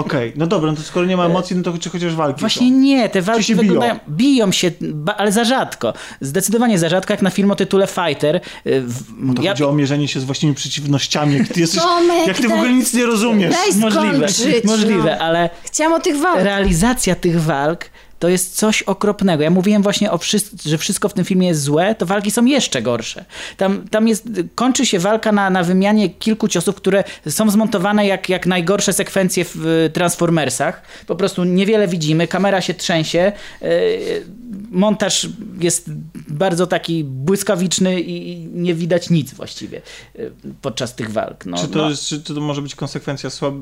[0.00, 2.68] Okej, no dobra, no to skoro nie ma emocji, no to czy chociaż walki Właśnie
[2.68, 2.74] są.
[2.74, 3.62] nie, te walki się biją?
[3.62, 5.92] wyglądają, biją się, ba- ale za rzadko.
[6.20, 8.36] Zdecydowanie za rzadko, jak na film o tytule Fighter.
[8.36, 8.40] Y,
[8.80, 12.36] w- To ja- chodzi o mierzenie się z właściwymi przeciwnościami, jak ty jesteś, Tomek, jak
[12.38, 13.54] ty w ogóle nic nie rozumiesz.
[13.54, 14.26] Daj Możliwe,
[14.64, 15.24] możliwe, no.
[15.24, 16.44] ale Chciałam o tych walkach.
[16.44, 17.84] realizacja tych walk
[18.20, 19.42] to jest coś okropnego.
[19.42, 22.44] Ja mówiłem właśnie, o wszys- że wszystko w tym filmie jest złe, to walki są
[22.44, 23.24] jeszcze gorsze.
[23.56, 28.28] Tam, tam jest, kończy się walka na, na wymianie kilku ciosów, które są zmontowane jak,
[28.28, 30.82] jak najgorsze sekwencje w Transformersach.
[31.06, 34.26] Po prostu niewiele widzimy, kamera się trzęsie, y,
[34.70, 35.28] montaż
[35.60, 35.90] jest
[36.28, 39.82] bardzo taki błyskawiczny i nie widać nic właściwie
[40.18, 40.32] y,
[40.62, 41.46] podczas tych walk.
[41.46, 41.96] No, Czy to, no.
[42.06, 43.54] czy, to może być konsekwencja słab,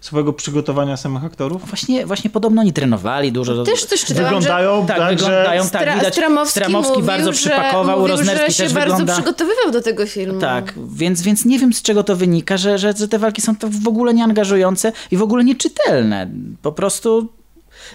[0.00, 1.68] słabego przygotowania samych aktorów?
[1.68, 3.64] Właśnie, właśnie podobno oni trenowali dużo.
[3.64, 5.70] Też coś czytałam, Wyglądają Tak, tak, wyglądają że...
[5.70, 5.82] tak.
[5.82, 9.12] Stra- widać, Stramowski, Stramowski mówił, bardzo że, przypakował, mówił, Roznerski że się też bardzo wygląda...
[9.14, 10.40] przygotowywał do tego filmu.
[10.40, 13.56] Tak, więc, więc nie wiem z czego to wynika, że, że, że te walki są
[13.56, 16.30] tak w ogóle nieangażujące i w ogóle nieczytelne.
[16.62, 17.28] Po prostu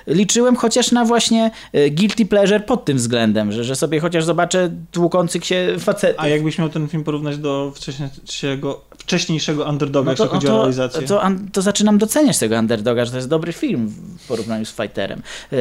[0.08, 4.72] liczyłem chociaż na właśnie e, guilty pleasure pod tym względem, że, że sobie chociaż zobaczę
[4.92, 6.24] tłukących się facetów.
[6.24, 11.02] A jakbyś miał ten film porównać do wcześniejszego, wcześniejszego underdoga, No jeśli chodzi o realizację?
[11.08, 11.22] to,
[11.54, 15.22] to zaczynam doceniać tego underdoga, że to jest dobry film w porównaniu z Fighterem.
[15.54, 15.58] E,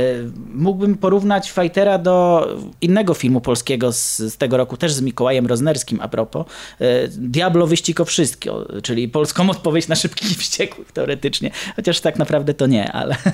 [0.55, 2.49] Mógłbym porównać Fightera do
[2.81, 6.47] innego filmu polskiego z, z tego roku, też z Mikołajem Roznerskim a propos.
[6.81, 12.55] E, Diablo Wyścig o wszystko, czyli polską odpowiedź na Szybkich Wściekłych teoretycznie, chociaż tak naprawdę
[12.55, 13.16] to nie, ale,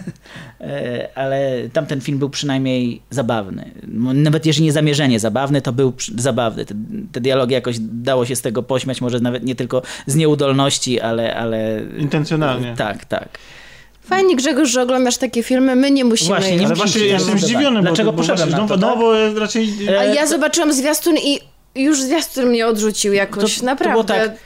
[1.15, 3.71] ale tamten film był przynajmniej zabawny.
[4.15, 6.65] Nawet jeżeli nie zamierzenie zabawny, to był zabawny.
[6.65, 6.75] Te,
[7.13, 11.37] te dialogi jakoś dało się z tego pośmiać, może nawet nie tylko z nieudolności, ale...
[11.37, 12.75] ale Intencjonalnie.
[12.77, 13.29] Tak, tak.
[14.03, 16.29] Fajnie, Grzegorz, że oglądasz takie filmy, my nie musimy.
[16.29, 16.67] Właśnie, nie.
[16.67, 18.81] Ale właśnie się jestem zdziwiony, Dlaczego bo, bo poszedłem na to, no, tak?
[18.81, 19.69] no bo raczej...
[19.89, 21.41] A E, ja to- zobaczyłam zwiastun i
[21.75, 23.93] już zwiastun mnie odrzucił jakoś, naprawdę.
[23.93, 24.37] było tak, e,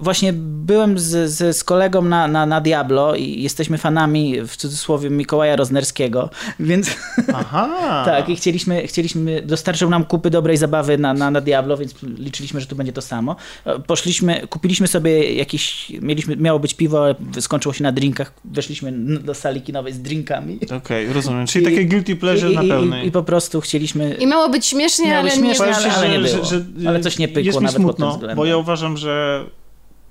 [0.00, 5.10] właśnie byłem z, z, z kolegą na, na, na Diablo i jesteśmy fanami, w cudzysłowie,
[5.10, 6.30] Mikołaja Roznerskiego,
[6.60, 6.90] więc
[7.34, 8.02] Aha.
[8.06, 12.60] tak, i chcieliśmy, chcieliśmy, dostarczył nam kupy dobrej zabawy na, na, na Diablo, więc liczyliśmy,
[12.60, 13.36] że tu będzie to samo.
[13.64, 18.92] E, Poszliśmy, kupiliśmy sobie jakieś, mieliśmy, miało być piwo, ale skończyło się na drinkach, weszliśmy
[19.18, 20.58] do sali kinowej z drinkami.
[20.76, 21.46] Okej, rozumiem.
[21.46, 23.04] Czyli I- takie guilty pleasure I, na pełnej.
[23.04, 24.14] i, I po prostu chcieliśmy...
[24.14, 26.44] I miało być śmiesznie, Miało ale nie śmiesznie, ale- ale nie było.
[26.44, 28.36] że, że Ale coś nie pykło jest mi nawet pod tym smutno, względem.
[28.36, 29.25] bo ja uważam, że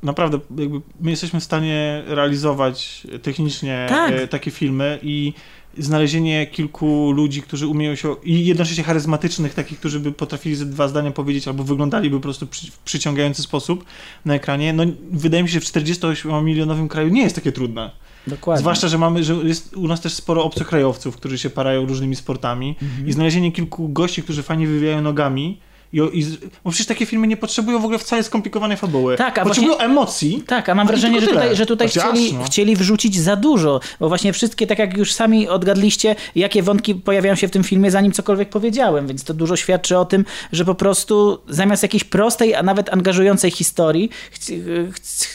[0.04, 4.14] naprawdę jakby my jesteśmy w stanie realizować technicznie Tak.
[4.14, 5.34] e, takie filmy i
[5.78, 10.88] znalezienie kilku ludzi, którzy umieją się i jednocześnie charyzmatycznych, takich, którzy by potrafili ze dwa
[10.88, 13.86] zdania powiedzieć albo wyglądaliby po prostu przy, w przyciągający sposób
[14.26, 17.92] na ekranie, no wydaje mi się, że w 48-milionowym kraju nie jest takie trudne.
[18.28, 18.60] Dokładnie.
[18.60, 22.76] Zwłaszcza, że mamy, że jest u nas też sporo obcokrajowców, którzy się parają różnymi sportami
[22.82, 23.08] Mhm.
[23.08, 25.58] i znalezienie kilku gości, którzy fajnie wywijają nogami
[25.96, 26.26] i, i
[26.64, 29.18] bo przecież takie filmy nie potrzebują w ogóle wcale skomplikowanej fabuły.
[29.18, 30.44] Tak, a Potrzebują emocji.
[30.48, 32.44] Tak, a mam No wrażenie, że tutaj, że tutaj chcieli, no.
[32.44, 37.36] chcieli wrzucić za dużo, bo właśnie wszystkie, tak jak już sami odgadliście, jakie wątki pojawiają
[37.36, 40.76] się w tym filmie, zanim cokolwiek powiedziałem, więc to dużo świadczy o tym, że po
[40.76, 44.10] prostu zamiast jakiejś prostej, a nawet angażującej historii,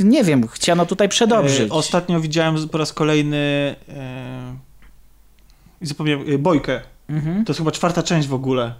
[0.01, 1.71] nie wiem, chciano tutaj przedobrzyć.
[1.71, 3.37] E, ostatnio widziałem po raz kolejny
[3.89, 4.57] e,
[5.83, 6.81] zapomniałem, e, Bojkę.
[7.09, 7.45] Mhm.
[7.45, 8.75] To jest chyba czwarta część w ogóle.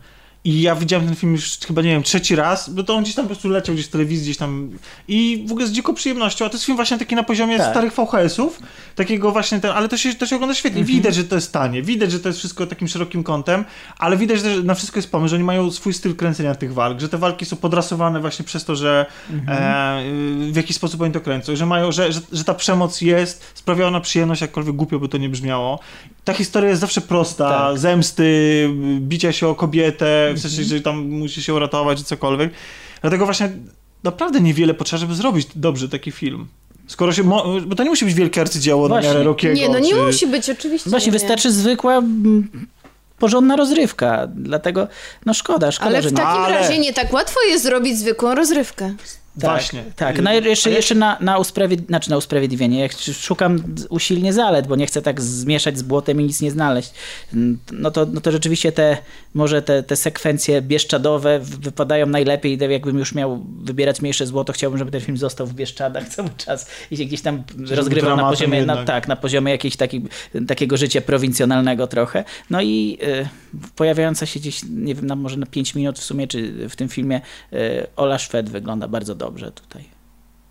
[0.45, 3.15] I ja widziałem ten film już chyba, nie wiem, trzeci raz, bo to on gdzieś
[3.15, 4.71] tam po prostu leciał gdzieś w telewizji, gdzieś tam
[5.09, 7.71] i w ogóle z dziką przyjemnością, a to jest film właśnie taki na poziomie Tak.
[7.71, 8.61] starych VHS-ów,
[8.95, 10.81] takiego właśnie ten, ale to się, to się ogląda świetnie.
[10.81, 10.97] Mhm.
[10.99, 13.65] Widać, że to jest tanie, widać, że to jest wszystko takim szerokim kątem,
[13.99, 17.01] ale widać, że na wszystko jest pomysł, że oni mają swój styl kręcenia tych walk,
[17.01, 19.59] że te walki są podrasowane właśnie przez to, że Mhm.
[19.59, 23.45] e, w jaki sposób oni to kręcą, że mają, że, że, że ta przemoc jest,
[23.55, 25.81] sprawia ona przyjemność, jakkolwiek głupio by to nie brzmiało.
[26.33, 27.79] Ta historia jest zawsze prosta, Tak.
[27.79, 28.69] zemsty,
[29.01, 32.51] bicia się o kobietę, w sensie, że tam musi się uratować czy cokolwiek.
[33.01, 33.51] Dlatego właśnie
[34.03, 36.47] naprawdę niewiele potrzeba, żeby zrobić dobrze taki film.
[36.87, 37.25] Skoro się,
[37.67, 39.09] bo to nie musi być wielkie arcydzieło na Właśnie.
[39.11, 39.55] miarę Rockiego.
[39.55, 40.03] Nie, no nie czy...
[40.03, 40.91] musi być, oczywiście.
[40.91, 41.19] Właśnie nie.
[41.19, 42.03] wystarczy zwykła,
[43.19, 44.89] porządna rozrywka, dlatego
[45.27, 48.35] no szkoda, szkoda, Ale że w takim Ale- razie nie tak łatwo jest zrobić zwykłą
[48.35, 48.95] rozrywkę.
[49.41, 49.85] Tak, Właśnie.
[49.97, 52.81] Tak, no jeszcze, jeszcze na, na, usprawiedli- znaczy na usprawiedliwienie.
[52.81, 56.91] Ja szukam usilnie zalet, bo nie chcę tak zmieszać z błotem i nic nie znaleźć.
[57.73, 58.97] No to, no to rzeczywiście te,
[59.35, 62.59] może te, te sekwencje bieszczadowe wy- wypadają najlepiej.
[62.59, 66.31] Tak Jakbym już miał wybierać mniejsze złoto, chciałbym, żeby ten film został w Bieszczadach cały
[66.37, 70.03] czas i się gdzieś tam rozgrywał na poziomie, na, tak, na poziomie jakiegoś taki,
[70.49, 72.25] takiego życia prowincjonalnego trochę.
[72.51, 73.29] No i y,
[73.77, 76.89] pojawiająca się gdzieś, nie wiem, na, może na 5 minut w sumie, czy w tym
[76.89, 77.21] filmie
[77.53, 79.85] y, Ola Szwed wygląda bardzo dobrze tutaj.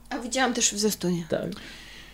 [0.10, 1.26] A widziałam też w zestunie.
[1.30, 1.50] Tak.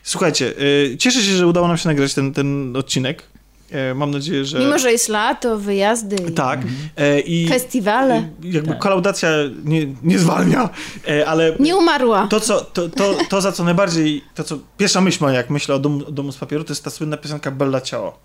[0.03, 0.53] Słuchajcie,
[0.93, 3.23] y, cieszę się, że udało nam się nagrać ten, ten odcinek.
[3.71, 4.59] E, mam nadzieję, że...
[4.59, 6.59] Mimo, że jest lato, wyjazdy i Tak.
[6.97, 8.29] E, i festiwale.
[8.43, 8.79] jakby Tak.
[8.79, 9.29] kolaudacja
[9.63, 10.69] nie, nie zwalnia,
[11.07, 12.27] e, ale Nie umarła.
[12.27, 15.75] to, co, to, to, to, za co najbardziej, to co pierwsza myśl moja, jak myślę
[15.75, 18.19] o domu, domu z papieru, to jest ta słynna piosenka Bella Ciao.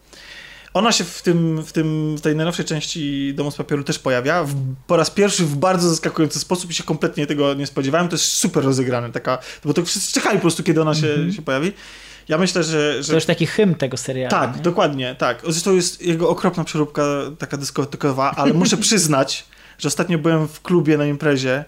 [0.75, 4.45] Ona się w, tym, w, tym, w tej najnowszej części Domu z Papieru też pojawia.
[4.45, 4.55] W,
[4.87, 8.09] po raz pierwszy w bardzo zaskakujący sposób i się kompletnie tego nie spodziewałem.
[8.09, 11.43] To jest super rozegrane, taka, bo to wszyscy czekali po prostu, kiedy ona się, się
[11.43, 11.73] pojawi.
[12.29, 13.03] Ja myślę, że...
[13.03, 14.31] że To już taki hymn tego serialu.
[14.31, 14.63] tak, nie?
[14.63, 15.43] dokładnie, tak.
[15.45, 17.03] Zresztą jest jego okropna przeróbka,
[17.39, 19.47] taka dyskotekowa, ale muszę przyznać,
[19.79, 21.65] że ostatnio byłem w klubie na imprezie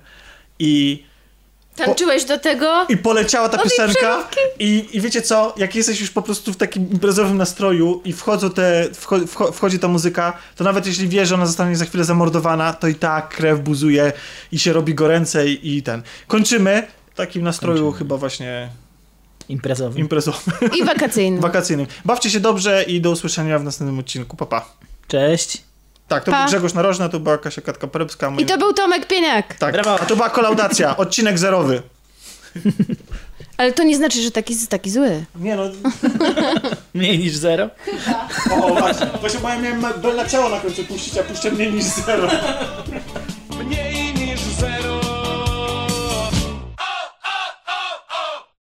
[0.58, 1.04] i,
[1.76, 2.86] Tańczyłeś do tego?
[2.88, 4.28] i poleciała ta piosenka
[4.58, 8.50] i, i wiecie co, jak jesteś już po prostu w takim imprezowym nastroju i wchodzą
[8.50, 12.04] te, wcho, wcho, wchodzi ta muzyka, to nawet jeśli wiesz, że ona zostanie za chwilę
[12.04, 14.12] zamordowana, to i tak krew buzuje
[14.52, 16.02] i się robi goręcej i ten.
[16.26, 17.98] Kończymy w takim nastroju Kończymy.
[17.98, 18.68] chyba właśnie
[19.48, 20.00] Imprezowy.
[20.00, 21.40] imprezowym, I wakacyjny.
[21.50, 21.86] wakacyjnym.
[22.04, 24.36] Bawcie się dobrze i do usłyszenia w następnym odcinku.
[24.36, 24.68] Pa, pa.
[25.08, 25.62] Cześć.
[26.14, 26.38] Tak, to Pa.
[26.38, 28.40] był Grzegorz Narożna, to była Kasia Katka-Perebska.
[28.40, 29.54] I to był Tomek Pieniak.
[29.54, 30.00] Tak, Brawo.
[30.00, 31.82] a to była kolaudacja, odcinek zerowy.
[33.56, 35.24] Ale to nie znaczy, że taki jest taki zły.
[35.36, 35.62] Nie no,
[36.94, 37.70] Mniej niż zero.
[38.50, 41.72] o, o właśnie, właśnie bo ja miałem Bella Ciało na końcu puścić, a puszczę mniej
[41.72, 42.28] niż zero.
[43.64, 43.91] Mniej